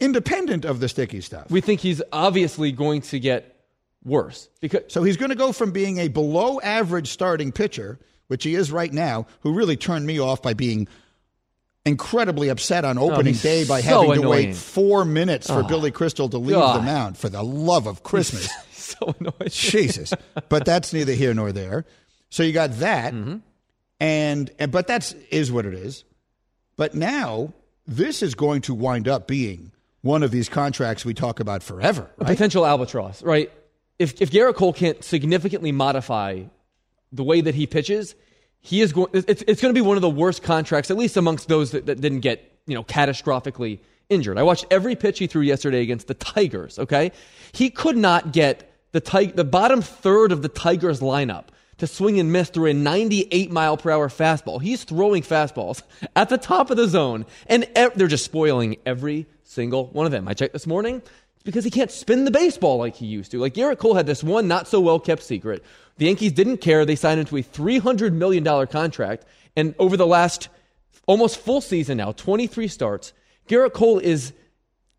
independent 0.00 0.64
of 0.64 0.80
the 0.80 0.88
sticky 0.88 1.20
stuff? 1.20 1.50
we 1.50 1.60
think 1.60 1.80
he's 1.80 2.02
obviously 2.12 2.72
going 2.72 3.02
to 3.02 3.18
get 3.20 3.64
worse 4.04 4.48
because 4.60 4.82
So, 4.88 5.02
he's 5.04 5.16
going 5.16 5.30
to 5.30 5.36
go 5.36 5.52
from 5.52 5.70
being 5.70 5.98
a 5.98 6.08
below 6.08 6.60
average 6.60 7.08
starting 7.08 7.52
pitcher, 7.52 7.98
which 8.32 8.44
he 8.44 8.54
is 8.56 8.72
right 8.72 8.92
now, 8.92 9.26
who 9.42 9.52
really 9.52 9.76
turned 9.76 10.06
me 10.06 10.18
off 10.18 10.40
by 10.42 10.54
being 10.54 10.88
incredibly 11.84 12.48
upset 12.48 12.84
on 12.84 12.96
opening 12.96 13.34
he's 13.34 13.42
day 13.42 13.64
by 13.64 13.80
so 13.80 13.88
having 13.88 14.06
to 14.14 14.20
annoying. 14.20 14.46
wait 14.48 14.56
four 14.56 15.04
minutes 15.04 15.48
for 15.48 15.60
Oh, 15.60 15.66
Billy 15.66 15.90
Crystal 15.90 16.28
to 16.28 16.38
leave 16.38 16.54
God. 16.56 16.78
the 16.78 16.82
mound. 16.82 17.18
For 17.18 17.28
the 17.28 17.42
love 17.42 17.86
of 17.86 18.02
Christmas. 18.02 18.48
so 18.72 19.14
annoying. 19.20 19.34
Jesus. 19.50 20.14
But 20.48 20.64
that's 20.64 20.92
neither 20.92 21.12
here 21.12 21.34
nor 21.34 21.52
there. 21.52 21.84
So 22.30 22.42
you 22.42 22.52
got 22.52 22.70
that, 22.78 23.12
Mm-hmm. 23.12 23.36
and, 24.00 24.50
and 24.58 24.72
but 24.72 24.86
that's 24.86 25.12
is 25.30 25.52
what 25.52 25.66
it 25.66 25.74
is. 25.74 26.04
But 26.76 26.94
now 26.94 27.52
this 27.86 28.22
is 28.22 28.34
going 28.34 28.62
to 28.62 28.74
wind 28.74 29.08
up 29.08 29.26
being 29.28 29.72
one 30.00 30.22
of 30.22 30.30
these 30.30 30.48
contracts 30.48 31.04
we 31.04 31.14
talk 31.14 31.40
about 31.40 31.62
forever. 31.62 32.08
a 32.18 32.24
potential 32.24 32.64
albatross, 32.64 33.22
right? 33.22 33.50
If 33.98 34.22
if 34.22 34.30
Gerrit 34.30 34.54
Cole 34.54 34.72
can't 34.72 35.02
significantly 35.04 35.70
modify 35.72 36.44
the 37.12 37.22
way 37.22 37.40
that 37.40 37.54
he 37.54 37.66
pitches, 37.66 38.14
he 38.60 38.80
is 38.80 38.92
going. 38.92 39.08
It's 39.12 39.42
it's 39.46 39.60
going 39.60 39.74
to 39.74 39.78
be 39.78 39.86
one 39.86 39.96
of 39.96 40.02
the 40.02 40.10
worst 40.10 40.42
contracts, 40.42 40.90
at 40.90 40.96
least 40.96 41.16
amongst 41.16 41.48
those 41.48 41.72
that, 41.72 41.86
that 41.86 42.00
didn't 42.00 42.20
get 42.20 42.50
you 42.66 42.74
know 42.74 42.84
catastrophically 42.84 43.80
injured. 44.08 44.38
I 44.38 44.42
watched 44.42 44.66
every 44.70 44.94
pitch 44.94 45.18
he 45.18 45.26
threw 45.26 45.42
yesterday 45.42 45.82
against 45.82 46.06
the 46.06 46.14
Tigers. 46.14 46.78
Okay, 46.78 47.12
he 47.52 47.70
could 47.70 47.96
not 47.96 48.32
get 48.32 48.70
the 48.92 49.00
tig- 49.00 49.36
the 49.36 49.44
bottom 49.44 49.82
third 49.82 50.32
of 50.32 50.42
the 50.42 50.48
Tigers 50.48 51.00
lineup 51.00 51.46
to 51.78 51.86
swing 51.86 52.20
and 52.20 52.32
miss 52.32 52.48
through 52.48 52.66
a 52.70 52.74
98 52.74 53.50
mile 53.50 53.76
per 53.76 53.90
hour 53.90 54.08
fastball. 54.08 54.62
He's 54.62 54.84
throwing 54.84 55.22
fastballs 55.22 55.82
at 56.14 56.28
the 56.28 56.38
top 56.38 56.70
of 56.70 56.76
the 56.76 56.86
zone, 56.86 57.26
and 57.48 57.68
ev- 57.74 57.94
they're 57.96 58.06
just 58.06 58.24
spoiling 58.24 58.76
every 58.86 59.26
single 59.42 59.86
one 59.88 60.06
of 60.06 60.12
them. 60.12 60.28
I 60.28 60.34
checked 60.34 60.52
this 60.52 60.66
morning. 60.66 61.02
Because 61.44 61.64
he 61.64 61.70
can't 61.70 61.90
spin 61.90 62.24
the 62.24 62.30
baseball 62.30 62.78
like 62.78 62.96
he 62.96 63.06
used 63.06 63.30
to. 63.32 63.38
Like 63.38 63.54
Gerrit 63.54 63.78
Cole 63.78 63.94
had 63.94 64.06
this 64.06 64.22
one 64.22 64.46
not 64.46 64.68
so 64.68 64.80
well 64.80 65.00
kept 65.00 65.22
secret. 65.22 65.64
The 65.96 66.06
Yankees 66.06 66.32
didn't 66.32 66.58
care. 66.58 66.84
They 66.84 66.96
signed 66.96 67.20
him 67.20 67.26
to 67.26 67.36
a 67.38 67.42
$300 67.42 68.12
million 68.12 68.66
contract. 68.66 69.24
And 69.56 69.74
over 69.78 69.96
the 69.96 70.06
last 70.06 70.48
almost 71.06 71.38
full 71.38 71.60
season 71.60 71.98
now, 71.98 72.12
23 72.12 72.68
starts, 72.68 73.12
Gerrit 73.48 73.72
Cole 73.72 73.98
is 73.98 74.32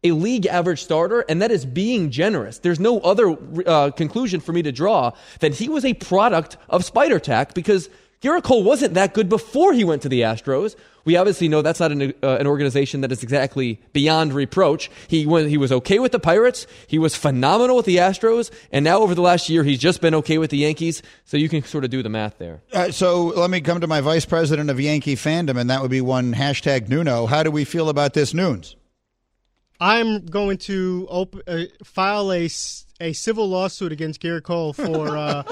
a 0.04 0.12
league 0.12 0.46
average 0.46 0.84
starter, 0.84 1.22
and 1.30 1.42
that 1.42 1.52
is 1.52 1.66
being 1.66 2.12
generous. 2.12 2.60
There's 2.60 2.80
no 2.80 3.00
other 3.00 3.38
uh, 3.66 3.92
conclusion 3.92 4.42
for 4.42 4.52
me 4.52 4.62
to 4.64 4.72
draw 4.72 5.14
that 5.40 5.54
he 5.54 5.70
was 5.70 5.86
a 5.86 5.94
product 5.94 6.58
of 6.70 6.84
Spider 6.84 7.20
Tack 7.20 7.54
because 7.54 7.90
Gerrit 8.24 8.44
Cole 8.44 8.64
wasn't 8.64 8.94
that 8.94 9.14
good 9.14 9.28
before 9.28 9.74
he 9.74 9.84
went 9.84 10.02
to 10.04 10.10
the 10.10 10.22
Astros. 10.22 10.76
We 11.06 11.18
obviously 11.18 11.50
know 11.50 11.62
that's 11.62 11.82
not 11.82 11.92
an, 11.92 12.14
uh, 12.24 12.38
an 12.38 12.48
organization 12.48 13.02
that 13.02 13.12
is 13.12 13.22
exactly 13.22 13.82
beyond 13.92 14.32
reproach. 14.34 14.90
He 15.10 15.26
went, 15.26 15.50
he 15.50 15.58
was 15.58 15.74
okay 15.74 16.00
with 16.00 16.14
the 16.14 16.20
Pirates. 16.20 16.66
He 16.88 16.98
was 16.98 17.14
phenomenal 17.14 17.76
with 17.76 17.86
the 17.86 17.98
Astros, 17.98 18.50
and 18.72 18.86
now 18.86 19.00
over 19.00 19.14
the 19.14 19.22
last 19.22 19.50
year, 19.50 19.66
he's 19.66 19.80
just 19.80 20.00
been 20.00 20.16
okay 20.16 20.38
with 20.38 20.50
the 20.52 20.58
Yankees. 20.60 21.02
So 21.26 21.36
you 21.36 21.50
can 21.50 21.62
sort 21.64 21.84
of 21.84 21.90
do 21.90 22.02
the 22.02 22.08
math 22.08 22.38
there. 22.38 22.62
Uh, 22.72 22.92
so 22.92 23.26
let 23.26 23.50
me 23.50 23.60
come 23.60 23.82
to 23.82 23.88
my 23.88 24.00
vice 24.00 24.24
president 24.24 24.70
of 24.70 24.80
Yankee 24.80 25.18
fandom, 25.18 25.60
and 25.60 25.70
that 25.70 25.82
would 25.82 25.92
be 25.92 26.00
one 26.00 26.34
hashtag 26.34 26.88
Nuno. 26.88 27.26
How 27.26 27.44
do 27.44 27.52
we 27.52 27.66
feel 27.66 27.90
about 27.90 28.14
this 28.14 28.34
Nunes? 28.34 28.78
I'm 29.82 30.26
going 30.28 30.58
to 30.60 31.08
op- 31.10 31.36
uh, 31.46 31.64
file 31.84 32.32
a, 32.32 32.46
s- 32.46 32.86
a 33.02 33.12
civil 33.12 33.50
lawsuit 33.50 33.92
against 33.92 34.22
Gerrit 34.22 34.44
Cole 34.44 34.72
for 34.72 35.18
uh, 35.18 35.44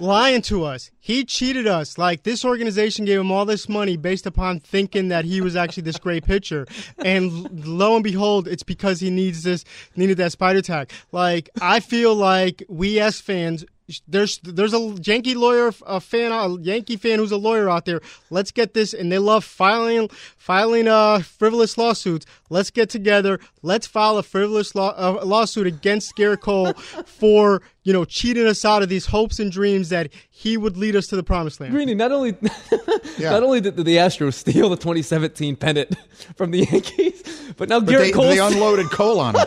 lying 0.00 0.42
to 0.42 0.64
us. 0.64 0.90
He 0.98 1.24
cheated 1.24 1.66
us. 1.66 1.98
Like 1.98 2.22
this 2.22 2.44
organization 2.44 3.04
gave 3.04 3.20
him 3.20 3.30
all 3.30 3.44
this 3.44 3.68
money 3.68 3.96
based 3.96 4.26
upon 4.26 4.60
thinking 4.60 5.08
that 5.08 5.24
he 5.24 5.40
was 5.40 5.56
actually 5.56 5.84
this 5.84 5.98
great 5.98 6.24
pitcher, 6.24 6.66
and 6.98 7.66
lo 7.66 7.94
and 7.94 8.04
behold, 8.04 8.48
it's 8.48 8.62
because 8.62 9.00
he 9.00 9.10
needs 9.10 9.42
this 9.42 9.64
needed 9.96 10.16
that 10.18 10.32
spider 10.32 10.62
tack. 10.62 10.92
Like 11.12 11.50
I 11.60 11.80
feel 11.80 12.14
like 12.14 12.62
we 12.68 13.00
as 13.00 13.20
fans. 13.20 13.64
There's 14.08 14.38
there's 14.42 14.74
a 14.74 14.96
Yankee 15.02 15.34
lawyer, 15.34 15.72
a 15.86 16.00
fan, 16.00 16.32
a 16.32 16.58
Yankee 16.60 16.96
fan 16.96 17.18
who's 17.18 17.32
a 17.32 17.36
lawyer 17.36 17.68
out 17.68 17.84
there. 17.84 18.00
Let's 18.30 18.50
get 18.50 18.74
this, 18.74 18.94
and 18.94 19.10
they 19.10 19.18
love 19.18 19.44
filing 19.44 20.08
filing 20.36 20.88
uh 20.88 21.20
frivolous 21.20 21.76
lawsuits. 21.78 22.26
Let's 22.48 22.70
get 22.70 22.90
together. 22.90 23.40
Let's 23.62 23.86
file 23.86 24.18
a 24.18 24.22
frivolous 24.22 24.74
law, 24.74 24.94
uh, 24.96 25.24
lawsuit 25.24 25.66
against 25.66 26.16
Gerrit 26.16 26.40
Cole 26.40 26.72
for 27.06 27.62
you 27.84 27.92
know 27.92 28.04
cheating 28.04 28.46
us 28.46 28.64
out 28.64 28.82
of 28.82 28.88
these 28.88 29.06
hopes 29.06 29.38
and 29.38 29.50
dreams 29.50 29.88
that 29.90 30.12
he 30.30 30.56
would 30.56 30.76
lead 30.76 30.96
us 30.96 31.06
to 31.08 31.16
the 31.16 31.22
promised 31.22 31.60
land. 31.60 31.72
Greeny, 31.72 31.94
not 31.94 32.12
only 32.12 32.36
not 33.20 33.42
only 33.42 33.60
did 33.60 33.76
the 33.76 33.96
Astros 33.96 34.34
steal 34.34 34.68
the 34.68 34.76
2017 34.76 35.56
pennant 35.56 35.94
from 36.36 36.50
the 36.50 36.60
Yankees, 36.70 37.22
but 37.56 37.68
now 37.68 37.80
But 37.80 37.94
Gerrit 37.94 37.98
they, 37.98 38.12
Cole 38.12 38.28
they 38.28 38.38
unloaded 38.38 38.86
Cole 38.90 39.20
on 39.20 39.36
him. 39.36 39.46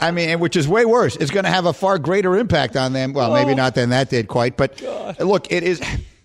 I 0.00 0.10
mean, 0.10 0.38
which 0.40 0.56
is 0.56 0.66
way 0.66 0.84
worse. 0.84 1.16
It's 1.16 1.30
going 1.30 1.44
to 1.44 1.50
have 1.50 1.66
a 1.66 1.72
far 1.72 1.98
greater 1.98 2.36
impact 2.36 2.76
on 2.76 2.92
them. 2.92 3.12
Well, 3.12 3.32
maybe 3.32 3.52
Oh. 3.52 3.56
not 3.56 3.74
than 3.74 3.90
that 3.90 4.10
did 4.10 4.28
quite, 4.28 4.56
but 4.56 4.80
look, 5.20 5.50
it 5.52 5.62
is. 5.62 5.80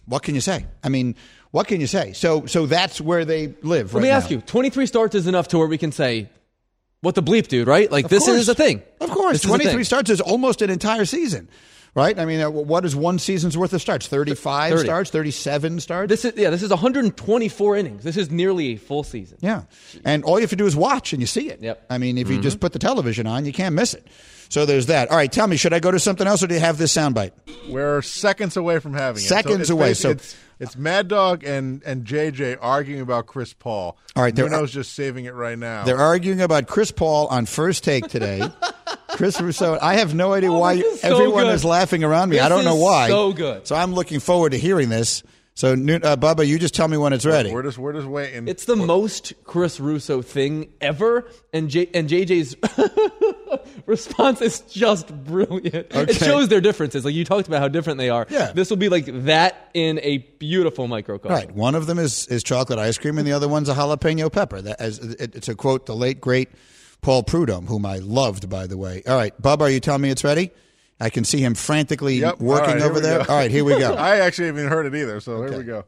What 0.05 0.23
can 0.23 0.35
you 0.35 0.41
say? 0.41 0.65
I 0.83 0.89
mean, 0.89 1.15
what 1.51 1.67
can 1.67 1.81
you 1.81 1.87
say? 1.87 2.13
So, 2.13 2.45
so 2.45 2.65
that's 2.65 3.01
where 3.01 3.25
they 3.25 3.53
live. 3.61 3.93
Let 3.93 3.99
right 3.99 4.03
me 4.03 4.09
ask 4.09 4.29
now. 4.29 4.37
you: 4.37 4.41
23 4.41 4.85
starts 4.85 5.15
is 5.15 5.27
enough 5.27 5.49
to 5.49 5.57
where 5.57 5.67
we 5.67 5.77
can 5.77 5.91
say, 5.91 6.29
"What 7.01 7.15
the 7.15 7.23
bleep, 7.23 7.47
dude?" 7.49 7.67
Right? 7.67 7.91
Like 7.91 8.05
Of 8.05 8.11
this 8.11 8.25
course. 8.25 8.37
is 8.39 8.49
a 8.49 8.55
thing. 8.55 8.81
Of 9.01 9.09
course, 9.11 9.33
This 9.33 9.41
twenty-three 9.43 9.83
starts 9.83 10.09
is 10.09 10.21
almost 10.21 10.61
an 10.61 10.69
entire 10.69 11.05
season, 11.05 11.49
right? 11.97 12.17
I 12.17 12.23
mean, 12.23 12.39
uh, 12.39 12.49
what 12.49 12.85
is 12.85 12.95
one 12.95 13.19
season's 13.19 13.57
worth 13.57 13.73
of 13.73 13.81
starts? 13.81 14.07
Thirty-five 14.07 14.71
30. 14.71 14.83
starts, 14.85 15.09
thirty-seven 15.09 15.79
starts. 15.81 16.09
This 16.09 16.23
is 16.23 16.33
yeah. 16.37 16.49
This 16.49 16.63
is 16.63 16.69
124 16.69 17.75
innings. 17.75 18.03
This 18.05 18.15
is 18.15 18.31
nearly 18.31 18.73
a 18.73 18.75
full 18.77 19.03
season. 19.03 19.37
Yeah. 19.41 19.63
And 20.05 20.23
all 20.23 20.37
you 20.37 20.43
have 20.43 20.51
to 20.51 20.55
do 20.55 20.65
is 20.65 20.75
watch 20.75 21.11
and 21.11 21.21
you 21.21 21.27
see 21.27 21.49
it. 21.49 21.61
Yep. 21.61 21.85
I 21.89 21.97
mean, 21.97 22.17
if 22.17 22.29
you 22.29 22.35
Mm-hmm. 22.35 22.43
just 22.43 22.59
put 22.61 22.71
the 22.71 22.79
television 22.79 23.27
on, 23.27 23.43
you 23.45 23.51
can't 23.51 23.75
miss 23.75 23.93
it. 23.93 24.07
So 24.49 24.65
there's 24.65 24.85
that. 24.85 25.09
All 25.11 25.17
right, 25.17 25.29
tell 25.29 25.45
me, 25.47 25.57
should 25.57 25.73
I 25.73 25.79
go 25.79 25.91
to 25.91 25.99
something 25.99 26.25
else 26.25 26.41
or 26.41 26.47
do 26.47 26.53
you 26.53 26.61
have 26.61 26.77
this 26.77 26.93
soundbite? 26.95 27.31
We're 27.67 28.01
seconds 28.01 28.55
away 28.55 28.79
from 28.79 28.93
having 28.93 29.21
it. 29.21 29.25
Seconds 29.25 29.59
it's 29.61 29.69
away, 29.71 29.93
so- 29.93 30.11
it's, 30.11 30.37
it's 30.59 30.77
Mad 30.77 31.09
Dog 31.09 31.43
and, 31.43 31.83
and 31.83 32.05
JJ 32.05 32.57
arguing 32.61 33.01
about 33.01 33.25
Chris 33.27 33.51
Paul. 33.53 33.97
All 34.15 34.23
right, 34.23 34.33
there 34.33 34.47
Nuno's 34.47 34.71
just 34.71 34.93
saving 34.93 35.25
it 35.25 35.33
right 35.33 35.57
now. 35.59 35.83
They're 35.83 35.97
arguing 35.97 36.39
about 36.41 36.67
Chris 36.67 36.91
Paul 36.91 37.27
on 37.27 37.45
first 37.45 37.83
take 37.83 38.07
today. 38.07 38.41
Chris 39.17 39.41
Russo, 39.41 39.77
I 39.81 39.95
have 39.95 40.13
no 40.15 40.31
idea 40.33 40.51
Oh, 40.53 40.59
why 40.59 40.73
is 40.73 41.01
so 41.01 41.13
everyone 41.15 41.45
good. 41.45 41.55
is 41.55 41.65
laughing 41.65 42.03
around 42.03 42.29
me. 42.29 42.39
I 42.39 42.47
don't 42.49 42.63
know 42.63 42.75
why. 42.75 43.09
so 43.09 43.33
good. 43.33 43.67
So 43.67 43.75
I'm 43.75 43.93
looking 43.93 44.19
forward 44.19 44.51
to 44.51 44.57
hearing 44.59 44.89
this. 44.89 45.23
So, 45.55 45.73
Nu- 45.73 45.95
uh, 45.95 46.15
Bubba, 46.15 46.45
you 46.45 46.59
just 46.59 46.75
tell 46.75 46.87
me 46.87 46.97
when 46.97 47.13
it's 47.13 47.25
ready. 47.25 47.51
We're 47.51 47.63
just 47.63 47.79
we're 47.79 47.93
just 47.93 48.05
waiting. 48.05 48.47
It's 48.47 48.65
the 48.65 48.75
most 48.75 49.33
Chris 49.43 49.79
Russo 49.79 50.21
thing 50.21 50.71
ever, 50.81 51.27
and 51.51 51.67
J- 51.67 51.89
and 51.95 52.07
JJ's 52.07 52.55
response 53.87 54.39
is 54.41 54.59
just 54.61 55.07
brilliant. 55.23 55.87
It 55.95 56.13
shows 56.15 56.49
their 56.49 56.61
differences. 56.61 57.03
Like 57.05 57.15
you 57.15 57.25
talked 57.25 57.47
about 57.47 57.59
how 57.59 57.69
different 57.69 57.97
they 57.97 58.11
are. 58.11 58.27
Yeah. 58.29 58.51
This 58.51 58.69
will 58.69 58.77
be 58.77 58.89
like 58.89 59.05
that 59.25 59.71
in 59.73 59.99
a 60.03 60.19
beautiful 60.37 60.87
microcosm. 60.87 61.33
Right. 61.35 61.51
One 61.51 61.73
of 61.73 61.87
them 61.87 61.97
is, 61.97 62.27
is 62.27 62.43
chocolate 62.43 62.77
ice 62.77 62.99
cream, 62.99 63.17
and 63.17 63.25
the 63.27 63.33
other 63.33 63.47
one's 63.47 63.67
a 63.67 63.73
jalapeno 63.73 64.31
pepper. 64.31 64.61
That, 64.61 64.79
as, 64.79 64.99
it, 64.99 65.35
it's 65.35 65.47
a 65.47 65.55
quote 65.55 65.87
the 65.87 65.95
late, 65.95 66.21
great 66.21 66.49
Paul 67.01 67.23
Prudhomme, 67.23 67.67
whom 67.67 67.85
I 67.85 67.97
loved, 67.97 68.49
by 68.49 68.67
the 68.67 68.77
way. 68.77 69.03
All 69.07 69.15
right, 69.15 69.39
Bubba, 69.41 69.61
are 69.61 69.69
you 69.69 69.79
telling 69.79 70.01
me 70.01 70.09
it's 70.09 70.23
ready? 70.23 70.51
I 70.99 71.09
can 71.09 71.23
see 71.23 71.39
him 71.43 71.53
frantically 71.53 72.15
Yep. 72.15 72.39
working 72.39 72.65
All 72.65 72.73
right, 72.73 72.77
here 72.81 72.89
over 72.89 72.99
there. 72.99 73.23
go. 73.23 73.25
All 73.31 73.37
right, 73.37 73.51
here 73.51 73.63
we 73.63 73.77
go. 73.77 73.93
I 73.97 74.17
actually 74.17 74.47
haven't 74.47 74.61
even 74.61 74.71
heard 74.71 74.85
it 74.87 74.95
either. 74.95 75.19
So 75.19 75.43
here 75.43 75.57
we 75.57 75.63
go. 75.63 75.85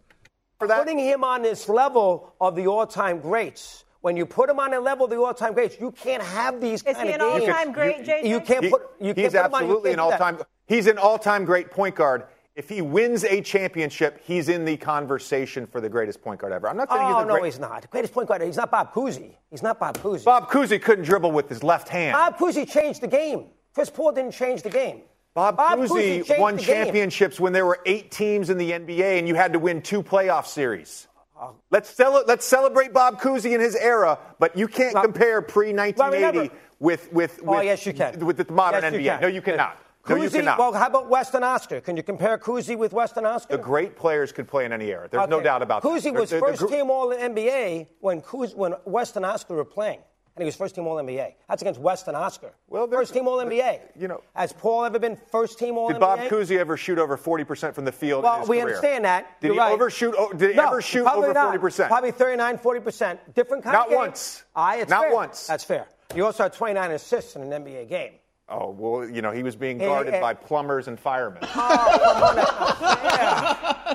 Putting 0.60 1.00
him 1.00 1.24
on 1.24 1.42
this 1.42 1.68
level 1.70 2.34
of 2.40 2.56
the 2.56 2.68
all-time 2.68 3.20
greats. 3.20 3.86
When 4.02 4.16
you 4.16 4.26
put 4.26 4.50
him 4.50 4.60
on 4.60 4.74
a 4.74 4.80
level 4.80 5.06
of 5.06 5.12
the 5.12 5.20
all-time 5.20 5.54
greats, 5.54 5.78
you 5.80 5.92
can't 5.92 6.24
have 6.24 6.62
these 6.62 6.84
Is 6.84 6.96
kind 6.96 7.10
he 7.10 7.14
an 7.16 7.22
all-time 7.22 7.74
great, 7.74 8.06
JJ? 8.06 8.26
You 8.28 8.40
can't 8.40 8.64
He- 8.66 8.70
put. 8.70 8.82
You 9.02 9.14
he's 9.14 9.32
can't 9.34 9.34
put 9.34 9.36
him 9.36 9.54
on, 9.56 9.62
you 9.64 9.68
absolutely 9.68 9.90
can't 9.92 10.00
an 10.00 10.00
all-time. 10.00 10.38
He's 10.68 10.88
an 10.88 10.98
all-time 10.98 11.44
great 11.46 11.72
point 11.72 11.96
guard. 11.96 12.24
If 12.60 12.68
he 12.68 12.82
wins 12.82 13.24
a 13.24 13.40
championship, 13.40 14.20
he's 14.26 14.50
in 14.50 14.66
the 14.66 14.76
conversation 14.76 15.66
for 15.66 15.80
the 15.80 15.88
greatest 15.88 16.22
point 16.22 16.42
guard 16.42 16.52
ever. 16.52 16.68
I'm 16.68 16.76
not 16.76 16.90
saying 16.90 17.08
he's 17.08 17.16
Oh 17.16 17.20
the 17.22 17.26
no, 17.26 17.34
great- 17.36 17.46
he's 17.46 17.58
not. 17.58 17.82
The 17.84 17.88
greatest 17.88 18.14
point 18.14 18.28
guard. 18.28 18.42
He's 18.42 18.58
not 18.58 18.70
Bob 18.70 18.94
Cousy. 18.94 19.36
He's 19.50 19.64
not 19.64 19.80
Bob 19.80 19.98
Cousy. 20.00 20.26
Bob 20.26 20.50
Cousy 20.50 20.82
couldn't 20.82 21.06
dribble 21.06 21.32
with 21.32 21.48
his 21.48 21.64
left 21.64 21.88
hand. 21.88 22.16
Bob 22.16 22.38
Cousy 22.38 22.70
changed 22.70 23.00
the 23.00 23.08
game. 23.08 23.46
Chris 23.74 23.90
Paul 23.90 24.12
didn't 24.12 24.34
change 24.34 24.62
the 24.64 24.70
game. 24.70 25.04
Bob, 25.34 25.58
Cousy 25.58 26.22
Cousy 26.26 26.38
won 26.38 26.58
championships 26.58 27.40
when 27.40 27.54
there 27.54 27.66
were 27.66 27.80
eight 27.86 28.12
teams 28.12 28.50
in 28.50 28.58
the 28.58 28.72
NBA 28.72 29.20
and 29.20 29.26
you 29.26 29.36
had 29.36 29.54
to 29.54 29.60
win 29.60 29.82
two 29.82 30.04
playoff 30.04 30.46
series. 30.46 31.08
Uh, 31.40 31.52
let's, 31.72 31.90
cel- 31.90 32.26
let's 32.28 32.46
celebrate 32.46 32.92
Bob 32.92 33.22
Cousy 33.22 33.54
in 33.54 33.62
his 33.62 33.78
era, 33.78 34.20
but 34.38 34.58
you 34.58 34.68
can't 34.68 34.94
compare 35.02 35.42
pre 35.42 35.72
1980 35.72 36.38
remember- 36.40 36.56
with, 36.82 37.10
with, 37.14 37.40
Oh, 37.46 37.52
with, 37.56 37.64
yes, 37.64 37.86
you 37.86 37.94
can. 37.94 38.20
with 38.26 38.36
the 38.36 38.52
modern 38.52 38.84
Yes, 38.84 38.94
NBA. 39.20 39.22
No, 39.22 39.28
you 39.30 39.42
cannot. 39.42 39.78
No, 40.10 40.16
you 40.16 40.30
cannot. 40.30 40.58
well, 40.60 40.74
how 40.74 40.88
about 40.88 41.08
West 41.10 41.34
and 41.36 41.46
Oscar? 41.46 41.82
Can 41.82 41.96
you 41.98 42.04
compare 42.04 42.38
Cousy 42.38 42.78
with 42.78 42.94
West 42.94 43.18
and 43.18 43.26
Oscar? 43.26 43.58
the 43.58 43.64
great 43.64 43.96
players 43.96 44.32
could 44.32 44.48
play 44.48 44.66
in 44.66 44.74
any 44.74 44.90
era. 44.92 45.08
There's 45.10 45.30
no 45.30 45.42
doubt 45.42 45.62
about 45.62 45.84
Cousy 45.84 46.04
that. 46.04 46.14
was 46.14 46.30
The- 46.30 46.40
the- 46.40 46.46
the 46.52 46.58
first 46.58 46.70
team 46.70 46.90
All 46.90 47.10
NBA 47.14 47.88
when 48.00 48.22
Cousy, 48.22 48.56
when 48.56 48.76
West 48.86 49.16
and 49.16 49.26
Oscar 49.26 49.56
were 49.56 49.66
playing, 49.66 50.00
and 50.36 50.44
he 50.44 50.46
was 50.46 50.56
first 50.56 50.76
team 50.76 50.88
All 50.88 50.98
NBA. 51.00 51.36
That's 51.50 51.62
against 51.62 51.80
West 51.82 52.08
and 52.08 52.16
Oscar. 52.16 52.52
Well, 52.70 52.88
first 52.88 53.14
team 53.14 53.28
All 53.28 53.40
NBA. 53.40 53.82
You 53.96 54.08
know, 54.08 54.22
has 54.36 54.54
Paul 54.54 54.86
ever 54.86 55.00
been 55.00 55.18
first 55.32 55.60
team 55.60 55.78
All 55.78 55.88
Did 55.90 55.98
NBA? 55.98 56.00
Bob 56.00 56.20
Cousy 56.30 56.58
ever 56.58 56.78
shoot 56.78 56.98
over 56.98 57.18
40% 57.18 57.76
from 57.76 57.86
the 57.86 57.92
field? 57.92 58.24
Well, 58.24 58.40
we 58.42 58.58
career? 58.58 58.62
understand 58.62 59.06
that. 59.06 59.40
Did 59.42 59.48
You're 59.48 59.54
he 59.56 59.60
right. 59.60 59.74
overshoot? 59.74 60.16
oh, 60.18 60.32
Did 60.32 60.52
he 60.52 60.56
No, 60.56 60.68
ever 60.68 60.82
shoot 60.82 61.06
over 61.08 61.34
not. 61.34 61.54
40%? 61.54 61.88
Probably 61.90 62.12
39, 62.12 62.58
40%. 62.58 63.20
Different 63.34 63.64
kind 63.64 63.74
Not 63.74 63.86
of 63.88 63.90
game. 63.90 63.98
once. 64.00 64.44
Aye, 64.56 64.78
it's 64.78 64.90
Not 64.90 65.04
fair. 65.06 65.14
once. 65.14 65.48
That's 65.48 65.64
fair. 65.64 65.88
You 66.16 66.26
also 66.26 66.44
had 66.44 66.54
29 66.54 66.92
assists 66.92 67.36
in 67.36 67.44
an 67.44 67.54
NBA 67.54 67.86
game. 67.88 68.14
Oh, 68.50 68.72
well, 68.72 69.08
you 69.08 69.22
know, 69.22 69.32
he 69.32 69.44
was 69.44 69.56
being 69.56 69.78
Hey, 69.80 69.86
guarded 69.86 70.16
hey. 70.16 70.22
by 70.22 70.34
plumbers 70.34 70.88
and 70.88 71.00
firemen. 71.00 71.44
Oh, 71.44 72.34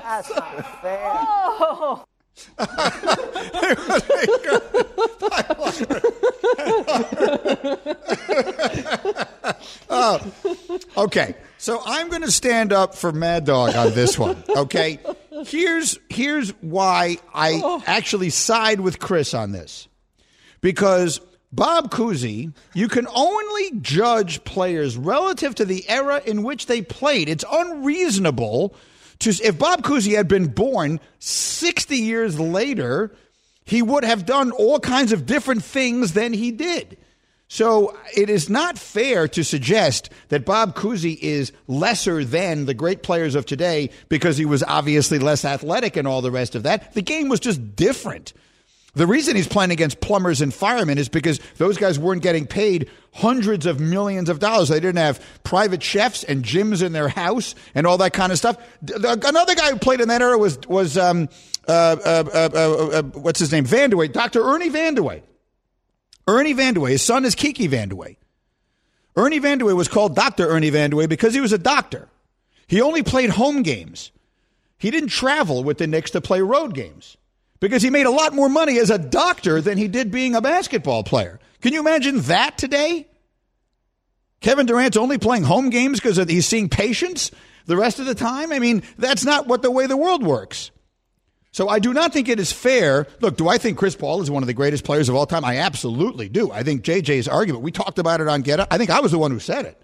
that's 0.01 0.33
not 0.33 0.81
fair. 0.81 1.11
That's 1.21 1.55
not 1.55 2.01
fair. 2.01 2.05
oh, 9.89 10.33
okay. 10.97 11.35
So 11.57 11.81
I'm 11.85 12.09
going 12.09 12.21
to 12.21 12.31
stand 12.31 12.73
up 12.73 12.95
for 12.95 13.11
Mad 13.11 13.45
Dog 13.45 13.75
on 13.75 13.93
this 13.93 14.19
one. 14.19 14.43
Okay. 14.49 14.99
Here's 15.45 15.99
here's 16.09 16.51
why 16.61 17.17
I 17.33 17.61
oh. 17.63 17.83
actually 17.85 18.29
side 18.29 18.79
with 18.79 18.99
Chris 18.99 19.33
on 19.33 19.51
this, 19.51 19.87
because 20.61 21.19
Bob 21.51 21.91
Cousy, 21.91 22.53
you 22.73 22.87
can 22.87 23.07
only 23.13 23.79
judge 23.79 24.43
players 24.43 24.97
relative 24.97 25.55
to 25.55 25.65
the 25.65 25.87
era 25.89 26.21
in 26.25 26.43
which 26.43 26.65
they 26.65 26.81
played. 26.81 27.29
It's 27.29 27.45
unreasonable 27.49 28.75
to 29.19 29.29
if 29.29 29.57
Bob 29.57 29.83
Cousy 29.83 30.15
had 30.15 30.27
been 30.27 30.47
born 30.47 30.99
60 31.19 31.95
years 31.95 32.39
later, 32.39 33.15
he 33.65 33.81
would 33.81 34.03
have 34.03 34.25
done 34.25 34.51
all 34.51 34.79
kinds 34.79 35.11
of 35.11 35.25
different 35.25 35.63
things 35.63 36.13
than 36.13 36.33
he 36.33 36.51
did. 36.51 36.97
So 37.47 37.95
it 38.15 38.29
is 38.29 38.49
not 38.49 38.77
fair 38.77 39.27
to 39.29 39.43
suggest 39.43 40.09
that 40.29 40.45
Bob 40.45 40.75
Cousy 40.75 41.17
is 41.21 41.51
lesser 41.67 42.25
than 42.25 42.65
the 42.65 42.73
great 42.73 43.03
players 43.03 43.35
of 43.35 43.45
today 43.45 43.91
because 44.09 44.37
he 44.37 44.45
was 44.45 44.63
obviously 44.63 45.19
less 45.19 45.45
athletic 45.45 45.95
and 45.95 46.07
all 46.07 46.21
the 46.21 46.31
rest 46.31 46.55
of 46.55 46.63
that. 46.63 46.93
The 46.93 47.03
game 47.03 47.29
was 47.29 47.39
just 47.39 47.75
different. 47.75 48.33
The 48.95 49.05
reason 49.05 49.35
he's 49.35 49.47
playing 49.47 49.71
against 49.71 49.99
plumbers 49.99 50.41
and 50.41 50.53
firemen 50.53 50.97
is 50.97 51.09
because 51.09 51.39
those 51.57 51.77
guys 51.77 51.99
weren't 51.99 52.21
getting 52.21 52.47
paid 52.47 52.89
hundreds 53.13 53.65
of 53.65 53.79
millions 53.79 54.29
of 54.29 54.39
dollars. 54.39 54.69
They 54.69 54.79
didn't 54.79 54.99
have 54.99 55.23
private 55.43 55.83
chefs 55.83 56.23
and 56.23 56.43
gyms 56.43 56.81
in 56.81 56.93
their 56.93 57.09
house 57.09 57.55
and 57.75 57.85
all 57.85 57.97
that 57.97 58.13
kind 58.13 58.31
of 58.31 58.37
stuff. 58.37 58.57
Another 58.81 59.53
guy 59.53 59.71
who 59.71 59.77
played 59.77 59.99
in 59.99 60.07
that 60.07 60.21
era 60.21 60.37
was 60.37 60.57
was 60.69 60.97
um, 60.97 61.27
uh, 61.67 61.97
uh, 62.05 62.23
uh, 62.33 62.57
uh 62.57 63.03
what's 63.03 63.39
his 63.39 63.51
name? 63.51 63.65
Vandeweghe, 63.65 64.13
Dr. 64.13 64.41
Ernie 64.41 64.69
Vandeweghe. 64.69 65.23
Ernie 66.27 66.53
Vandeweghe, 66.53 66.91
his 66.91 67.01
son 67.01 67.25
is 67.25 67.35
Kiki 67.35 67.67
Vandeweghe. 67.67 68.15
Ernie 69.17 69.41
Vandeweghe 69.41 69.75
was 69.75 69.89
called 69.89 70.15
Dr. 70.15 70.47
Ernie 70.47 70.71
Vandeweghe 70.71 71.09
because 71.09 71.33
he 71.33 71.41
was 71.41 71.51
a 71.51 71.57
doctor. 71.57 72.07
He 72.67 72.81
only 72.81 73.03
played 73.03 73.29
home 73.29 73.61
games. 73.61 74.11
He 74.77 74.89
didn't 74.89 75.09
travel 75.09 75.65
with 75.65 75.79
the 75.79 75.87
Knicks 75.87 76.11
to 76.11 76.21
play 76.21 76.41
road 76.41 76.73
games 76.73 77.17
because 77.59 77.81
he 77.81 77.89
made 77.89 78.05
a 78.05 78.11
lot 78.11 78.33
more 78.33 78.49
money 78.49 78.77
as 78.79 78.89
a 78.89 78.97
doctor 78.97 79.61
than 79.61 79.77
he 79.77 79.87
did 79.87 80.11
being 80.11 80.35
a 80.35 80.41
basketball 80.41 81.03
player. 81.03 81.39
Can 81.61 81.73
you 81.73 81.79
imagine 81.79 82.21
that 82.21 82.57
today? 82.57 83.07
Kevin 84.41 84.65
Durant's 84.65 84.97
only 84.97 85.17
playing 85.17 85.43
home 85.43 85.69
games 85.69 85.99
because 85.99 86.17
he's 86.29 86.45
seeing 86.45 86.69
patients 86.69 87.31
the 87.65 87.77
rest 87.77 87.99
of 87.99 88.05
the 88.05 88.15
time? 88.15 88.51
I 88.51 88.59
mean, 88.59 88.83
that's 88.97 89.25
not 89.25 89.47
what 89.47 89.61
the 89.61 89.71
way 89.71 89.87
the 89.87 89.97
world 89.97 90.23
works. 90.23 90.71
So 91.51 91.69
I 91.69 91.79
do 91.79 91.93
not 91.93 92.11
think 92.11 92.27
it 92.27 92.39
is 92.39 92.51
fair. 92.51 93.07
Look, 93.21 93.37
do 93.37 93.47
I 93.47 93.57
think 93.57 93.77
Chris 93.77 93.95
Paul 93.95 94.21
is 94.21 94.29
one 94.29 94.43
of 94.43 94.47
the 94.47 94.53
greatest 94.53 94.83
players 94.83 95.07
of 95.07 95.15
all 95.15 95.25
time? 95.25 95.45
I 95.45 95.57
absolutely 95.57 96.27
do. 96.27 96.51
I 96.51 96.63
think 96.63 96.83
JJ's 96.83 97.27
argument, 97.29 97.63
we 97.63 97.71
talked 97.71 97.97
about 97.97 98.19
it 98.19 98.27
on 98.27 98.41
Get 98.41 98.59
Up. 98.59 98.67
I 98.71 98.77
think 98.77 98.89
I 98.89 98.99
was 98.99 99.11
the 99.11 99.17
one 99.17 99.31
who 99.31 99.39
said 99.39 99.65
it, 99.65 99.81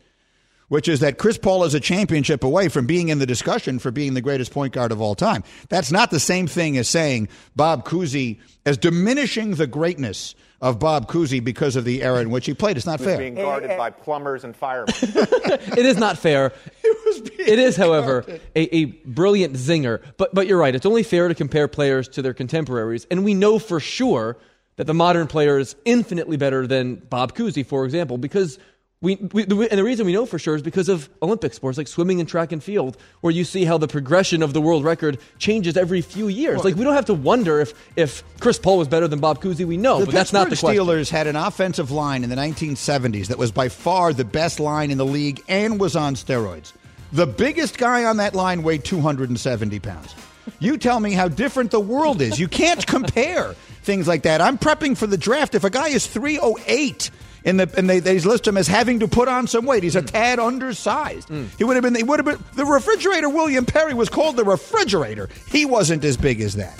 which 0.72 0.88
is 0.88 1.01
that 1.01 1.17
Chris 1.17 1.38
Paul 1.38 1.65
is 1.65 1.74
a 1.74 1.82
championship 1.82 2.45
away 2.45 2.69
from 2.69 2.86
being 2.86 3.09
in 3.09 3.19
the 3.19 3.26
discussion 3.26 3.78
for 3.78 3.91
being 3.91 4.13
the 4.13 4.22
greatest 4.22 4.53
point 4.53 4.72
guard 4.72 4.93
of 4.93 5.01
all 5.01 5.15
time. 5.15 5.43
That's 5.67 5.91
not 5.91 6.11
the 6.11 6.19
same 6.19 6.47
thing 6.47 6.78
as 6.78 6.88
saying 6.88 7.28
Bob 7.57 7.84
Cousy 7.84 8.39
as 8.65 8.78
diminishing 8.78 9.55
the 9.55 9.67
greatness 9.67 10.34
of 10.61 10.80
Bob 10.80 11.09
Cousy 11.09 11.43
because 11.43 11.76
of 11.76 11.84
the 11.84 12.01
era 12.01 12.22
in 12.22 12.30
which 12.30 12.45
he 12.45 12.53
played. 12.53 12.78
It's 12.78 12.86
not 12.86 13.01
fair. 13.01 13.17
Being 13.17 13.36
guarded 13.36 13.78
by 13.78 13.89
plumbers 13.89 14.45
and 14.45 14.55
firemen. 14.55 14.95
it 15.01 15.86
is 15.86 15.97
not 15.97 16.17
fair. 16.17 16.53
It, 16.86 17.32
it 17.38 17.59
is, 17.59 17.76
however, 17.76 18.24
a, 18.55 18.74
a, 18.74 18.86
brilliant 18.86 19.55
zinger. 19.55 20.01
But 20.15 20.34
but 20.34 20.47
you're 20.47 20.57
right. 20.57 20.74
It's 20.74 20.86
only 20.86 21.03
fair 21.03 21.28
to 21.28 21.36
compare 21.36 21.67
players 21.67 22.07
to 22.09 22.22
their 22.22 22.34
contemporaries, 22.34 23.05
and 23.11 23.26
we 23.26 23.34
know 23.34 23.59
for 23.59 23.82
sure 23.82 24.38
that 24.78 24.88
the 24.88 24.93
modern 24.93 25.28
player 25.28 25.59
is 25.59 25.76
infinitely 25.84 26.38
better 26.38 26.65
than 26.65 26.95
Bob 26.95 27.36
Cousy, 27.36 27.65
for 27.65 27.84
example, 27.84 28.17
because 28.17 28.57
we, 29.01 29.15
we, 29.15 29.43
and 29.43 29.79
the 29.79 29.83
reason 29.83 30.05
we 30.05 30.13
know 30.13 30.27
for 30.27 30.37
sure 30.37 30.55
is 30.55 30.61
because 30.61 30.87
of 30.87 31.09
Olympic 31.23 31.55
sports 31.55 31.75
like 31.75 31.87
swimming 31.87 32.19
and 32.19 32.29
track 32.29 32.51
and 32.51 32.63
field, 32.63 32.97
where 33.21 33.33
you 33.33 33.43
see 33.43 33.65
how 33.65 33.79
the 33.79 33.87
progression 33.87 34.43
of 34.43 34.53
the 34.53 34.61
world 34.61 34.83
record 34.83 35.17
changes 35.39 35.75
every 35.75 36.01
few 36.01 36.27
years. 36.27 36.57
Well, 36.57 36.65
like 36.65 36.75
we 36.75 36.83
don't 36.83 36.93
have 36.93 37.05
to 37.05 37.15
wonder 37.15 37.59
if, 37.59 37.73
if 37.95 38.23
Chris 38.39 38.59
Paul 38.59 38.77
was 38.77 38.87
better 38.87 39.07
than 39.07 39.19
Bob 39.19 39.41
Cousy. 39.41 39.65
We 39.65 39.77
know, 39.77 40.05
but 40.05 40.13
that's 40.13 40.31
not 40.31 40.51
the 40.51 40.55
question. 40.55 40.83
Steelers 40.83 41.09
had 41.09 41.25
an 41.25 41.35
offensive 41.35 41.89
line 41.89 42.23
in 42.23 42.29
the 42.29 42.35
1970s 42.35 43.27
that 43.27 43.39
was 43.39 43.51
by 43.51 43.69
far 43.69 44.13
the 44.13 44.23
best 44.23 44.59
line 44.59 44.91
in 44.91 44.99
the 44.99 45.05
league 45.05 45.41
and 45.47 45.79
was 45.79 45.95
on 45.95 46.13
steroids. 46.13 46.73
The 47.11 47.25
biggest 47.25 47.79
guy 47.79 48.05
on 48.05 48.17
that 48.17 48.35
line 48.35 48.61
weighed 48.61 48.85
270 48.85 49.79
pounds. 49.79 50.13
You 50.59 50.77
tell 50.77 50.99
me 50.99 51.13
how 51.13 51.27
different 51.27 51.71
the 51.71 51.79
world 51.79 52.21
is. 52.21 52.39
You 52.39 52.47
can't 52.47 52.85
compare 52.95 53.55
things 53.81 54.07
like 54.07 54.23
that. 54.23 54.41
I'm 54.41 54.59
prepping 54.59 54.95
for 54.95 55.07
the 55.07 55.17
draft. 55.17 55.55
If 55.55 55.63
a 55.63 55.71
guy 55.71 55.87
is 55.87 56.05
308 56.05 57.09
in 57.43 57.57
the 57.57 57.71
and 57.77 57.89
they, 57.89 57.99
they 57.99 58.19
list 58.19 58.47
him 58.47 58.57
as 58.57 58.67
having 58.67 58.99
to 58.99 59.07
put 59.07 59.27
on 59.27 59.47
some 59.47 59.65
weight. 59.65 59.83
He's 59.83 59.95
a 59.95 60.01
mm. 60.01 60.11
tad 60.11 60.39
undersized. 60.39 61.29
Mm. 61.29 61.47
He 61.57 61.63
would 61.63 61.75
have 61.75 61.83
been. 61.83 61.95
He 61.95 62.03
would 62.03 62.19
have 62.19 62.25
been. 62.25 62.43
The 62.55 62.65
refrigerator 62.65 63.29
William 63.29 63.65
Perry 63.65 63.93
was 63.93 64.09
called 64.09 64.37
the 64.37 64.43
refrigerator. 64.43 65.29
He 65.47 65.65
wasn't 65.65 66.03
as 66.03 66.17
big 66.17 66.41
as 66.41 66.55
that. 66.55 66.79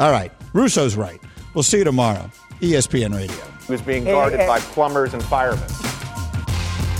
All 0.00 0.10
right, 0.10 0.32
Russo's 0.52 0.96
right. 0.96 1.20
We'll 1.54 1.62
see 1.62 1.78
you 1.78 1.84
tomorrow. 1.84 2.30
ESPN 2.60 3.14
Radio. 3.14 3.36
He 3.66 3.72
was 3.72 3.82
being 3.82 4.04
guarded 4.04 4.46
by 4.46 4.60
plumbers 4.60 5.14
and 5.14 5.22
firemen. 5.24 5.68